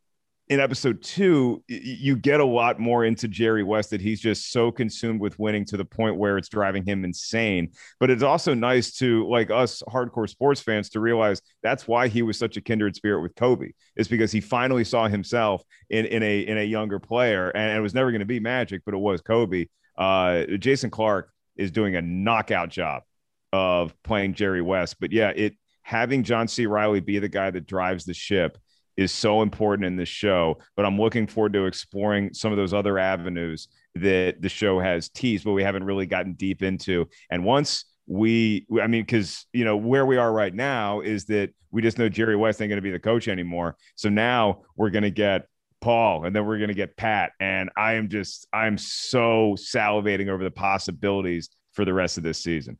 in 0.50 0.58
episode 0.58 1.00
two, 1.00 1.62
you 1.68 2.16
get 2.16 2.40
a 2.40 2.44
lot 2.44 2.80
more 2.80 3.04
into 3.04 3.28
Jerry 3.28 3.62
West 3.62 3.90
that 3.90 4.00
he's 4.00 4.20
just 4.20 4.50
so 4.50 4.72
consumed 4.72 5.20
with 5.20 5.38
winning 5.38 5.64
to 5.66 5.76
the 5.76 5.84
point 5.84 6.16
where 6.16 6.36
it's 6.36 6.48
driving 6.48 6.84
him 6.84 7.04
insane. 7.04 7.70
But 8.00 8.10
it's 8.10 8.24
also 8.24 8.52
nice 8.52 8.92
to, 8.98 9.28
like 9.28 9.52
us 9.52 9.80
hardcore 9.88 10.28
sports 10.28 10.60
fans, 10.60 10.90
to 10.90 11.00
realize 11.00 11.40
that's 11.62 11.86
why 11.86 12.08
he 12.08 12.22
was 12.22 12.36
such 12.36 12.56
a 12.56 12.60
kindred 12.60 12.96
spirit 12.96 13.22
with 13.22 13.36
Kobe, 13.36 13.70
is 13.94 14.08
because 14.08 14.32
he 14.32 14.40
finally 14.40 14.82
saw 14.82 15.06
himself 15.06 15.62
in, 15.88 16.04
in 16.06 16.24
a 16.24 16.40
in 16.40 16.58
a 16.58 16.64
younger 16.64 16.98
player, 16.98 17.50
and 17.50 17.78
it 17.78 17.80
was 17.80 17.94
never 17.94 18.10
going 18.10 18.18
to 18.18 18.26
be 18.26 18.40
Magic, 18.40 18.82
but 18.84 18.92
it 18.92 19.00
was 19.00 19.20
Kobe. 19.20 19.66
Uh, 19.96 20.46
Jason 20.58 20.90
Clarke 20.90 21.30
is 21.54 21.70
doing 21.70 21.94
a 21.94 22.02
knockout 22.02 22.70
job 22.70 23.04
of 23.52 23.94
playing 24.02 24.34
Jerry 24.34 24.62
West. 24.62 24.96
But 24.98 25.12
yeah, 25.12 25.28
it 25.28 25.54
having 25.82 26.24
John 26.24 26.48
C. 26.48 26.66
Reilly 26.66 26.98
be 26.98 27.20
the 27.20 27.28
guy 27.28 27.52
that 27.52 27.66
drives 27.68 28.04
the 28.04 28.14
ship 28.14 28.58
is 28.96 29.12
so 29.12 29.42
important 29.42 29.86
in 29.86 29.96
this 29.96 30.08
show. 30.08 30.58
But 30.76 30.86
I'm 30.86 30.98
looking 30.98 31.26
forward 31.26 31.52
to 31.54 31.66
exploring 31.66 32.32
some 32.32 32.52
of 32.52 32.58
those 32.58 32.72
other 32.72 32.98
avenues 32.98 33.68
that 33.96 34.40
the 34.40 34.48
show 34.48 34.78
has 34.78 35.08
teased, 35.08 35.44
but 35.44 35.52
we 35.52 35.62
haven't 35.62 35.84
really 35.84 36.06
gotten 36.06 36.34
deep 36.34 36.62
into. 36.62 37.08
And 37.30 37.44
once 37.44 37.84
we, 38.06 38.66
I 38.80 38.86
mean, 38.86 39.02
because 39.02 39.46
you 39.52 39.64
know 39.64 39.76
where 39.76 40.06
we 40.06 40.16
are 40.16 40.32
right 40.32 40.54
now 40.54 41.00
is 41.00 41.24
that 41.26 41.50
we 41.70 41.82
just 41.82 41.98
know 41.98 42.08
Jerry 42.08 42.36
West 42.36 42.60
ain't 42.60 42.68
going 42.68 42.78
to 42.78 42.82
be 42.82 42.90
the 42.90 42.98
coach 42.98 43.28
anymore. 43.28 43.76
So 43.94 44.08
now 44.08 44.62
we're 44.76 44.90
going 44.90 45.04
to 45.04 45.10
get 45.10 45.46
Paul, 45.80 46.24
and 46.24 46.36
then 46.36 46.44
we're 46.46 46.58
going 46.58 46.68
to 46.68 46.74
get 46.74 46.96
Pat. 46.96 47.32
And 47.40 47.70
I 47.76 47.94
am 47.94 48.08
just, 48.08 48.46
I'm 48.52 48.76
so 48.76 49.56
salivating 49.56 50.28
over 50.28 50.44
the 50.44 50.50
possibilities 50.50 51.48
for 51.72 51.80
for 51.80 51.86
the 51.86 51.94
rest 51.94 52.18
of 52.18 52.22
this 52.22 52.36
season. 52.36 52.78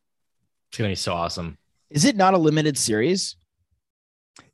It's 0.69 0.77
gonna 0.77 0.91
be 0.91 0.95
so 0.95 1.15
awesome. 1.15 1.57
Is 1.89 2.05
it 2.05 2.17
not 2.17 2.35
a 2.35 2.39
limited 2.39 2.77
series? 2.77 3.37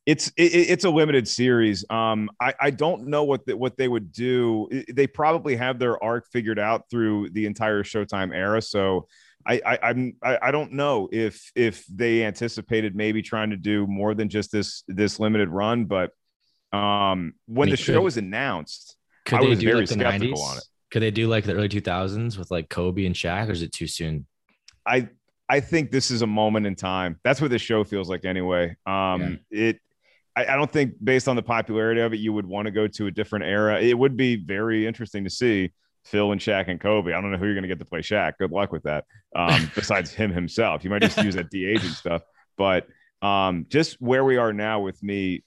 It's 0.07 0.29
it, 0.37 0.53
it's 0.53 0.85
a 0.85 0.91
limited 0.91 1.27
series. 1.27 1.85
Um, 1.91 2.31
I, 2.41 2.55
I 2.61 2.71
don't 2.71 3.09
know 3.09 3.25
what 3.25 3.45
the, 3.45 3.57
what 3.57 3.77
they 3.77 3.89
would 3.89 4.13
do. 4.13 4.69
They 4.93 5.09
probably 5.09 5.57
have 5.57 5.81
their 5.81 6.03
arc 6.03 6.29
figured 6.33 6.61
out 6.61 6.89
through 6.89 7.31
the 7.31 7.45
entire 7.45 7.83
Showtime 7.83 8.33
era. 8.33 8.63
So 8.63 9.09
I, 9.45 9.61
I 9.67 9.79
I'm 9.83 10.17
I, 10.23 10.39
I 10.43 10.51
don't 10.53 10.73
know 10.73 11.09
if 11.11 11.51
if 11.57 11.85
they 11.89 12.25
anticipated 12.25 12.95
maybe 12.95 13.21
trying 13.21 13.51
to 13.51 13.57
do 13.57 13.87
more 13.89 14.15
than 14.15 14.29
just 14.29 14.53
this 14.53 14.85
this 14.87 15.19
limited 15.19 15.49
run. 15.49 15.87
But 15.87 16.13
um, 16.73 17.35
when 17.47 17.67
mean, 17.67 17.71
the 17.73 17.77
show 17.77 17.95
could- 17.95 18.05
was 18.05 18.17
announced, 18.17 18.97
Could 19.25 19.39
I 19.41 19.43
they 19.43 19.49
was 19.49 19.59
do 19.59 19.67
very 19.67 19.79
like 19.81 19.89
the 19.89 19.95
skeptical 19.95 20.39
90s? 20.39 20.51
on 20.51 20.57
it. 20.59 20.65
Could 20.93 21.03
they 21.03 21.11
do 21.11 21.27
like 21.27 21.45
the 21.45 21.55
early 21.55 21.69
2000s 21.69 22.39
with 22.39 22.51
like 22.53 22.69
Kobe 22.69 23.07
and 23.07 23.15
Shaq, 23.15 23.49
or 23.49 23.53
is 23.53 23.63
it 23.63 23.73
too 23.73 23.89
soon? 23.89 24.27
I 24.87 25.09
I 25.49 25.59
think 25.61 25.91
this 25.91 26.13
is 26.13 26.23
a 26.23 26.27
moment 26.29 26.67
in 26.67 26.77
time. 26.77 27.19
That's 27.25 27.41
what 27.41 27.51
this 27.51 27.63
show 27.63 27.83
feels 27.83 28.09
like 28.09 28.25
anyway. 28.25 28.77
Um, 28.87 29.41
it. 29.51 29.81
I, 30.37 30.45
I 30.47 30.57
don't 30.57 30.71
think 30.71 30.95
based 31.03 31.29
on 31.29 31.37
the 31.37 31.43
popularity 31.43 32.01
of 32.01 32.13
it, 32.13 32.19
you 32.19 32.33
would 32.33 32.47
want 32.47 32.67
to 32.67 32.71
go 32.71 32.87
to 32.87 33.07
a 33.07 33.11
different 33.11 33.47
era. 33.47 33.81
It 33.81 33.99
would 33.99 34.17
be 34.17 34.37
very 34.37 34.87
interesting 34.87 35.25
to 35.25 35.31
see 35.31 35.73
Phil 36.05 36.33
and 36.33 36.41
Shaq 36.41 36.69
and 36.69 36.81
Kobe. 36.81 37.13
I 37.13 37.21
don't 37.21 37.33
know 37.33 37.39
who 37.39 37.47
you're 37.47 37.55
going 37.55 37.63
to 37.63 37.69
get 37.69 37.79
to 37.81 37.85
play 37.85 38.01
Shaq. 38.01 38.35
Good 38.39 38.53
luck 38.53 38.71
with 38.71 38.85
that. 38.85 39.05
Um, 39.35 39.71
besides 39.75 40.13
him 40.13 40.31
himself, 40.31 40.85
you 40.85 40.91
might 40.91 41.03
just 41.03 41.19
use 41.19 41.35
that 41.35 41.51
de 41.51 41.67
aging 41.67 41.91
stuff. 41.91 42.23
But 42.57 42.87
um, 43.23 43.67
just 43.69 44.01
where 44.01 44.25
we 44.25 44.37
are 44.37 44.53
now 44.53 44.81
with 44.81 45.03
me 45.03 45.43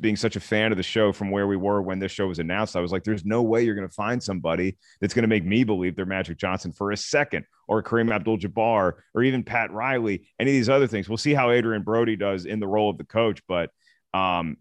being 0.00 0.16
such 0.16 0.34
a 0.34 0.40
fan 0.40 0.72
of 0.72 0.76
the 0.76 0.82
show 0.82 1.12
from 1.12 1.30
where 1.30 1.46
we 1.46 1.56
were 1.56 1.80
when 1.80 2.00
this 2.00 2.10
show 2.10 2.26
was 2.26 2.40
announced, 2.40 2.74
I 2.74 2.80
was 2.80 2.90
like, 2.90 3.04
there's 3.04 3.24
no 3.24 3.42
way 3.42 3.62
you're 3.62 3.76
going 3.76 3.88
to 3.88 3.94
find 3.94 4.20
somebody 4.20 4.76
that's 5.00 5.14
going 5.14 5.22
to 5.22 5.28
make 5.28 5.44
me 5.44 5.62
believe 5.62 5.94
they're 5.94 6.06
Magic 6.06 6.38
Johnson 6.38 6.72
for 6.72 6.90
a 6.90 6.96
second, 6.96 7.44
or 7.68 7.82
Kareem 7.82 8.12
Abdul 8.12 8.38
Jabbar, 8.38 8.94
or 9.14 9.22
even 9.22 9.44
Pat 9.44 9.70
Riley, 9.70 10.26
any 10.40 10.50
of 10.50 10.54
these 10.54 10.68
other 10.68 10.88
things. 10.88 11.08
We'll 11.08 11.18
see 11.18 11.34
how 11.34 11.50
Adrien 11.50 11.82
Brody 11.82 12.16
does 12.16 12.46
in 12.46 12.58
the 12.58 12.66
role 12.66 12.90
of 12.90 12.98
the 12.98 13.04
coach. 13.04 13.40
But 13.46 13.70
um, 14.14 14.56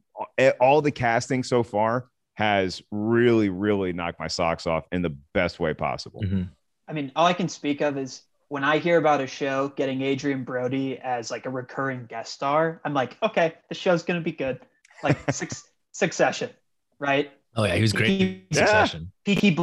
all 0.60 0.82
the 0.82 0.92
casting 0.92 1.44
so 1.44 1.64
far 1.64 2.08
has 2.34 2.82
really, 2.92 3.50
really 3.50 3.94
knocked 3.94 4.20
my 4.20 4.28
socks 4.28 4.68
off 4.68 4.86
in 4.92 5.02
the 5.02 5.10
best 5.34 5.60
way 5.60 5.74
possible. 5.74 6.22
Mhm. 6.22 6.50
I 6.88 6.94
mean, 6.94 7.12
all 7.16 7.26
I 7.26 7.34
can 7.34 7.48
speak 7.48 7.82
of 7.82 7.98
is 7.98 8.24
when 8.50 8.64
I 8.64 8.78
hear 8.78 8.98
about 8.98 9.22
a 9.22 9.28
show 9.28 9.70
getting 9.70 10.04
Adrien 10.04 10.44
Brody 10.44 10.98
as 11.00 11.32
like 11.32 11.46
a 11.46 11.50
recurring 11.50 12.06
guest 12.06 12.34
star, 12.34 12.82
I'm 12.86 12.94
like, 12.94 13.18
okay, 13.24 13.54
the 13.70 13.76
show's 13.76 14.04
gonna 14.04 14.22
be 14.22 14.32
good. 14.34 14.60
Like 15.04 15.18
six 15.32 15.68
Succession, 15.94 16.50
right? 17.00 17.32
Oh 17.56 17.64
yeah, 17.64 17.76
he 17.76 17.82
was 17.82 17.94
great. 17.94 18.22
in 18.22 18.42
Yeah. 18.52 18.66
Succession. 18.66 19.12
Peaky 19.24 19.58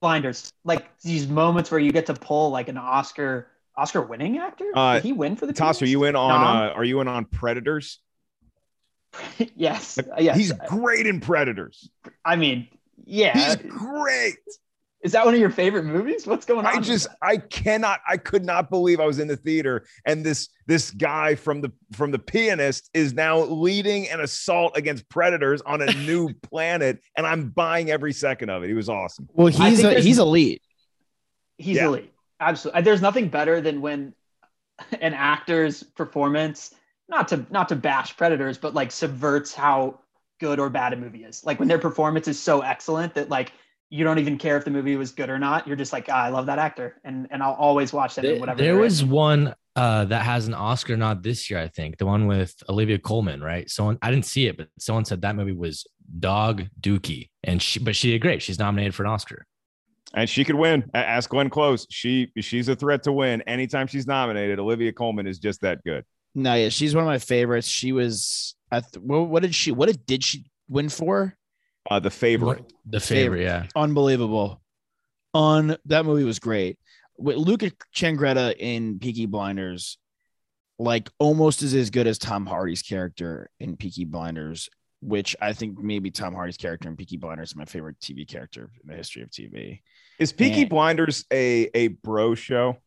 Blinders, 0.00 0.52
like 0.64 0.86
these 1.00 1.26
moments 1.26 1.70
where 1.70 1.80
you 1.80 1.90
get 1.90 2.06
to 2.06 2.14
pull 2.14 2.50
like 2.50 2.68
an 2.68 2.78
Oscar 2.78 3.48
Oscar 3.76 4.02
winning 4.02 4.38
actor. 4.38 4.70
Uh, 4.74 4.94
Did 4.94 5.02
he 5.02 5.12
win 5.12 5.34
for 5.34 5.46
the? 5.46 5.52
Toss, 5.52 5.82
are 5.82 5.86
you 5.86 6.04
in 6.04 6.14
on? 6.14 6.30
Uh, 6.30 6.70
are 6.70 6.84
you 6.84 7.00
in 7.00 7.08
on 7.08 7.24
Predators? 7.24 7.98
yes, 9.56 9.98
uh, 9.98 10.02
yes. 10.18 10.36
He's 10.36 10.52
great 10.68 11.06
in 11.06 11.20
Predators. 11.20 11.88
I 12.24 12.36
mean, 12.36 12.68
yeah. 13.04 13.32
He's 13.32 13.56
great. 13.56 14.36
Is 15.02 15.12
that 15.12 15.26
one 15.26 15.34
of 15.34 15.40
your 15.40 15.50
favorite 15.50 15.84
movies? 15.84 16.26
What's 16.26 16.46
going 16.46 16.64
on? 16.64 16.78
I 16.78 16.80
just? 16.80 17.08
I 17.20 17.36
cannot 17.36 18.00
I 18.08 18.16
could 18.16 18.42
not 18.44 18.70
believe 18.70 19.00
I 19.00 19.04
was 19.06 19.18
in 19.18 19.28
the 19.28 19.36
theater 19.36 19.84
and 20.06 20.24
this 20.24 20.48
this 20.66 20.90
guy 20.90 21.34
from 21.34 21.60
the 21.60 21.70
from 21.92 22.10
the 22.10 22.18
pianist 22.18 22.88
is 22.94 23.12
now 23.12 23.40
leading 23.40 24.08
an 24.08 24.20
assault 24.20 24.78
against 24.78 25.06
predators 25.10 25.60
on 25.62 25.82
a 25.82 25.92
new 26.06 26.32
planet 26.42 27.00
and 27.18 27.26
I'm 27.26 27.50
buying 27.50 27.90
every 27.90 28.14
second 28.14 28.48
of 28.48 28.64
it. 28.64 28.68
He 28.68 28.74
was 28.74 28.88
awesome. 28.88 29.28
Well, 29.34 29.48
I 29.60 29.68
he's 29.70 29.80
a, 29.80 29.82
there's- 29.88 30.04
he's 30.04 30.18
elite. 30.18 30.62
he's 31.58 31.76
Yeah. 31.76 31.86
elite. 31.88 32.10
Absolutely. 32.40 32.80
There's 32.82 33.02
nothing 33.02 33.28
better 33.28 33.60
than 33.60 33.82
when 33.82 34.14
an 35.00 35.12
actor's 35.14 35.82
performance, 35.82 36.74
not 37.08 37.28
to 37.28 37.46
not 37.50 37.68
to 37.68 37.76
bash 37.76 38.16
predators, 38.16 38.58
but 38.58 38.74
like 38.74 38.90
subverts 38.90 39.54
how 39.54 40.00
good 40.40 40.58
or 40.58 40.70
bad 40.70 40.92
a 40.92 40.96
movie 40.96 41.24
is. 41.24 41.44
Like 41.44 41.58
when 41.58 41.68
their 41.68 41.78
performance 41.78 42.28
is 42.28 42.40
so 42.40 42.60
excellent 42.60 43.14
that 43.14 43.28
like 43.28 43.52
you 43.90 44.02
don't 44.04 44.18
even 44.18 44.38
care 44.38 44.56
if 44.56 44.64
the 44.64 44.70
movie 44.70 44.96
was 44.96 45.12
good 45.12 45.30
or 45.30 45.38
not. 45.38 45.66
You're 45.66 45.76
just 45.76 45.92
like, 45.92 46.06
ah, 46.08 46.24
I 46.24 46.28
love 46.30 46.46
that 46.46 46.58
actor, 46.58 47.00
and 47.04 47.28
and 47.30 47.42
I'll 47.42 47.54
always 47.54 47.92
watch 47.92 48.14
them 48.14 48.24
in 48.24 48.40
whatever. 48.40 48.60
there 48.60 48.76
was 48.76 49.02
in. 49.02 49.10
one 49.10 49.54
uh, 49.76 50.04
that 50.06 50.22
has 50.22 50.46
an 50.46 50.54
Oscar 50.54 50.96
nod 50.96 51.22
this 51.22 51.50
year, 51.50 51.60
I 51.60 51.68
think. 51.68 51.98
The 51.98 52.06
one 52.06 52.26
with 52.26 52.54
Olivia 52.68 52.98
Colman, 52.98 53.42
right? 53.42 53.68
Someone 53.68 53.98
I 54.02 54.10
didn't 54.10 54.26
see 54.26 54.46
it, 54.46 54.56
but 54.56 54.68
someone 54.78 55.04
said 55.04 55.22
that 55.22 55.36
movie 55.36 55.52
was 55.52 55.86
dog 56.18 56.64
dookie, 56.80 57.30
and 57.42 57.60
she 57.60 57.80
but 57.80 57.94
she 57.94 58.10
did 58.10 58.20
great. 58.20 58.42
She's 58.42 58.58
nominated 58.58 58.94
for 58.94 59.04
an 59.04 59.10
Oscar. 59.10 59.46
And 60.16 60.30
she 60.30 60.44
could 60.44 60.54
win. 60.54 60.88
Ask 60.94 61.30
Glenn 61.30 61.50
Close. 61.50 61.86
She 61.90 62.30
she's 62.38 62.68
a 62.68 62.76
threat 62.76 63.02
to 63.04 63.12
win 63.12 63.42
anytime 63.42 63.86
she's 63.86 64.06
nominated. 64.06 64.60
Olivia 64.60 64.92
Colman 64.92 65.26
is 65.26 65.38
just 65.38 65.60
that 65.62 65.82
good. 65.84 66.04
No, 66.34 66.54
yeah, 66.54 66.68
she's 66.68 66.94
one 66.94 67.04
of 67.04 67.08
my 67.08 67.18
favorites. 67.18 67.68
She 67.68 67.92
was 67.92 68.54
at 68.72 68.90
the, 68.92 69.00
what, 69.00 69.28
what 69.28 69.42
did 69.42 69.54
she 69.54 69.70
what 69.72 69.86
did, 69.86 70.04
did 70.06 70.24
she 70.24 70.46
win 70.68 70.88
for? 70.88 71.36
Uh, 71.88 72.00
the 72.00 72.10
favorite. 72.10 72.64
The 72.86 73.00
favorite, 73.00 73.42
yeah. 73.42 73.66
Unbelievable. 73.76 74.60
On 75.34 75.76
that 75.86 76.04
movie 76.04 76.24
was 76.24 76.38
great. 76.38 76.78
With 77.18 77.36
Luca 77.36 77.70
Changretta 77.94 78.54
in 78.58 78.98
Peaky 78.98 79.26
Blinders, 79.26 79.98
like 80.78 81.08
almost 81.18 81.62
as 81.62 81.74
as 81.74 81.90
good 81.90 82.06
as 82.06 82.18
Tom 82.18 82.46
Hardy's 82.46 82.82
character 82.82 83.48
in 83.60 83.76
Peaky 83.76 84.04
Blinders, 84.04 84.68
which 85.00 85.36
I 85.40 85.52
think 85.52 85.78
maybe 85.78 86.10
Tom 86.10 86.34
Hardy's 86.34 86.56
character 86.56 86.88
in 86.88 86.96
Peaky 86.96 87.16
Blinders 87.18 87.50
is 87.50 87.56
my 87.56 87.64
favorite 87.64 88.00
TV 88.00 88.26
character 88.26 88.70
in 88.82 88.88
the 88.90 88.96
history 88.96 89.22
of 89.22 89.30
TV. 89.30 89.80
Is 90.18 90.32
Peaky 90.32 90.60
Yeah. 90.62 90.68
Blinders 90.68 91.24
a 91.32 91.68
a 91.74 91.88
bro 91.88 92.34
show? 92.34 92.78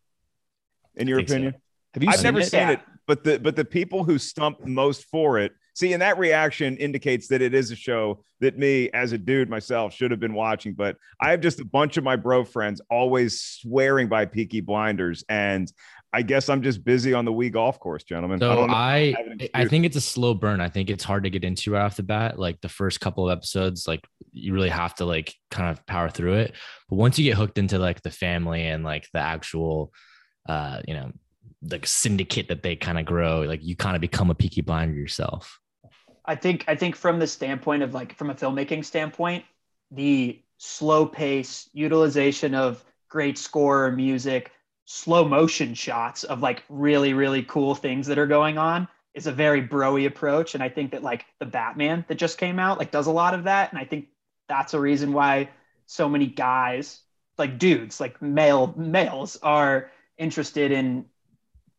In 0.95 1.07
your 1.07 1.19
think 1.19 1.29
so. 1.29 1.35
opinion? 1.35 1.53
Have 1.93 2.03
you 2.03 2.09
I've 2.09 2.15
seen 2.15 2.23
never 2.23 2.39
it? 2.39 2.47
seen 2.47 2.59
Yeah. 2.59 2.71
it, 2.71 2.79
but 3.07 3.23
the 3.23 3.39
but 3.39 3.55
the 3.55 3.65
people 3.65 4.03
who 4.03 4.17
stump 4.17 4.65
most 4.65 5.05
for 5.05 5.39
it, 5.39 5.53
see, 5.73 5.93
and 5.93 6.01
that 6.01 6.19
reaction 6.19 6.77
indicates 6.77 7.27
that 7.29 7.41
it 7.41 7.53
is 7.53 7.71
a 7.71 7.75
show 7.75 8.23
that 8.41 8.57
me 8.57 8.89
as 8.91 9.13
a 9.13 9.17
dude 9.17 9.49
myself 9.49 9.93
should 9.93 10.11
have 10.11 10.19
been 10.19 10.33
watching. 10.33 10.73
But 10.73 10.97
I 11.19 11.31
have 11.31 11.39
just 11.39 11.59
a 11.59 11.65
bunch 11.65 11.97
of 11.97 12.03
my 12.03 12.17
bro 12.17 12.43
friends 12.43 12.81
always 12.91 13.41
swearing 13.41 14.07
by 14.07 14.25
Peaky 14.25 14.61
Blinders, 14.61 15.23
and 15.29 15.71
I 16.13 16.21
guess 16.21 16.49
I'm 16.49 16.61
just 16.61 16.83
busy 16.83 17.13
on 17.13 17.25
the 17.25 17.31
Wii 17.31 17.51
golf 17.51 17.79
course, 17.79 18.03
gentlemen. 18.03 18.41
I 18.41 18.45
So 18.45 18.55
don't. 18.55 18.71
I, 18.71 19.15
I 19.53 19.65
think 19.65 19.85
it's 19.85 19.95
a 19.95 20.01
slow 20.01 20.33
burn. 20.33 20.61
I 20.61 20.69
think 20.69 20.89
it's 20.89 21.03
hard 21.03 21.23
to 21.23 21.29
get 21.29 21.43
into 21.43 21.71
right 21.71 21.83
off 21.83 21.95
the 21.95 22.03
bat. 22.03 22.37
Like 22.39 22.59
the 22.61 22.69
first 22.69 22.99
couple 22.99 23.29
of 23.29 23.37
episodes, 23.37 23.87
like 23.87 24.01
you 24.31 24.53
really 24.53 24.69
have 24.69 24.95
to 24.95 25.05
like 25.05 25.33
kind 25.51 25.69
of 25.69 25.85
power 25.85 26.09
through 26.09 26.35
it. 26.35 26.55
But 26.89 26.95
once 26.95 27.17
you 27.17 27.23
get 27.23 27.37
hooked 27.37 27.57
into 27.57 27.77
like 27.79 28.01
the 28.01 28.11
family 28.11 28.65
and 28.65 28.83
like 28.83 29.07
the 29.13 29.19
actual, 29.19 29.93
uh, 30.47 30.81
you 30.87 30.93
know, 30.93 31.11
like 31.61 31.85
syndicate 31.85 32.47
that 32.49 32.63
they 32.63 32.75
kind 32.75 32.99
of 32.99 33.05
grow, 33.05 33.41
like 33.41 33.63
you 33.63 33.75
kind 33.75 33.95
of 33.95 34.01
become 34.01 34.29
a 34.29 34.35
peaky 34.35 34.61
blinder 34.61 34.93
yourself. 34.93 35.59
I 36.25 36.35
think 36.35 36.65
I 36.67 36.75
think 36.75 36.95
from 36.95 37.19
the 37.19 37.27
standpoint 37.27 37.83
of 37.83 37.93
like 37.93 38.15
from 38.15 38.29
a 38.29 38.35
filmmaking 38.35 38.83
standpoint, 38.85 39.45
the 39.91 40.41
slow 40.57 41.05
pace 41.05 41.69
utilization 41.73 42.53
of 42.53 42.83
great 43.09 43.37
score 43.37 43.91
music, 43.91 44.51
slow 44.85 45.27
motion 45.27 45.73
shots 45.73 46.23
of 46.23 46.41
like 46.41 46.63
really 46.69 47.13
really 47.13 47.43
cool 47.43 47.75
things 47.75 48.07
that 48.07 48.17
are 48.17 48.27
going 48.27 48.57
on 48.57 48.87
is 49.13 49.27
a 49.27 49.31
very 49.31 49.65
broy 49.65 50.05
approach 50.05 50.53
and 50.53 50.63
I 50.63 50.69
think 50.69 50.91
that 50.91 51.01
like 51.01 51.25
the 51.39 51.45
Batman 51.45 52.05
that 52.07 52.15
just 52.15 52.37
came 52.37 52.59
out 52.59 52.77
like 52.77 52.91
does 52.91 53.07
a 53.07 53.11
lot 53.11 53.33
of 53.33 53.45
that 53.45 53.71
and 53.71 53.79
I 53.79 53.85
think 53.85 54.07
that's 54.47 54.73
a 54.73 54.79
reason 54.79 55.11
why 55.11 55.49
so 55.87 56.07
many 56.07 56.27
guys 56.27 57.01
like 57.37 57.57
dudes 57.57 57.99
like 57.99 58.21
male 58.21 58.73
males 58.77 59.37
are 59.41 59.91
interested 60.17 60.71
in 60.71 61.05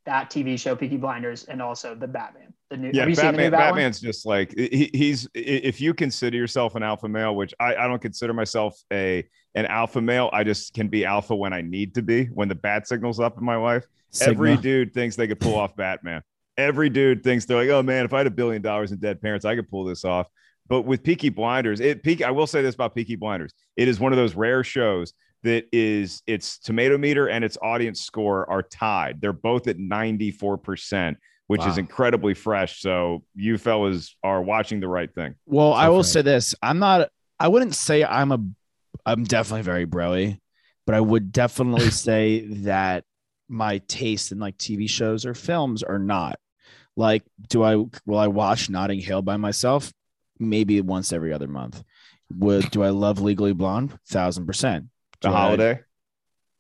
that 0.08 0.30
TV 0.30 0.58
show 0.58 0.74
Peaky 0.74 0.96
Blinders 0.96 1.44
and 1.44 1.60
also 1.60 1.94
the 1.94 2.08
Batman. 2.08 2.54
The 2.70 2.78
new 2.78 2.90
Yeah, 2.94 3.02
have 3.02 3.10
you 3.10 3.14
seen 3.14 3.26
the 3.26 3.32
Batman. 3.32 3.44
new 3.44 3.50
Batman? 3.50 3.68
Batman's 3.68 4.00
just 4.00 4.24
like 4.24 4.54
he, 4.56 4.90
he's. 4.94 5.28
If 5.34 5.82
you 5.82 5.92
consider 5.92 6.34
yourself 6.34 6.74
an 6.76 6.82
alpha 6.82 7.08
male, 7.08 7.36
which 7.36 7.52
I, 7.60 7.76
I 7.76 7.86
don't 7.86 8.00
consider 8.00 8.32
myself 8.32 8.80
a 8.90 9.28
an 9.54 9.66
alpha 9.66 10.00
male, 10.00 10.30
I 10.32 10.44
just 10.44 10.72
can 10.72 10.88
be 10.88 11.04
alpha 11.04 11.36
when 11.36 11.52
I 11.52 11.60
need 11.60 11.94
to 11.96 12.02
be. 12.02 12.24
When 12.24 12.48
the 12.48 12.54
bat 12.54 12.88
signal's 12.88 13.20
up 13.20 13.36
in 13.36 13.44
my 13.44 13.56
life, 13.56 13.86
every 14.22 14.56
dude 14.56 14.94
thinks 14.94 15.14
they 15.14 15.28
could 15.28 15.40
pull 15.40 15.56
off 15.56 15.76
Batman. 15.76 16.22
Every 16.56 16.88
dude 16.88 17.22
thinks 17.22 17.44
they're 17.44 17.58
like, 17.58 17.68
oh 17.68 17.82
man, 17.82 18.06
if 18.06 18.14
I 18.14 18.18
had 18.18 18.26
a 18.26 18.30
billion 18.30 18.62
dollars 18.62 18.90
in 18.92 18.98
dead 18.98 19.20
parents, 19.20 19.44
I 19.44 19.54
could 19.56 19.68
pull 19.68 19.84
this 19.84 20.06
off. 20.06 20.26
But 20.68 20.82
with 20.82 21.02
Peaky 21.02 21.28
Blinders, 21.28 21.80
it 21.80 22.02
Peaky, 22.02 22.24
I 22.24 22.30
will 22.30 22.46
say 22.46 22.62
this 22.62 22.74
about 22.74 22.94
Peaky 22.94 23.16
Blinders: 23.16 23.52
it 23.76 23.88
is 23.88 24.00
one 24.00 24.12
of 24.12 24.16
those 24.16 24.34
rare 24.34 24.64
shows 24.64 25.12
that 25.42 25.66
is 25.72 26.22
its 26.26 26.58
tomato 26.58 26.98
meter 26.98 27.28
and 27.28 27.44
its 27.44 27.56
audience 27.62 28.00
score 28.00 28.48
are 28.50 28.62
tied. 28.62 29.20
They're 29.20 29.32
both 29.32 29.68
at 29.68 29.78
ninety 29.78 30.30
four 30.30 30.58
percent, 30.58 31.18
which 31.46 31.64
is 31.64 31.78
incredibly 31.78 32.34
fresh. 32.34 32.80
So 32.80 33.24
you 33.34 33.58
fellas 33.58 34.16
are 34.22 34.42
watching 34.42 34.80
the 34.80 34.88
right 34.88 35.12
thing. 35.12 35.34
Well, 35.46 35.72
I 35.72 35.88
will 35.88 36.02
Definitely. 36.02 36.10
say 36.10 36.22
this: 36.22 36.54
I'm 36.62 36.78
not. 36.78 37.08
I 37.38 37.48
wouldn't 37.48 37.74
say 37.74 38.04
I'm 38.04 38.32
a. 38.32 38.38
I'm 39.06 39.24
definitely 39.24 39.62
very 39.62 39.86
broy, 39.86 40.38
but 40.86 40.94
I 40.94 41.00
would 41.00 41.32
definitely 41.32 41.90
say 41.90 42.40
that 42.64 43.04
my 43.48 43.78
taste 43.78 44.32
in 44.32 44.38
like 44.38 44.58
TV 44.58 44.88
shows 44.88 45.24
or 45.24 45.34
films 45.34 45.82
are 45.82 45.98
not. 45.98 46.38
Like, 46.96 47.22
do 47.48 47.62
I 47.62 47.76
will 47.76 48.18
I 48.18 48.26
watch 48.26 48.68
Notting 48.68 49.00
Hill 49.00 49.22
by 49.22 49.36
myself? 49.36 49.92
Maybe 50.40 50.80
once 50.80 51.12
every 51.12 51.32
other 51.32 51.48
month. 51.48 51.82
Would 52.34 52.70
do 52.70 52.82
I 52.82 52.90
love 52.90 53.20
Legally 53.20 53.52
Blonde? 53.52 53.96
Thousand 54.08 54.46
percent. 54.46 54.86
The 55.22 55.28
Do 55.28 55.34
I- 55.34 55.38
holiday. 55.38 55.80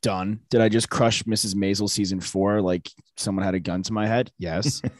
Done. 0.00 0.38
Did 0.48 0.60
I 0.60 0.68
just 0.68 0.88
crush 0.88 1.24
Mrs. 1.24 1.56
Maisel 1.56 1.90
season 1.90 2.20
four 2.20 2.60
like 2.60 2.88
someone 3.16 3.44
had 3.44 3.56
a 3.56 3.60
gun 3.60 3.82
to 3.82 3.92
my 3.92 4.06
head? 4.06 4.30
Yes. 4.38 4.80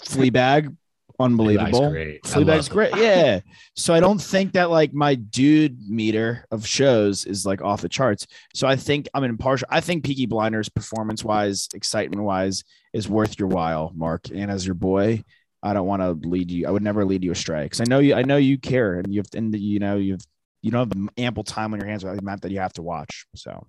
Fleabag, 0.00 0.76
unbelievable. 1.18 1.80
Fleabag's 1.80 1.92
great. 1.92 2.22
Fleabag's 2.24 2.68
great. 2.68 2.96
Yeah. 2.96 3.40
So 3.76 3.94
I 3.94 4.00
don't 4.00 4.20
think 4.20 4.52
that 4.52 4.70
like 4.70 4.92
my 4.92 5.14
dude 5.14 5.78
meter 5.88 6.44
of 6.50 6.66
shows 6.66 7.24
is 7.24 7.46
like 7.46 7.62
off 7.62 7.80
the 7.80 7.88
charts. 7.88 8.26
So 8.54 8.66
I 8.66 8.76
think 8.76 9.08
I'm 9.14 9.24
impartial. 9.24 9.68
I 9.70 9.80
think 9.80 10.04
Peaky 10.04 10.26
Blinders 10.26 10.68
performance 10.68 11.24
wise, 11.24 11.68
excitement 11.74 12.22
wise, 12.22 12.64
is 12.92 13.08
worth 13.08 13.38
your 13.38 13.48
while, 13.48 13.92
Mark. 13.94 14.28
And 14.34 14.50
as 14.50 14.66
your 14.66 14.74
boy, 14.74 15.24
I 15.62 15.72
don't 15.72 15.86
want 15.86 16.02
to 16.02 16.28
lead 16.28 16.50
you. 16.50 16.66
I 16.66 16.70
would 16.70 16.82
never 16.82 17.04
lead 17.04 17.24
you 17.24 17.32
astray 17.32 17.64
because 17.64 17.80
I 17.80 17.84
know 17.84 18.00
you. 18.00 18.14
I 18.14 18.22
know 18.22 18.36
you 18.36 18.58
care, 18.58 18.98
and 18.98 19.12
you've 19.12 19.26
and 19.34 19.54
you 19.58 19.78
know 19.78 19.96
you've 19.96 20.20
you 20.66 20.72
don't 20.72 20.92
have 20.92 21.08
ample 21.16 21.44
time 21.44 21.72
on 21.72 21.78
your 21.80 21.88
hands 21.88 22.04
with 22.04 22.12
the 22.14 22.18
amount 22.20 22.42
that 22.42 22.50
you 22.50 22.58
have 22.58 22.72
to 22.74 22.82
watch. 22.82 23.26
So 23.34 23.66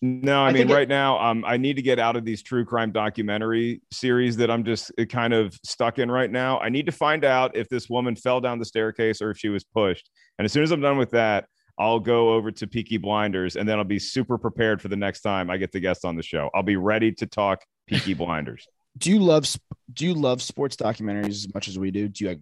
No, 0.00 0.42
I, 0.42 0.48
I 0.48 0.52
mean, 0.52 0.60
think 0.60 0.70
it- 0.70 0.74
right 0.74 0.88
now, 0.88 1.18
um, 1.18 1.44
I 1.44 1.56
need 1.56 1.74
to 1.76 1.82
get 1.82 1.98
out 1.98 2.14
of 2.16 2.24
these 2.24 2.42
true 2.42 2.64
crime 2.64 2.92
documentary 2.92 3.80
series 3.92 4.36
that 4.36 4.50
I'm 4.50 4.64
just 4.64 4.92
uh, 4.98 5.04
kind 5.04 5.32
of 5.34 5.58
stuck 5.64 5.98
in 5.98 6.10
right 6.10 6.30
now. 6.30 6.60
I 6.60 6.68
need 6.68 6.86
to 6.86 6.92
find 6.92 7.24
out 7.24 7.56
if 7.56 7.68
this 7.68 7.88
woman 7.90 8.14
fell 8.14 8.40
down 8.40 8.58
the 8.60 8.64
staircase 8.64 9.20
or 9.20 9.30
if 9.32 9.38
she 9.38 9.48
was 9.48 9.64
pushed. 9.64 10.08
And 10.38 10.44
as 10.44 10.52
soon 10.52 10.62
as 10.62 10.70
I'm 10.70 10.80
done 10.80 10.98
with 10.98 11.10
that, 11.10 11.46
I'll 11.80 12.00
go 12.00 12.34
over 12.34 12.50
to 12.52 12.66
Peaky 12.66 12.96
Blinders 12.98 13.56
and 13.56 13.68
then 13.68 13.78
I'll 13.78 13.84
be 13.84 13.98
super 13.98 14.38
prepared 14.38 14.80
for 14.82 14.88
the 14.88 14.96
next 14.96 15.20
time 15.22 15.50
I 15.50 15.56
get 15.56 15.72
the 15.72 15.80
guest 15.80 16.04
on 16.04 16.14
the 16.16 16.22
show. 16.22 16.50
I'll 16.54 16.62
be 16.62 16.76
ready 16.76 17.10
to 17.12 17.26
talk 17.26 17.64
Peaky 17.86 18.14
Blinders. 18.22 18.66
do 18.96 19.10
you 19.10 19.18
love 19.20 19.46
do 19.92 20.04
you 20.04 20.14
love 20.14 20.42
sports 20.42 20.76
documentaries 20.76 21.28
as 21.44 21.54
much 21.54 21.66
as 21.68 21.78
we 21.78 21.90
do? 21.90 22.08
Do 22.08 22.24
you 22.24 22.30
like 22.30 22.40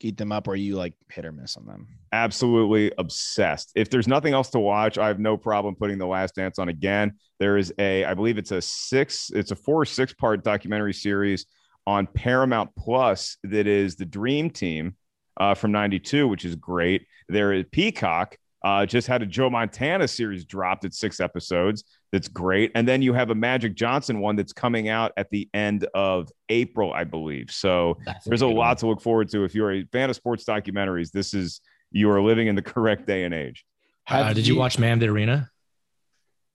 eat 0.00 0.16
them 0.16 0.32
up, 0.32 0.48
or 0.48 0.56
you 0.56 0.76
like 0.76 0.94
hit 1.10 1.24
or 1.24 1.32
miss 1.32 1.56
on 1.56 1.66
them? 1.66 1.88
absolutely 2.16 2.92
obsessed. 2.98 3.72
If 3.74 3.90
there's 3.90 4.08
nothing 4.08 4.32
else 4.32 4.50
to 4.50 4.58
watch, 4.58 4.96
I 4.96 5.08
have 5.08 5.18
no 5.18 5.36
problem 5.36 5.74
putting 5.74 5.98
The 5.98 6.06
Last 6.06 6.34
Dance 6.34 6.58
on 6.58 6.68
again. 6.68 7.12
There 7.38 7.58
is 7.58 7.72
a, 7.78 8.04
I 8.04 8.14
believe 8.14 8.38
it's 8.38 8.52
a 8.52 8.62
six, 8.62 9.30
it's 9.34 9.50
a 9.50 9.56
four 9.56 9.82
or 9.82 9.84
six 9.84 10.14
part 10.14 10.42
documentary 10.42 10.94
series 10.94 11.44
on 11.86 12.06
Paramount 12.06 12.70
Plus 12.76 13.36
that 13.44 13.66
is 13.66 13.96
the 13.96 14.06
Dream 14.06 14.50
Team 14.50 14.96
uh, 15.38 15.54
from 15.54 15.72
'92, 15.72 16.26
which 16.26 16.44
is 16.44 16.56
great. 16.56 17.06
There 17.28 17.52
is 17.52 17.66
Peacock. 17.70 18.36
Uh, 18.64 18.86
just 18.86 19.06
had 19.06 19.22
a 19.22 19.26
Joe 19.26 19.50
Montana 19.50 20.08
series 20.08 20.44
dropped 20.44 20.84
at 20.84 20.94
six 20.94 21.20
episodes. 21.20 21.84
That's 22.12 22.28
great. 22.28 22.70
And 22.74 22.86
then 22.86 23.02
you 23.02 23.12
have 23.14 23.30
a 23.30 23.34
Magic 23.34 23.74
Johnson 23.74 24.20
one 24.20 24.36
that's 24.36 24.52
coming 24.52 24.88
out 24.88 25.12
at 25.16 25.28
the 25.30 25.48
end 25.52 25.86
of 25.94 26.30
April, 26.48 26.92
I 26.92 27.04
believe. 27.04 27.50
So 27.50 27.98
That's 28.06 28.24
there's 28.24 28.42
a 28.42 28.46
good 28.46 28.54
lot 28.54 28.68
one. 28.68 28.76
to 28.78 28.86
look 28.86 29.00
forward 29.00 29.28
to. 29.30 29.44
If 29.44 29.54
you're 29.54 29.72
a 29.72 29.84
fan 29.92 30.08
of 30.10 30.16
sports 30.16 30.44
documentaries, 30.44 31.10
this 31.10 31.34
is 31.34 31.60
you 31.90 32.08
are 32.10 32.22
living 32.22 32.46
in 32.46 32.54
the 32.54 32.62
correct 32.74 33.06
day 33.06 33.24
and 33.24 33.34
age. 33.34 33.64
Uh, 34.08 34.32
did 34.32 34.46
you 34.46 34.56
watch 34.56 34.78
Man 34.78 34.92
of 34.94 35.00
the 35.00 35.08
Arena? 35.08 35.50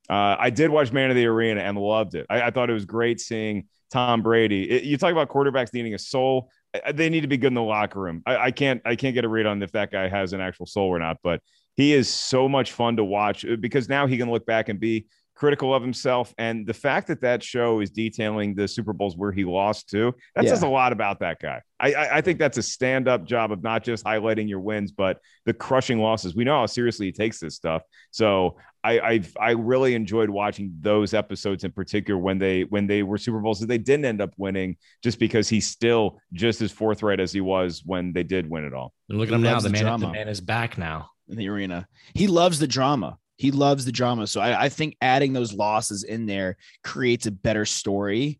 Uh, 0.10 0.36
I 0.40 0.50
did 0.50 0.70
watch 0.70 0.92
Man 0.92 1.10
of 1.10 1.16
the 1.16 1.26
Arena 1.26 1.62
and 1.62 1.78
loved 1.78 2.16
it. 2.16 2.26
I, 2.30 2.44
I 2.44 2.52
thought 2.52 2.70
it 2.70 2.74
was 2.74 2.86
great 2.86 3.20
seeing 3.20 3.68
Tom 3.92 4.22
Brady. 4.22 4.70
It- 4.70 4.84
you 4.84 4.98
talk 4.98 5.12
about 5.12 5.30
quarterbacks 5.30 5.74
needing 5.74 5.94
a 5.94 6.00
soul. 6.00 6.50
Uh, 6.74 6.92
They 6.92 7.10
need 7.10 7.22
to 7.22 7.28
be 7.28 7.38
good 7.38 7.48
in 7.48 7.54
the 7.54 7.62
locker 7.62 8.00
room. 8.00 8.24
I, 8.26 8.38
I 8.38 8.52
can't 8.52 8.82
I 8.86 8.96
can't 8.96 9.14
get 9.14 9.26
a 9.26 9.30
read 9.30 9.46
on 9.46 9.62
if 9.62 9.72
that 9.74 9.92
guy 9.92 10.08
has 10.10 10.34
an 10.34 10.42
actual 10.42 10.66
soul 10.66 10.88
or 10.88 11.00
not, 11.00 11.18
but 11.24 11.42
he 11.76 11.94
is 11.94 12.10
so 12.10 12.50
much 12.50 12.74
fun 12.74 12.98
to 12.98 13.04
watch 13.04 13.46
uh, 13.46 13.56
because 13.58 13.88
now 13.88 14.06
he 14.08 14.18
can 14.18 14.30
look 14.30 14.46
back 14.46 14.68
and 14.70 14.80
be 14.80 15.06
critical 15.42 15.74
of 15.74 15.82
himself. 15.82 16.36
And 16.38 16.68
the 16.68 16.74
fact 16.74 17.08
that 17.08 17.22
that 17.22 17.42
show 17.42 17.80
is 17.80 17.90
detailing 17.90 18.54
the 18.54 18.68
Super 18.68 18.94
Bowls 18.94 19.18
where 19.18 19.32
he 19.32 19.44
lost 19.44 19.90
to, 19.90 20.14
that 20.36 20.44
Yeah. 20.44 20.52
says 20.52 20.62
a 20.62 20.68
lot 20.68 20.94
about 20.94 21.20
that 21.22 21.40
guy. 21.42 21.62
I, 21.80 21.94
I, 21.94 22.18
I 22.18 22.22
think 22.22 22.38
that's 22.38 22.60
a 22.60 22.62
stand 22.62 23.08
up 23.08 23.26
job 23.26 23.52
of 23.52 23.64
not 23.64 23.84
just 23.84 24.06
highlighting 24.06 24.48
your 24.48 24.60
wins, 24.60 24.92
but 24.92 25.18
the 25.48 25.54
crushing 25.54 25.98
losses. 25.98 26.36
We 26.36 26.44
know 26.44 26.60
how 26.60 26.68
seriously 26.68 27.08
he 27.08 27.12
takes 27.12 27.40
this 27.40 27.56
stuff. 27.56 27.82
So 28.12 28.58
I 28.84 29.00
I've, 29.00 29.36
I 29.40 29.52
really 29.54 29.96
enjoyed 29.96 30.30
watching 30.30 30.76
those 30.80 31.16
episodes 31.16 31.64
in 31.64 31.72
particular 31.72 32.20
when 32.22 32.38
they 32.38 32.62
when 32.66 32.86
they 32.86 33.02
were 33.02 33.18
Super 33.18 33.40
Bowls 33.40 33.60
that 33.62 33.66
they 33.68 33.80
didn't 33.80 34.06
end 34.06 34.22
up 34.22 34.34
winning, 34.38 34.78
just 35.02 35.18
because 35.18 35.50
he's 35.50 35.68
still 35.68 36.20
just 36.34 36.62
as 36.62 36.72
forthright 36.72 37.20
as 37.20 37.34
he 37.34 37.42
was 37.42 37.82
when 37.84 38.14
they 38.14 38.22
did 38.24 38.48
win 38.48 38.64
it 38.64 38.76
all. 38.76 38.94
And 39.10 39.18
look 39.18 39.30
He 39.30 39.34
at 39.34 39.38
him 39.38 39.44
now. 39.44 39.60
The 39.60 39.70
the 39.70 39.84
man, 39.84 40.00
the 40.00 40.08
man 40.12 40.28
is 40.30 40.40
back 40.40 40.78
now. 40.78 41.10
in 41.30 41.38
the 41.38 41.50
arena. 41.50 41.88
He 42.14 42.28
loves 42.28 42.60
the 42.60 42.68
drama. 42.68 43.18
He 43.42 43.50
loves 43.50 43.86
the 43.86 43.92
drama. 43.92 44.28
So 44.28 44.40
I, 44.40 44.66
I 44.66 44.70
think 44.70 44.96
adding 45.02 45.34
those 45.34 45.52
losses 45.52 46.04
in 46.04 46.28
there 46.28 46.58
creates 46.84 47.26
a 47.26 47.32
better 47.32 47.66
story, 47.66 48.40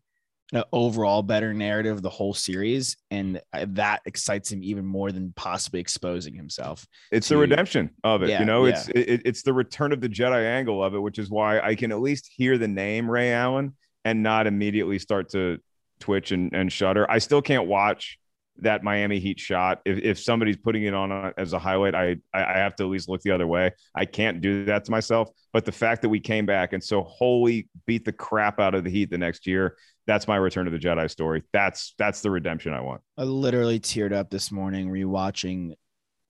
an 0.52 0.62
overall 0.72 1.24
better 1.24 1.52
narrative 1.52 1.96
of 1.96 2.02
the 2.02 2.08
whole 2.08 2.34
series, 2.34 2.96
and 3.10 3.40
that 3.52 4.02
excites 4.06 4.52
him 4.52 4.62
even 4.62 4.86
more 4.86 5.10
than 5.10 5.32
possibly 5.34 5.80
exposing 5.80 6.34
himself. 6.34 6.86
It's 7.10 7.26
to- 7.26 7.34
the 7.34 7.40
redemption 7.40 7.90
of 8.04 8.22
it. 8.22 8.28
Yeah, 8.28 8.38
you 8.38 8.46
know, 8.46 8.64
yeah. 8.66 8.74
it's 8.74 8.88
it, 8.90 9.22
it's 9.24 9.42
the 9.42 9.52
return 9.52 9.90
of 9.90 10.00
the 10.00 10.08
Jedi 10.08 10.44
angle 10.44 10.84
of 10.84 10.94
it, 10.94 11.00
which 11.00 11.18
is 11.18 11.28
why 11.28 11.58
I 11.58 11.74
can 11.74 11.90
at 11.90 12.00
least 12.00 12.30
hear 12.32 12.56
the 12.56 12.68
name 12.68 13.10
Ray 13.10 13.32
Allen 13.32 13.74
and 14.04 14.22
not 14.22 14.46
immediately 14.46 15.00
start 15.00 15.30
to 15.30 15.58
twitch 15.98 16.30
and, 16.30 16.54
and 16.54 16.70
shudder. 16.70 17.10
I 17.10 17.18
still 17.18 17.42
can't 17.42 17.66
watch 17.66 18.20
that 18.58 18.82
Miami 18.82 19.18
Heat 19.18 19.40
shot. 19.40 19.80
If, 19.84 19.98
if 19.98 20.18
somebody's 20.18 20.56
putting 20.56 20.84
it 20.84 20.94
on 20.94 21.10
a- 21.10 21.32
as 21.36 21.52
a 21.52 21.58
highlight, 21.58 21.94
I, 21.94 22.16
I 22.34 22.58
have 22.58 22.76
to 22.76 22.84
at 22.84 22.90
least 22.90 23.08
look 23.08 23.22
the 23.22 23.30
other 23.30 23.46
way. 23.46 23.72
I 23.94 24.04
can't 24.04 24.40
do 24.40 24.64
that 24.66 24.84
to 24.84 24.90
myself. 24.90 25.30
But 25.52 25.64
the 25.64 25.72
fact 25.72 26.02
that 26.02 26.08
we 26.08 26.20
came 26.20 26.46
back 26.46 26.72
and 26.72 26.82
so 26.82 27.02
wholly 27.02 27.68
beat 27.86 28.04
the 28.04 28.12
crap 28.12 28.60
out 28.60 28.74
of 28.74 28.84
the 28.84 28.90
Heat 28.90 29.10
the 29.10 29.18
next 29.18 29.46
year, 29.46 29.76
that's 30.06 30.28
my 30.28 30.36
return 30.36 30.64
to 30.66 30.70
the 30.70 30.78
Jedi 30.78 31.10
story. 31.10 31.42
That's 31.52 31.94
that's 31.98 32.20
the 32.20 32.30
redemption 32.30 32.72
I 32.72 32.80
want. 32.80 33.02
I 33.16 33.24
literally 33.24 33.80
teared 33.80 34.12
up 34.12 34.30
this 34.30 34.50
morning 34.50 34.88
rewatching 34.88 35.74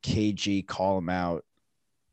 KG 0.03 0.67
call 0.67 0.99
him 0.99 1.09
out 1.09 1.45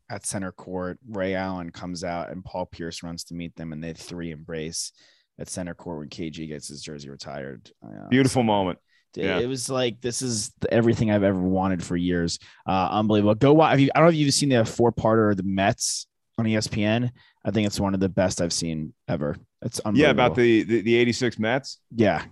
at 0.08 0.26
center 0.26 0.52
court. 0.52 0.98
Ray 1.08 1.34
Allen 1.34 1.70
comes 1.70 2.04
out 2.04 2.30
and 2.30 2.44
Paul 2.44 2.66
Pierce 2.66 3.02
runs 3.02 3.24
to 3.24 3.34
meet 3.34 3.54
them, 3.56 3.72
and 3.72 3.82
they 3.82 3.92
three 3.92 4.30
embrace 4.30 4.92
at 5.38 5.48
center 5.48 5.74
court 5.74 5.98
when 5.98 6.08
KG 6.08 6.48
gets 6.48 6.68
his 6.68 6.82
jersey 6.82 7.08
retired. 7.08 7.70
Uh, 7.84 8.08
Beautiful 8.08 8.42
moment. 8.42 8.78
It- 9.16 9.24
Yeah. 9.24 9.38
It 9.38 9.46
was 9.46 9.68
like 9.68 10.00
this 10.00 10.22
is 10.22 10.52
everything 10.70 11.10
I've 11.10 11.22
ever 11.24 11.40
wanted 11.40 11.82
for 11.82 11.96
years. 11.96 12.38
Uh, 12.66 12.88
unbelievable. 12.90 13.34
Go 13.34 13.52
watch. 13.52 13.70
Have 13.70 13.80
you, 13.80 13.90
I 13.94 13.98
don't 13.98 14.06
know 14.06 14.10
if 14.10 14.16
you've 14.16 14.34
seen 14.34 14.50
the 14.50 14.64
four 14.64 14.92
parter 14.92 15.30
of 15.30 15.36
the 15.36 15.42
Mets 15.42 16.06
on 16.38 16.44
ESPN. 16.46 17.10
I 17.44 17.50
think 17.50 17.66
it's 17.66 17.80
one 17.80 17.94
of 17.94 18.00
the 18.00 18.08
best 18.08 18.40
I've 18.40 18.52
seen 18.52 18.92
ever. 19.08 19.36
It's 19.62 19.80
unbelievable. 19.80 20.06
Yeah, 20.06 20.10
about 20.10 20.34
the 20.36 20.62
the, 20.62 20.80
the 20.82 20.94
86 20.96 21.38
Mets. 21.38 21.78
yeah. 21.94 22.24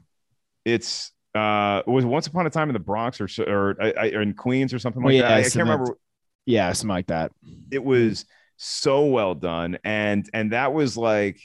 it's 0.65 1.13
uh 1.35 1.83
it 1.87 1.91
was 1.91 2.05
once 2.05 2.27
upon 2.27 2.47
a 2.47 2.51
time 2.51 2.69
in 2.71 2.73
the 2.73 2.79
Bronx 2.79 3.21
or 3.21 3.29
or, 3.47 3.77
I, 3.81 3.93
I, 3.93 4.11
or 4.13 4.23
in 4.23 4.35
Queens 4.35 4.73
or 4.75 4.79
something 4.79 5.03
Well, 5.03 5.13
like 5.15 5.21
yeah, 5.23 5.29
that. 5.29 5.35
I, 5.35 5.39
I 5.41 5.43
can't 5.43 5.57
remember. 5.57 5.99
Yeah, 6.47 6.73
something 6.73 6.95
like 6.95 7.09
that. 7.09 7.33
It 7.71 7.85
was 7.85 8.25
so 8.57 9.05
well 9.07 9.35
done, 9.35 9.79
and 9.85 10.29
and 10.33 10.53
that 10.53 10.73
was 10.73 10.97
like 10.97 11.39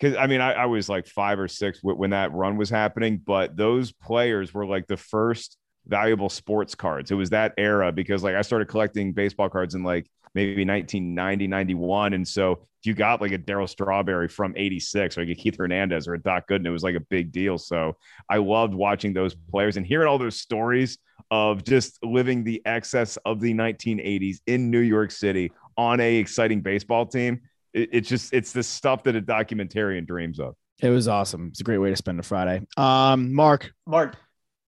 because 0.00 0.16
I 0.16 0.26
mean 0.26 0.40
I, 0.40 0.52
I 0.52 0.66
was 0.66 0.88
like 0.88 1.06
five 1.06 1.38
or 1.38 1.48
six 1.48 1.80
when 1.82 2.10
that 2.10 2.32
run 2.32 2.56
was 2.56 2.70
happening, 2.70 3.20
but 3.24 3.56
those 3.56 3.92
players 3.92 4.54
were 4.54 4.66
like 4.66 4.86
the 4.86 4.96
first 4.96 5.56
valuable 5.86 6.28
sports 6.28 6.74
cards. 6.74 7.10
It 7.10 7.16
was 7.16 7.30
that 7.30 7.54
era 7.58 7.92
because 7.92 8.22
like 8.22 8.34
I 8.34 8.42
started 8.42 8.68
collecting 8.68 9.12
baseball 9.12 9.48
cards 9.48 9.74
in 9.74 9.82
like 9.82 10.06
maybe 10.34 10.64
1990, 10.64 11.46
91. 11.46 12.12
And 12.14 12.26
so 12.26 12.52
if 12.52 12.86
you 12.86 12.94
got 12.94 13.20
like 13.20 13.32
a 13.32 13.38
Darryl 13.38 13.68
Strawberry 13.68 14.28
from 14.28 14.54
86 14.56 15.18
or 15.18 15.22
like 15.22 15.30
a 15.30 15.34
Keith 15.34 15.56
Hernandez 15.58 16.08
or 16.08 16.14
a 16.14 16.22
Doc 16.22 16.44
Gooden, 16.48 16.66
it 16.66 16.70
was 16.70 16.82
like 16.82 16.94
a 16.94 17.00
big 17.00 17.32
deal. 17.32 17.58
So 17.58 17.96
I 18.28 18.38
loved 18.38 18.72
watching 18.72 19.12
those 19.12 19.34
players 19.34 19.76
and 19.76 19.84
hearing 19.84 20.08
all 20.08 20.18
those 20.18 20.36
stories 20.36 20.98
of 21.30 21.62
just 21.64 21.98
living 22.02 22.42
the 22.42 22.62
excess 22.64 23.16
of 23.24 23.40
the 23.40 23.52
1980s 23.52 24.38
in 24.46 24.70
New 24.70 24.80
York 24.80 25.10
City 25.10 25.52
on 25.76 26.00
a 26.00 26.16
exciting 26.16 26.60
baseball 26.60 27.06
team. 27.06 27.40
It, 27.72 27.90
it's 27.92 28.08
just 28.08 28.32
it's 28.32 28.52
the 28.52 28.62
stuff 28.62 29.04
that 29.04 29.16
a 29.16 29.22
documentarian 29.22 30.06
dreams 30.06 30.40
of. 30.40 30.54
It 30.82 30.90
was 30.90 31.08
awesome. 31.08 31.48
It's 31.48 31.60
a 31.60 31.64
great 31.64 31.78
way 31.78 31.90
to 31.90 31.96
spend 31.96 32.18
a 32.20 32.22
Friday. 32.22 32.66
Um, 32.76 33.34
Mark, 33.34 33.72
Mark, 33.86 34.16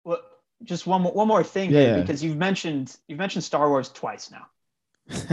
well, 0.05 0.21
just 0.65 0.87
one 0.87 1.03
more, 1.03 1.13
one 1.13 1.29
more 1.29 1.45
thing 1.45 1.71
Yeah, 1.71 1.81
here, 1.81 2.01
because 2.01 2.23
you've 2.23 2.37
mentioned 2.37 2.97
you've 3.07 3.19
mentioned 3.19 3.45
Star 3.45 3.69
Wars 3.69 3.91
twice 3.91 4.31
now. 4.31 4.47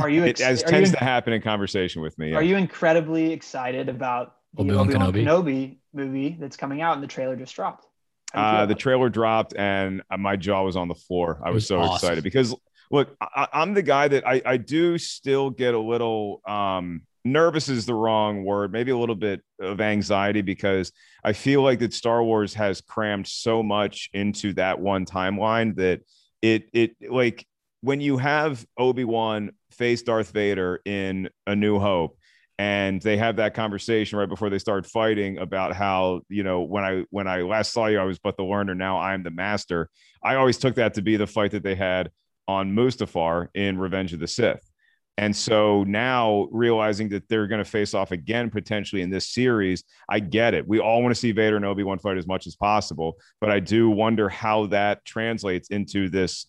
Are 0.01 0.09
you 0.09 0.23
It 0.25 0.39
as 0.41 0.63
are 0.63 0.67
tends 0.67 0.91
you, 0.91 0.97
to 0.97 1.03
happen 1.03 1.33
in 1.33 1.41
conversation 1.41 2.01
with 2.01 2.17
me. 2.17 2.31
yeah. 2.31 2.37
are 2.37 2.43
you 2.43 2.57
incredibly 2.57 3.31
excited 3.33 3.89
about 3.89 4.35
the 4.53 4.63
Obi-Wan 4.63 4.87
Obi-Wan 4.87 5.13
Kenobi? 5.13 5.23
Kenobi. 5.23 5.77
movie 5.93 6.37
that's 6.39 6.57
coming 6.57 6.81
out 6.81 6.93
and 6.93 7.03
the 7.03 7.07
trailer 7.07 7.35
just 7.35 7.55
dropped? 7.55 7.85
How 8.33 8.41
do 8.41 8.45
you 8.47 8.51
feel 8.53 8.61
Uh, 8.61 8.65
the 8.67 8.75
trailer 8.75 9.09
dropped 9.09 9.55
and 9.55 10.01
uh, 10.11 10.17
my 10.17 10.35
jaw 10.35 10.63
was 10.63 10.75
on 10.75 10.87
the 10.87 10.95
floor. 10.95 11.41
I 11.43 11.49
was, 11.49 11.55
was 11.63 11.67
so 11.67 11.79
awesome. 11.79 11.95
excited 11.95 12.23
because 12.23 12.55
look, 12.91 13.15
I, 13.21 13.47
I'm 13.53 13.73
the 13.73 13.81
guy 13.81 14.07
that 14.07 14.27
I, 14.27 14.41
I 14.45 14.57
do 14.57 14.97
still 14.97 15.49
get 15.49 15.73
a 15.73 15.79
little 15.79 16.41
um, 16.47 17.01
nervous 17.31 17.69
is 17.69 17.85
the 17.85 17.93
wrong 17.93 18.43
word, 18.43 18.71
maybe 18.71 18.91
a 18.91 18.97
little 18.97 19.15
bit 19.15 19.41
of 19.59 19.81
anxiety 19.81 20.41
because 20.41 20.91
I 21.23 21.33
feel 21.33 21.61
like 21.61 21.79
that 21.79 21.93
Star 21.93 22.23
Wars 22.23 22.53
has 22.55 22.81
crammed 22.81 23.27
so 23.27 23.61
much 23.63 24.09
into 24.13 24.53
that 24.53 24.79
one 24.79 25.05
timeline 25.05 25.75
that 25.75 26.01
it 26.41 26.69
it 26.73 26.95
like 27.09 27.45
when 27.81 28.01
you 28.01 28.17
have 28.17 28.65
Obi-Wan 28.77 29.51
face 29.71 30.01
Darth 30.01 30.31
Vader 30.31 30.81
in 30.85 31.29
A 31.45 31.55
New 31.55 31.79
Hope 31.79 32.17
and 32.59 33.01
they 33.01 33.17
have 33.17 33.35
that 33.35 33.53
conversation 33.53 34.17
right 34.17 34.29
before 34.29 34.49
they 34.49 34.59
start 34.59 34.85
fighting 34.85 35.37
about 35.37 35.75
how 35.75 36.21
you 36.27 36.43
know 36.43 36.61
when 36.61 36.83
i 36.83 37.03
when 37.11 37.27
i 37.27 37.41
last 37.41 37.71
saw 37.71 37.85
you 37.85 37.99
i 37.99 38.03
was 38.03 38.17
but 38.17 38.35
the 38.35 38.43
learner 38.43 38.73
now 38.73 38.99
i'm 38.99 39.23
the 39.23 39.31
master. 39.31 39.89
I 40.23 40.35
always 40.35 40.57
took 40.57 40.75
that 40.75 40.95
to 40.95 41.01
be 41.01 41.17
the 41.17 41.27
fight 41.27 41.51
that 41.51 41.63
they 41.63 41.75
had 41.75 42.09
on 42.47 42.75
mustafar 42.75 43.47
in 43.53 43.77
revenge 43.77 44.13
of 44.13 44.19
the 44.19 44.27
sith 44.27 44.71
And 45.19 45.35
so 45.35 45.83
now 45.85 46.47
realizing 46.51 47.09
that 47.09 47.27
they're 47.27 47.47
going 47.47 47.63
to 47.63 47.69
face 47.69 47.93
off 47.95 48.11
again 48.11 48.51
potentially 48.51 49.01
in 49.01 49.09
this 49.09 49.29
series, 49.29 49.83
I 50.07 50.19
get 50.19 50.53
it. 50.53 50.67
We 50.67 50.79
all 50.79 51.01
want 51.01 51.13
to 51.13 51.19
see 51.19 51.31
Vader 51.31 51.55
and 51.55 51.65
Obi 51.65 51.83
Wan 51.83 51.97
fight 51.97 52.17
as 52.17 52.27
much 52.27 52.45
as 52.45 52.55
possible, 52.55 53.17
but 53.41 53.49
I 53.49 53.59
do 53.59 53.89
wonder 53.89 54.29
how 54.29 54.67
that 54.67 55.03
translates 55.05 55.69
into 55.69 56.09
this 56.09 56.45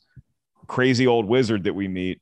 crazy 0.66 1.06
old 1.06 1.24
wizard 1.26 1.64
that 1.64 1.74
we 1.74 1.88
meet 1.88 2.20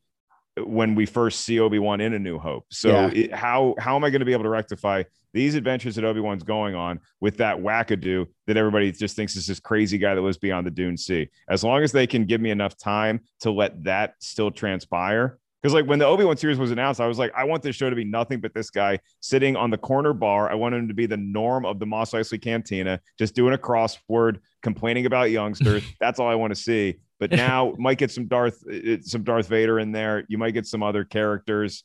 when 0.65 0.95
we 0.95 1.05
first 1.05 1.41
see 1.43 1.59
Obi 1.61 1.79
Wan 1.81 2.01
in 2.01 2.15
A 2.15 2.19
New 2.19 2.39
Hope. 2.39 2.65
So 2.71 2.89
Yeah. 2.89 3.11
it, 3.13 3.35
how 3.35 3.75
how 3.79 3.97
am 3.97 4.05
I 4.05 4.11
going 4.11 4.21
to 4.21 4.25
be 4.25 4.33
able 4.33 4.45
to 4.45 4.49
rectify 4.49 5.03
these 5.35 5.55
adventures 5.55 5.97
that 5.97 6.05
Obi 6.05 6.21
Wan's 6.21 6.45
going 6.45 6.75
on 6.75 7.01
with 7.21 7.37
that 7.39 7.59
wackadoo 7.59 8.25
that 8.47 8.57
everybody 8.57 8.91
just 8.93 9.17
thinks 9.17 9.37
is 9.37 9.47
this 9.47 9.61
crazy 9.61 9.99
guy 9.99 10.15
that 10.15 10.23
lives 10.23 10.39
beyond 10.39 10.67
the 10.67 10.71
Dune 10.71 10.97
Sea? 10.97 11.29
As 11.51 11.63
long 11.65 11.83
as 11.83 11.93
they 11.93 12.07
can 12.07 12.25
give 12.25 12.41
me 12.41 12.51
enough 12.51 12.77
time 12.79 13.21
to 13.41 13.51
let 13.51 13.83
that 13.85 14.15
still 14.21 14.51
transpire. 14.51 15.39
Because 15.67 15.75
like 15.75 15.87
when 15.87 15.99
the 15.99 16.07
Obi 16.07 16.23
Wan 16.23 16.37
series 16.37 16.59
was 16.59 16.71
announced, 16.71 17.01
I 17.01 17.09
was 17.09 17.19
like, 17.19 17.33
I 17.37 17.43
want 17.43 17.61
this 17.61 17.75
show 17.75 17.91
to 17.91 17.97
be 17.97 18.05
nothing 18.05 18.41
but 18.41 18.55
this 18.55 18.71
guy 18.71 19.01
sitting 19.19 19.57
on 19.57 19.69
the 19.71 19.77
corner 19.77 20.13
bar. 20.13 20.49
I 20.49 20.55
want 20.55 20.77
him 20.77 20.87
to 20.87 20.95
be 20.95 21.07
the 21.07 21.17
norm 21.17 21.67
of 21.67 21.81
the 21.81 21.87
Mos 21.87 22.13
Eisley 22.13 22.41
Cantina, 22.41 23.01
just 23.19 23.35
doing 23.35 23.53
a 23.53 23.59
crossword, 23.59 24.39
complaining 24.63 25.07
about 25.07 25.33
youngsters. 25.33 25.83
That's 26.01 26.21
all 26.21 26.29
I 26.29 26.37
want 26.37 26.55
to 26.55 26.61
see. 26.61 26.99
But 27.19 27.33
now 27.33 27.75
might 27.79 27.99
get 27.99 28.13
some 28.13 28.29
Darth, 28.29 28.63
uh, 28.73 29.03
some 29.03 29.25
Darth 29.25 29.49
Vader 29.49 29.81
in 29.81 29.91
there. 29.91 30.25
You 30.29 30.39
might 30.39 30.53
get 30.53 30.69
some 30.69 30.85
other 30.85 31.03
characters. 31.03 31.83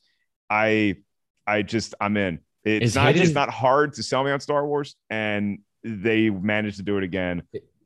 I, 0.48 0.98
I 1.48 1.64
just 1.64 1.96
I'm 2.00 2.18
in. 2.18 2.38
It's 2.64 2.86
Is 2.86 2.96
not 2.96 3.08
Hayden- 3.08 3.24
it's 3.24 3.34
not 3.34 3.50
hard 3.50 3.94
to 3.94 4.04
sell 4.04 4.24
me 4.24 4.30
on 4.30 4.42
Star 4.42 4.64
Wars, 4.64 4.96
and 5.10 5.58
they 5.84 6.30
managed 6.30 6.78
to 6.78 6.84
do 6.84 7.00
it 7.00 7.04
again. 7.04 7.42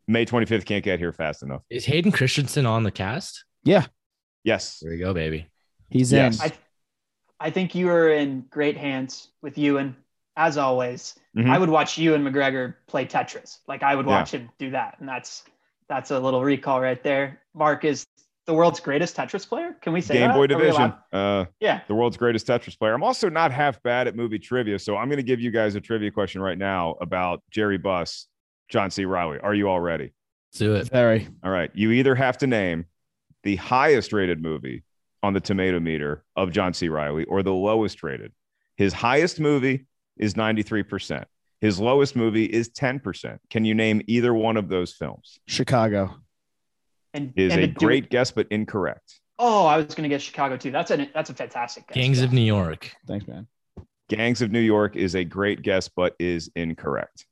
May 0.10 0.26
25th 0.26 0.66
can't 0.66 0.84
get 0.84 1.00
here 1.00 1.14
fast 1.14 1.42
enough. 1.42 1.62
Is 1.70 1.86
Hayden 1.86 2.12
Christensen 2.12 2.66
on 2.66 2.84
the 2.84 2.92
cast? 2.92 3.46
Yeah. 3.64 3.86
Yes. 4.44 4.80
There 4.82 4.92
you 4.92 5.00
go, 5.00 5.14
baby. 5.14 5.48
He's 5.90 6.12
Yes. 6.12 6.44
in. 6.44 6.52
I, 6.52 7.48
I 7.48 7.50
think 7.50 7.76
you 7.76 7.90
are 7.90 8.10
in 8.10 8.46
great 8.50 8.78
hands 8.78 9.30
with 9.42 9.58
Ewan, 9.58 9.96
as 10.38 10.58
always. 10.58 11.18
Mhm. 11.38 11.50
I 11.50 11.58
would 11.58 11.70
watch 11.70 11.98
Ewan 11.98 12.24
McGregor 12.24 12.76
play 12.88 13.06
Tetris. 13.06 13.60
Like 13.68 13.84
I 13.84 13.96
would 13.96 14.06
watch 14.06 14.32
him 14.32 14.50
do 14.58 14.72
that, 14.72 14.98
and 15.00 15.08
that's 15.08 15.44
that's 15.88 16.10
a 16.12 16.20
little 16.20 16.44
recall 16.44 16.82
right 16.82 17.02
there. 17.04 17.42
Mark 17.54 17.84
is 17.86 18.06
the 18.48 18.54
world's 18.54 18.80
greatest 18.80 19.16
Tetris 19.18 19.48
player. 19.48 19.76
Can 19.82 19.92
we 19.94 20.02
say 20.02 20.16
Game 20.16 20.30
that? 20.30 20.36
Boy 20.36 20.48
Division. 20.48 20.94
Uh, 21.12 21.46
Yeah. 21.60 21.82
the 21.88 21.94
world's 21.96 22.16
greatest 22.18 22.48
Tetris 22.48 22.78
player. 22.78 22.94
I'm 22.94 23.04
also 23.04 23.30
not 23.30 23.52
half 23.52 23.82
bad 23.84 24.08
at 24.08 24.16
movie 24.16 24.40
trivia, 24.40 24.78
so 24.80 24.96
I'm 24.98 25.08
going 25.10 25.18
to 25.18 25.24
give 25.24 25.40
you 25.42 25.52
guys 25.52 25.76
a 25.76 25.82
trivia 25.82 26.10
question 26.12 26.42
right 26.42 26.58
now 26.58 26.96
about 27.02 27.42
Jerry 27.52 27.78
Buss, 27.80 28.28
John 28.70 28.90
C. 28.92 29.06
Reilly. 29.06 29.40
Are 29.40 29.54
you 29.56 29.68
all 29.68 29.80
ready? 29.80 30.14
Let's 30.52 30.60
do 30.60 30.76
it. 30.76 30.90
Very. 30.90 31.28
All 31.44 31.52
right. 31.52 31.70
You 31.74 31.92
either 31.92 32.14
have 32.16 32.38
to 32.40 32.48
name 32.48 32.86
the 33.44 33.56
highest 33.58 34.14
rated 34.14 34.42
movie 34.42 34.84
on 35.26 35.34
the 35.34 35.40
tomato 35.40 35.80
meter 35.80 36.24
of 36.36 36.52
John 36.52 36.74
C. 36.74 36.88
Reilly 36.88 37.26
or 37.26 37.42
the 37.42 37.54
lowest 37.54 38.04
rated. 38.04 38.32
His 38.78 38.94
highest 38.94 39.40
movie 39.40 39.88
is 40.18 40.36
93%. 40.36 41.26
His 41.62 41.80
lowest 41.80 42.16
movie 42.16 42.46
is 42.46 42.70
10%. 42.70 43.40
Can 43.50 43.66
you 43.66 43.74
name 43.74 44.02
either 44.08 44.34
one 44.34 44.56
of 44.56 44.70
those 44.70 44.94
films? 44.94 45.40
Chicago. 45.48 46.16
And 47.14 47.34
Is 47.36 47.54
and 47.54 47.62
a 47.64 47.68
to 47.68 47.74
do- 47.74 47.86
great 47.86 48.10
guess, 48.10 48.30
but 48.30 48.48
incorrect. 48.52 49.20
Oh, 49.40 49.66
I 49.66 49.78
was 49.78 49.96
going 49.96 50.04
to 50.04 50.10
get 50.10 50.22
Chicago 50.22 50.58
too. 50.58 50.72
That's 50.72 50.92
a 50.92 51.10
that's 51.14 51.30
a 51.30 51.34
fantastic 51.34 51.88
guess. 51.88 51.96
Gangs 51.96 52.20
yeah. 52.20 52.26
of 52.26 52.34
New 52.34 52.42
York. 52.42 52.92
Thanks, 53.08 53.28
man. 53.28 53.48
Gangs 54.08 54.42
of 54.42 54.52
New 54.52 54.62
York 54.62 54.96
is 54.96 55.16
a 55.16 55.24
great 55.24 55.62
guess, 55.62 55.90
but 55.90 56.16
is 56.20 56.50
incorrect. 56.56 57.26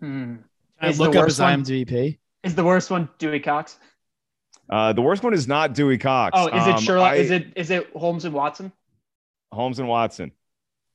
Hmm. 0.00 0.36
Is 0.82 0.98
the 0.98 1.04
look 1.04 1.16
up 1.16 1.26
his 1.26 1.38
IMDb. 1.38 2.18
Is 2.42 2.54
the 2.54 2.64
worst 2.64 2.90
one 2.90 3.08
Dewey 3.18 3.40
Cox? 3.40 3.78
Uh, 4.70 4.92
the 4.92 5.02
worst 5.02 5.22
one 5.22 5.34
is 5.34 5.46
not 5.48 5.74
Dewey 5.74 5.98
Cox. 5.98 6.32
Oh, 6.38 6.46
is 6.48 6.66
it 6.66 6.74
Um, 6.76 6.80
Sherlock? 6.82 7.12
I- 7.12 7.16
is 7.16 7.30
it 7.30 7.52
is 7.56 7.70
it 7.70 7.90
Holmes 7.94 8.24
and 8.24 8.34
Watson? 8.34 8.72
Holmes 9.52 9.78
and 9.78 9.88
Watson 9.88 10.32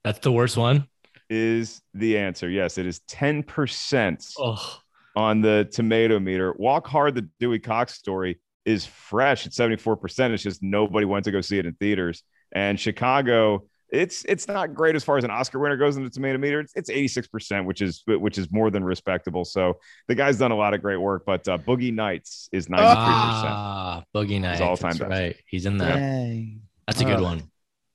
That's 0.03 0.20
the 0.20 0.32
worst 0.32 0.57
one. 0.57 0.88
is 1.30 1.82
the 1.93 2.18
answer. 2.18 2.49
Yes, 2.49 2.78
it 2.78 2.88
is 2.88 3.01
10% 3.01 4.34
Oh, 4.39 4.80
on 5.15 5.41
the 5.41 5.68
tomato 5.72 6.20
meter. 6.20 6.53
Walk 6.57 6.88
Hard, 6.88 7.15
the 7.15 7.30
Dewey 7.39 7.59
Cox 7.59 7.93
story 7.93 8.39
is 8.65 8.86
fresh 8.86 9.45
at 9.45 9.53
74%. 9.53 10.34
It's 10.34 10.43
just 10.43 10.63
nobody 10.63 11.05
went 11.05 11.26
to 11.26 11.32
go 11.32 11.41
see 11.41 11.59
it 11.59 11.65
in 11.65 11.74
theaters. 11.74 12.24
And 12.51 12.80
Chicago, 12.80 13.65
it's 13.92 14.26
it's 14.26 14.48
not 14.48 14.74
great 14.74 14.96
as 14.96 15.04
far 15.04 15.18
as 15.18 15.24
an 15.24 15.32
Oscar 15.32 15.60
winner 15.60 15.78
goes 15.78 15.96
in 15.98 16.04
the 16.04 16.10
tomato 16.10 16.38
meter. 16.38 16.60
It's, 16.60 16.74
it's 16.76 16.90
86%, 16.90 17.66
which 17.66 17.82
is 17.82 18.04
which 18.08 18.38
is 18.38 18.52
more 18.52 18.70
than 18.70 18.84
respectable. 18.84 19.46
So 19.46 19.78
the 20.08 20.16
guy's 20.16 20.38
done 20.38 20.52
a 20.52 20.56
lot 20.56 20.74
of 20.74 20.82
great 20.82 20.98
work, 20.98 21.24
but 21.26 21.48
uh, 21.48 21.58
Boogie 21.58 21.94
Nights 21.94 22.50
is 22.52 22.68
93%. 22.68 22.78
ah, 22.80 24.04
Boogie 24.16 24.42
Nights. 24.42 24.62
all-time 24.62 24.98
best. 24.98 25.10
right. 25.10 25.36
He's 25.48 25.66
in 25.66 25.78
there. 25.78 25.94
Dang. 25.96 26.62
That's 26.86 27.02
a 27.02 27.06
good 27.06 27.20
Oh, 27.20 27.24
one. 27.24 27.44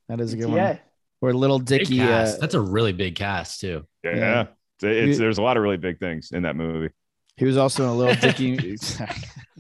That 0.09 0.21
is 0.21 0.33
a 0.33 0.37
good 0.37 0.51
Yeah. 0.51 0.69
one. 0.71 0.79
Or 1.21 1.33
Little 1.35 1.59
Big 1.59 1.81
Dicky. 1.81 1.99
cast. 1.99 2.39
Uh, 2.39 2.41
That's 2.41 2.55
a 2.55 2.61
really 2.61 2.93
big 2.93 3.15
cast 3.15 3.61
too. 3.61 3.87
yeah. 4.03 4.17
Yeah. 4.17 4.41
It's, 4.77 4.85
it's- 4.85 5.19
there's 5.19 5.39
a 5.39 5.43
lot 5.43 5.57
of 5.57 5.63
really 5.63 5.77
big 5.77 5.99
things 6.01 6.33
in 6.33 6.43
that 6.43 6.57
movie. 6.57 6.93
he 7.37 7.45
was 7.45 7.57
also 7.57 7.85
in 7.85 7.89
a 7.91 7.95
Little 7.95 8.15
Dicky. 8.33 8.57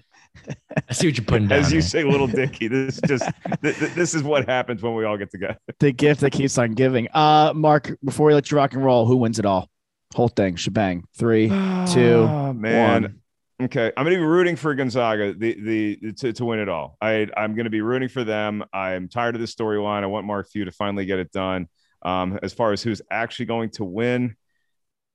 I 0.89 0.93
see 0.93 1.09
what 1.09 1.17
you're 1.19 1.25
putting 1.25 1.49
down. 1.49 1.59
As 1.61 1.73
you 1.73 1.81
there. 1.81 1.89
say, 1.89 2.05
little 2.05 2.27
Dicky, 2.27 2.69
this 2.69 2.95
is 2.97 3.01
just 3.07 3.25
th- 3.63 3.79
th- 3.79 3.93
this 3.95 4.15
is 4.15 4.23
what 4.23 4.49
happens 4.49 4.83
when 4.83 4.95
we 4.95 5.05
all 5.05 5.17
get 5.17 5.31
together. 5.31 5.57
the 5.81 5.93
gift 5.93 6.21
that 6.23 6.31
keeps 6.33 6.57
on 6.59 6.73
giving. 6.73 7.09
Uh, 7.13 7.53
Mark, 7.55 7.97
before 8.05 8.27
we 8.29 8.35
let 8.35 8.51
you 8.51 8.57
rock 8.57 8.73
and 8.75 8.85
roll, 8.85 9.07
who 9.07 9.17
wins 9.17 9.39
it 9.39 9.47
all? 9.47 9.69
Whole 10.15 10.29
thing, 10.29 10.57
shebang. 10.57 11.05
Three, 11.17 11.49
two, 11.49 12.27
Oh, 12.29 12.53
man. 12.53 13.03
one. 13.03 13.19
Okay, 13.63 13.93
I'm 13.97 14.05
going 14.05 14.17
to 14.17 14.21
be 14.21 14.27
rooting 14.27 14.57
for 14.57 14.75
Gonzaga 14.75 15.35
the 15.35 15.55
the 16.01 16.13
to, 16.15 16.33
to 16.33 16.45
win 16.45 16.59
it 16.59 16.69
all. 16.69 16.97
I 17.01 17.29
I'm 17.37 17.55
going 17.55 17.65
to 17.65 17.71
be 17.71 17.81
rooting 17.81 18.09
for 18.09 18.25
them. 18.25 18.65
I'm 18.73 19.09
tired 19.09 19.37
of 19.37 19.41
this 19.41 19.55
storyline. 19.55 20.03
I 20.03 20.07
want 20.07 20.27
Mark 20.27 20.49
Few 20.51 20.65
to 20.65 20.73
finally 20.73 21.05
get 21.07 21.21
it 21.21 21.31
done. 21.31 21.69
Um, 22.05 22.41
as 22.43 22.53
far 22.53 22.73
as 22.73 22.83
who's 22.83 23.01
actually 23.09 23.47
going 23.47 23.71
to 23.73 23.85
win, 23.85 24.35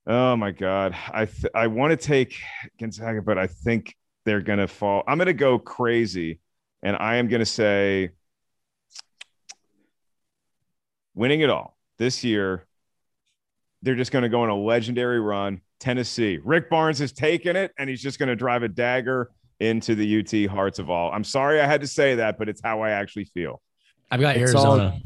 oh 0.05 0.37
my 0.37 0.51
God, 0.51 0.95
I 1.11 1.25
th- 1.25 1.51
I 1.53 1.67
want 1.67 1.91
to 1.91 1.97
take 1.97 2.39
Gonzaga, 2.79 3.21
but 3.21 3.37
I 3.37 3.47
think 3.47 3.93
they're 4.27 4.41
going 4.41 4.59
to 4.59 4.67
fall. 4.67 5.03
I'm 5.07 5.17
going 5.17 5.27
to 5.27 5.33
go 5.33 5.57
crazy, 5.57 6.41
and 6.83 6.97
I 6.99 7.15
am 7.15 7.29
going 7.29 7.39
to 7.39 7.45
say 7.45 8.09
winning 11.15 11.39
it 11.39 11.49
all 11.49 11.77
this 11.97 12.25
year. 12.25 12.65
They're 13.83 13.95
just 13.95 14.11
going 14.11 14.23
to 14.23 14.29
go 14.29 14.41
on 14.41 14.49
a 14.49 14.55
legendary 14.57 15.21
run. 15.21 15.61
Tennessee. 15.79 16.39
Rick 16.43 16.69
Barnes 16.69 16.99
has 16.99 17.13
taken 17.13 17.55
it, 17.55 17.71
and 17.79 17.89
he's 17.89 18.01
just 18.01 18.19
going 18.19 18.27
to 18.27 18.35
drive 18.35 18.63
a 18.63 18.67
dagger 18.67 19.29
into 19.61 19.95
the 19.95 20.19
UT 20.19 20.51
hearts 20.51 20.77
of 20.79 20.89
all. 20.89 21.09
I'm 21.11 21.23
sorry 21.23 21.61
I 21.61 21.65
had 21.65 21.79
to 21.81 21.87
say 21.87 22.15
that, 22.15 22.37
but 22.37 22.49
it's 22.49 22.59
how 22.61 22.81
I 22.81 22.89
actually 22.89 23.25
feel. 23.25 23.61
I've 24.11 24.19
got 24.19 24.35
It's 24.35 24.53
all- 24.53 24.77
Arizona. 24.77 24.99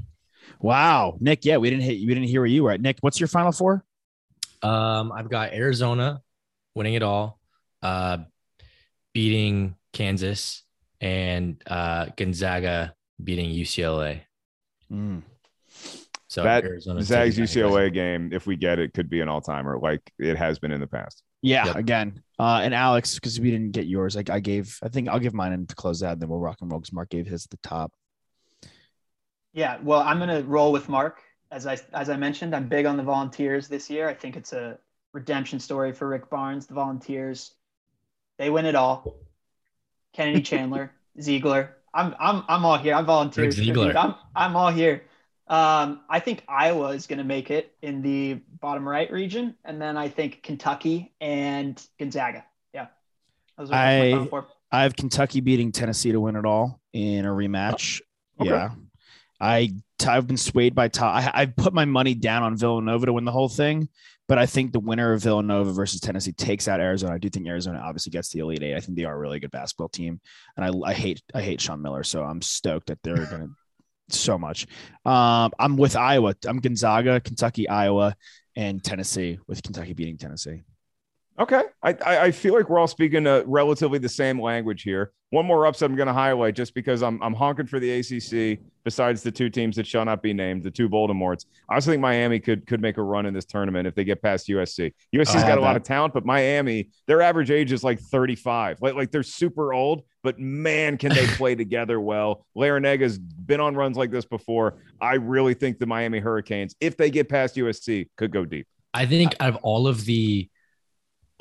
Wow, 0.61 1.17
Nick. 1.19 1.45
Yeah, 1.45 1.57
we 1.57 1.69
didn't 1.69 1.83
hit. 1.83 1.99
We 1.99 2.07
didn't 2.07 2.23
hear 2.23 2.41
where 2.41 2.47
you 2.47 2.63
were 2.63 2.71
at. 2.71 2.81
Nick, 2.81 2.97
what's 3.01 3.19
your 3.19 3.27
final 3.27 3.51
four? 3.51 3.83
Um, 4.63 5.11
I've 5.11 5.29
got 5.29 5.53
Arizona 5.53 6.21
winning 6.73 6.93
it 6.95 7.03
all, 7.03 7.39
uh, 7.83 8.19
beating 9.13 9.75
Kansas, 9.93 10.63
and 10.99 11.61
uh, 11.67 12.07
Gonzaga 12.15 12.93
beating 13.23 13.49
UCLA. 13.49 14.21
So 16.27 16.43
That 16.43 16.63
Arizona 16.63 17.01
Zags 17.03 17.37
UCLA 17.37 17.93
game, 17.93 18.31
if 18.31 18.45
we 18.47 18.55
get 18.55 18.79
it, 18.79 18.93
could 18.93 19.09
be 19.09 19.19
an 19.21 19.27
all 19.27 19.41
timer 19.41 19.77
like 19.79 20.01
it 20.17 20.37
has 20.37 20.59
been 20.59 20.71
in 20.71 20.79
the 20.79 20.87
past. 20.87 21.23
Yeah, 21.41 21.65
Yep. 21.67 21.75
again. 21.75 22.23
Uh, 22.39 22.61
and 22.63 22.73
Alex, 22.73 23.15
because 23.15 23.39
we 23.39 23.51
didn't 23.51 23.71
get 23.71 23.85
yours, 23.87 24.15
like 24.15 24.29
I 24.29 24.39
gave. 24.39 24.77
I 24.83 24.89
think 24.89 25.09
I'll 25.09 25.19
give 25.19 25.33
mine 25.33 25.53
in 25.53 25.65
to 25.67 25.75
close 25.75 25.99
that, 26.01 26.13
and 26.13 26.21
then 26.21 26.29
we'll 26.29 26.39
rock 26.39 26.57
and 26.61 26.71
roll 26.71 26.79
because 26.79 26.93
Mark 26.93 27.09
gave 27.09 27.25
his 27.27 27.45
at 27.45 27.49
the 27.51 27.57
top. 27.57 27.91
Yeah, 29.53 29.77
well, 29.83 29.99
I'm 30.01 30.19
gonna 30.19 30.41
roll 30.43 30.71
with 30.71 30.87
Mark. 30.87 31.21
As 31.51 31.67
I 31.67 31.77
as 31.93 32.09
I 32.09 32.15
mentioned, 32.15 32.55
I'm 32.55 32.67
big 32.69 32.85
on 32.85 32.95
the 32.95 33.03
Volunteers 33.03 33.67
this 33.67 33.89
year. 33.89 34.07
I 34.07 34.13
think 34.13 34.37
it's 34.37 34.53
a 34.53 34.77
redemption 35.13 35.59
story 35.59 35.91
for 35.91 36.07
Rick 36.07 36.29
Barnes. 36.29 36.65
The 36.67 36.73
Volunteers, 36.75 37.55
they 38.41 38.49
win 38.49 38.65
it 38.65 38.73
all. 38.75 39.15
Kennedy 40.13 40.41
Chandler, 40.49 40.91
Zeigler. 41.19 41.69
I'm 41.93 42.15
I'm 42.19 42.43
I'm 42.49 42.65
all 42.65 42.77
here. 42.77 42.95
I'm 42.95 43.05
volunteers. 43.05 43.55
Zeigler. 43.55 43.95
I'm 43.95 44.15
I'm 44.35 44.55
all 44.55 44.71
here. 44.71 45.03
Um, 45.47 46.01
I 46.09 46.19
think 46.19 46.43
Iowa 46.47 46.89
is 46.89 47.07
going 47.07 47.19
to 47.19 47.25
make 47.25 47.51
it 47.51 47.75
in 47.81 48.01
the 48.01 48.35
bottom 48.61 48.87
right 48.87 49.11
region, 49.11 49.55
and 49.65 49.81
then 49.81 49.97
I 49.97 50.07
think 50.09 50.41
Kentucky 50.43 51.13
and 51.21 51.81
Gonzaga. 51.99 52.45
Yeah, 52.73 52.87
I- 53.75 54.11
I 54.71 54.83
have 54.83 54.95
Kentucky 54.95 55.41
beating 55.41 55.71
Tennessee 55.73 56.13
to 56.13 56.19
win 56.21 56.35
it 56.37 56.45
all 56.45 56.79
in 56.93 57.25
a 57.25 57.29
rematch. 57.29 58.01
Okay. 58.39 58.49
Yeah, 58.49 58.69
I 59.39 59.73
I've 60.07 60.25
been 60.25 60.37
swayed 60.37 60.73
by 60.73 60.87
Todd. 60.87 61.23
I, 61.23 61.41
I've 61.41 61.55
put 61.55 61.73
my 61.73 61.85
money 61.85 62.15
down 62.15 62.41
on 62.43 62.55
Villanova 62.57 63.05
to 63.07 63.13
win 63.13 63.25
the 63.25 63.31
whole 63.31 63.49
thing, 63.49 63.89
but 64.31 64.37
I 64.37 64.45
think 64.45 64.71
the 64.71 64.79
winner 64.79 65.11
of 65.11 65.21
Villanova 65.21 65.73
versus 65.73 65.99
Tennessee 65.99 66.31
takes 66.31 66.69
out 66.69 66.79
Arizona. 66.79 67.15
I 67.15 67.17
do 67.17 67.29
think 67.29 67.47
Arizona 67.47 67.81
obviously 67.83 68.11
gets 68.11 68.29
the 68.29 68.39
Elite 68.39 68.63
Eight. 68.63 68.77
I 68.77 68.79
think 68.79 68.97
they 68.97 69.03
are 69.03 69.13
a 69.13 69.19
really 69.19 69.41
good 69.41 69.51
basketball 69.51 69.89
team, 69.89 70.21
and 70.55 70.63
I, 70.63 70.89
I 70.89 70.93
hate 70.93 71.21
I 71.33 71.41
hate 71.41 71.59
Sean 71.59 71.81
Miller, 71.81 72.01
so 72.01 72.23
I'm 72.23 72.41
stoked 72.41 72.87
that 72.87 72.99
they're 73.03 73.25
going 73.25 73.53
to 74.09 74.15
so 74.15 74.37
much. 74.37 74.67
Um, 75.03 75.51
I'm 75.59 75.75
with 75.75 75.97
Iowa. 75.97 76.33
I'm 76.47 76.61
Gonzaga, 76.61 77.19
Kentucky, 77.19 77.67
Iowa, 77.67 78.15
and 78.55 78.81
Tennessee 78.81 79.37
with 79.47 79.63
Kentucky 79.63 79.91
beating 79.91 80.17
Tennessee. 80.17 80.61
Okay, 81.41 81.63
I, 81.81 81.93
I 82.05 82.23
I 82.25 82.31
feel 82.31 82.53
like 82.53 82.69
we're 82.69 82.77
all 82.77 82.87
speaking 82.87 83.25
uh, 83.25 83.41
relatively 83.47 83.97
the 83.97 84.07
same 84.07 84.39
language 84.39 84.83
here. 84.83 85.11
One 85.31 85.43
more 85.43 85.65
upset 85.65 85.89
I'm 85.89 85.95
going 85.95 86.05
to 86.05 86.13
highlight 86.13 86.53
just 86.53 86.75
because 86.75 87.01
I'm 87.01 87.19
I'm 87.23 87.33
honking 87.33 87.65
for 87.65 87.79
the 87.79 87.89
ACC. 87.89 88.59
Besides 88.83 89.23
the 89.23 89.31
two 89.31 89.49
teams 89.49 89.75
that 89.77 89.87
shall 89.87 90.05
not 90.05 90.21
be 90.21 90.33
named, 90.33 90.61
the 90.61 90.69
two 90.69 90.87
Voldemorts, 90.87 91.45
I 91.67 91.75
also 91.75 91.89
think 91.89 91.99
Miami 91.99 92.39
could 92.39 92.67
could 92.67 92.79
make 92.79 92.97
a 92.97 93.01
run 93.01 93.25
in 93.25 93.33
this 93.33 93.45
tournament 93.45 93.87
if 93.87 93.95
they 93.95 94.03
get 94.03 94.21
past 94.21 94.49
USC. 94.49 94.93
USC's 95.15 95.33
got 95.33 95.45
have 95.45 95.57
a 95.57 95.61
lot 95.61 95.75
of 95.75 95.81
talent, 95.81 96.13
but 96.13 96.27
Miami, 96.27 96.89
their 97.07 97.23
average 97.23 97.49
age 97.49 97.71
is 97.71 97.83
like 97.83 97.99
35. 97.99 98.77
Like 98.79 98.93
like 98.93 99.09
they're 99.09 99.23
super 99.23 99.73
old, 99.73 100.03
but 100.21 100.37
man, 100.37 100.95
can 100.95 101.11
they 101.11 101.25
play 101.37 101.55
together 101.55 101.99
well. 101.99 102.45
Larrañaga's 102.55 103.17
been 103.17 103.59
on 103.59 103.75
runs 103.75 103.97
like 103.97 104.11
this 104.11 104.25
before. 104.25 104.77
I 105.01 105.15
really 105.15 105.55
think 105.55 105.79
the 105.79 105.87
Miami 105.87 106.19
Hurricanes, 106.19 106.75
if 106.79 106.97
they 106.97 107.09
get 107.09 107.29
past 107.29 107.55
USC, 107.55 108.09
could 108.15 108.31
go 108.31 108.45
deep. 108.45 108.67
I 108.93 109.07
think 109.07 109.35
out 109.39 109.49
of 109.49 109.55
all 109.63 109.87
of 109.87 110.05
the 110.05 110.49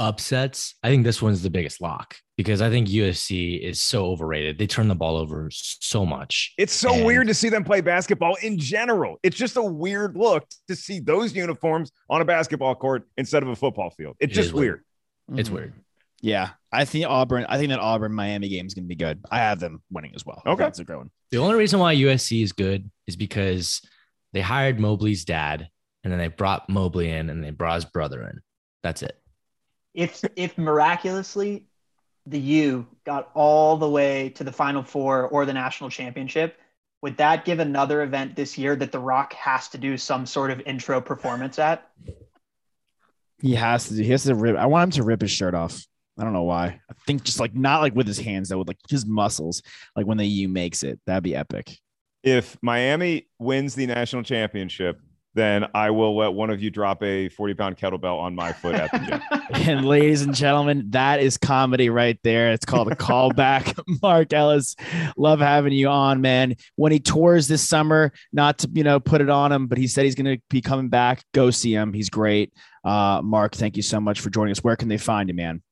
upsets, 0.01 0.75
I 0.83 0.89
think 0.89 1.05
this 1.05 1.21
one's 1.23 1.43
the 1.43 1.51
biggest 1.51 1.81
lock 1.81 2.17
because 2.37 2.63
I 2.63 2.71
think 2.71 2.89
USC 2.89 3.61
is 3.61 3.83
so 3.83 4.07
overrated. 4.07 4.59
They 4.59 4.67
turn 4.67 4.89
the 4.89 4.95
ball 4.95 5.17
over 5.17 5.49
so 5.53 6.07
much. 6.07 6.55
It's 6.59 6.73
so 6.73 6.95
And- 6.95 7.05
weird 7.05 7.27
to 7.29 7.35
see 7.35 7.51
them 7.51 7.63
play 7.65 7.81
basketball 7.83 8.37
in 8.43 8.59
general. 8.59 9.19
It's 9.23 9.37
just 9.37 9.57
a 9.57 9.63
weird 9.63 10.17
look 10.17 10.47
to 10.69 10.75
see 10.75 10.99
those 11.01 11.37
uniforms 11.37 11.93
on 12.09 12.21
a 12.21 12.25
basketball 12.25 12.75
court 12.75 13.07
instead 13.19 13.43
of 13.43 13.51
a 13.51 13.57
football 13.57 13.91
field. 13.91 14.17
It's 14.19 14.33
It 14.33 14.35
just 14.43 14.55
weird. 14.55 14.83
weird. 15.29 15.41
It's 15.41 15.49
Mhm. 15.51 15.53
weird. 15.55 15.73
Yeah, 16.23 16.51
I 16.73 16.85
think 16.87 17.07
Auburn. 17.07 17.47
I 17.49 17.57
think 17.59 17.71
that 17.71 17.79
Auburn 17.79 18.13
Miami 18.13 18.49
game 18.49 18.67
is 18.67 18.75
going 18.75 18.85
to 18.85 18.89
be 18.89 18.97
good. 18.97 19.21
I 19.31 19.39
have 19.39 19.61
them 19.61 19.83
winning 19.91 20.13
as 20.15 20.25
well. 20.27 20.43
Okay. 20.47 20.57
think 20.65 20.69
it's 20.71 20.79
a 20.79 20.85
great 20.85 20.97
one. 20.99 21.11
The 21.31 21.39
only 21.39 21.55
reason 21.57 21.79
why 21.79 21.93
USC 21.95 22.43
is 22.43 22.53
good 22.53 22.91
is 23.07 23.17
because 23.17 23.81
they 24.33 24.41
hired 24.41 24.79
Mobley's 24.81 25.25
dad 25.25 25.69
and 26.05 26.13
then 26.13 26.19
they 26.19 26.29
brought 26.29 26.69
Mobley 26.69 27.11
in 27.11 27.31
and 27.31 27.43
they 27.45 27.51
brought 27.51 27.77
his 27.77 27.85
brother 27.87 28.23
in. 28.23 28.41
That's 28.83 29.03
it. 29.03 29.17
If 29.95 30.23
if 30.37 30.57
miraculously 30.57 31.67
the 32.27 32.39
U 32.39 32.87
got 33.05 33.31
all 33.35 33.77
the 33.77 33.89
way 33.89 34.31
to 34.31 34.45
the 34.45 34.53
Final 34.53 34.83
Four 34.83 35.27
or 35.29 35.47
the 35.47 35.53
national 35.53 35.91
championship, 35.91 36.59
would 37.03 37.17
that 37.17 37.45
give 37.45 37.59
another 37.59 38.03
event 38.03 38.37
this 38.37 38.59
year 38.59 38.77
that 38.77 38.93
The 38.93 38.99
Rock 38.99 39.33
has 39.33 39.69
to 39.69 39.79
do 39.79 39.97
some 39.97 40.27
sort 40.27 40.51
of 40.51 40.61
intro 40.61 41.01
performance 41.01 41.59
at? 41.59 41.91
He 43.41 43.55
has 43.55 43.89
to. 43.89 43.95
He 43.95 44.11
has 44.11 44.25
to 44.25 44.35
rip. 44.35 44.57
I 44.57 44.67
want 44.67 44.85
him 44.85 45.01
to 45.01 45.03
rip 45.03 45.23
his 45.23 45.31
shirt 45.31 45.55
off. 45.55 45.87
I 46.19 46.25
don't 46.25 46.35
know 46.35 46.43
why. 46.43 46.81
I 46.91 46.95
think 47.07 47.23
just 47.23 47.41
like 47.41 47.55
not 47.55 47.81
like 47.81 47.95
with 47.95 48.07
his 48.07 48.19
hands, 48.19 48.51
though, 48.51 48.59
with 48.59 48.69
like 48.69 48.79
his 48.91 49.07
muscles. 49.07 49.63
Like 49.97 50.07
when 50.07 50.19
the 50.19 50.27
U 50.27 50.49
makes 50.49 50.83
it, 50.83 51.01
that'd 51.07 51.25
be 51.25 51.35
epic. 51.35 51.79
If 52.23 52.59
Miami 52.61 53.29
wins 53.39 53.75
the 53.75 53.87
national 53.87 54.25
championship, 54.25 55.01
then 55.35 55.67
I 55.75 55.91
will 55.91 56.17
let 56.17 56.33
one 56.33 56.51
of 56.51 56.63
you 56.63 56.71
drop 56.71 57.03
a 57.03 57.29
40 57.29 57.55
pound 57.55 57.77
kettlebell 57.77 58.19
on 58.19 58.35
my 58.35 58.53
foot 58.53 58.75
at 58.75 58.91
the 58.93 58.99
gym. 58.99 59.21
And 59.53 59.85
ladies 59.85 60.23
and 60.23 60.35
gentlemen, 60.35 60.87
that 60.91 61.21
is 61.21 61.37
comedy 61.37 61.91
right 61.91 62.19
there. 62.23 62.53
It's 62.53 62.65
called 62.65 62.91
a 62.91 62.95
callback. 62.95 63.79
Mark 64.03 64.33
Ellis, 64.33 64.77
love 65.17 65.41
having 65.41 65.73
you 65.73 65.89
on, 65.89 66.21
man. 66.21 66.55
When 66.77 66.93
he 66.93 67.01
tours 67.01 67.49
this 67.49 67.67
summer, 67.67 68.13
not 68.33 68.59
to 68.59 68.71
you 68.73 68.85
know 68.85 69.01
put 69.01 69.21
it 69.21 69.29
on 69.29 69.53
him, 69.53 69.67
but 69.67 69.77
he 69.77 69.87
said 69.87 70.05
he's 70.05 70.15
going 70.15 70.37
to 70.37 70.43
be 70.49 70.61
coming 70.61 70.89
back. 70.89 71.25
Go 71.35 71.51
see 71.51 71.75
him. 71.75 71.93
He's 71.93 72.11
great. 72.11 72.55
Uh, 72.85 73.21
Mark, 73.23 73.55
thank 73.55 73.77
you 73.77 73.83
so 73.83 74.01
much 74.01 74.21
for 74.21 74.31
joining 74.31 74.53
us. 74.53 74.65
Where 74.65 74.77
can 74.77 74.89
they 74.89 74.99
find 74.99 75.29
you, 75.29 75.35
man? 75.35 75.63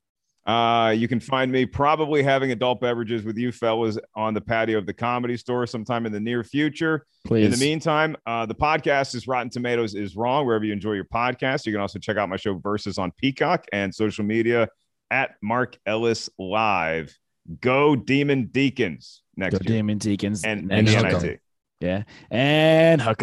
Uh, 0.49 0.91
you 0.97 1.07
can 1.07 1.21
find 1.21 1.53
me 1.53 1.67
probably 1.67 2.23
having 2.23 2.53
adult 2.53 2.81
beverages 2.81 3.23
with 3.23 3.37
you 3.37 3.53
fellas 3.53 3.99
on 4.17 4.33
the 4.33 4.41
patio 4.41 4.79
of 4.79 4.87
the 4.87 4.95
comedy 4.95 5.37
store 5.37 5.67
sometime 5.67 6.07
in 6.07 6.13
the 6.13 6.19
near 6.19 6.43
future. 6.43 7.05
Please. 7.27 7.45
In 7.45 7.51
the 7.51 7.59
meantime, 7.59 8.17
uh, 8.27 8.47
the 8.47 8.55
podcast 8.55 9.15
is 9.15 9.29
Rotten 9.29 9.51
Tomatoes 9.51 9.95
is 9.95 10.17
Wrong, 10.17 10.47
wherever 10.47 10.65
you 10.65 10.73
enjoy 10.73 10.93
your 10.95 11.05
podcast. 11.05 11.67
You 11.67 11.73
can 11.73 11.83
also 11.83 11.99
check 11.99 12.17
out 12.17 12.31
my 12.31 12.37
show 12.37 12.55
Versus 12.55 12.97
on 12.97 13.13
Peacock 13.19 13.67
and 13.73 13.95
social 13.95 14.25
media 14.25 14.69
at 15.11 15.33
Mark 15.43 15.77
Ellis 15.85 16.31
Live. 16.39 17.15
Go 17.61 17.95
Demon 17.95 18.47
Deacons 18.47 19.23
next 19.37 19.59
Go 19.59 19.71
year. 19.71 19.79
Demon 19.79 19.99
Deacons 19.99 20.45
And, 20.45 20.73
and 20.73 20.89
Hook 20.89 21.03
year. 21.03 21.07
'em. 21.15 21.23
NIT. 21.23 21.41
Yeah, 21.81 22.03
and 22.31 23.01
hook 23.03 23.23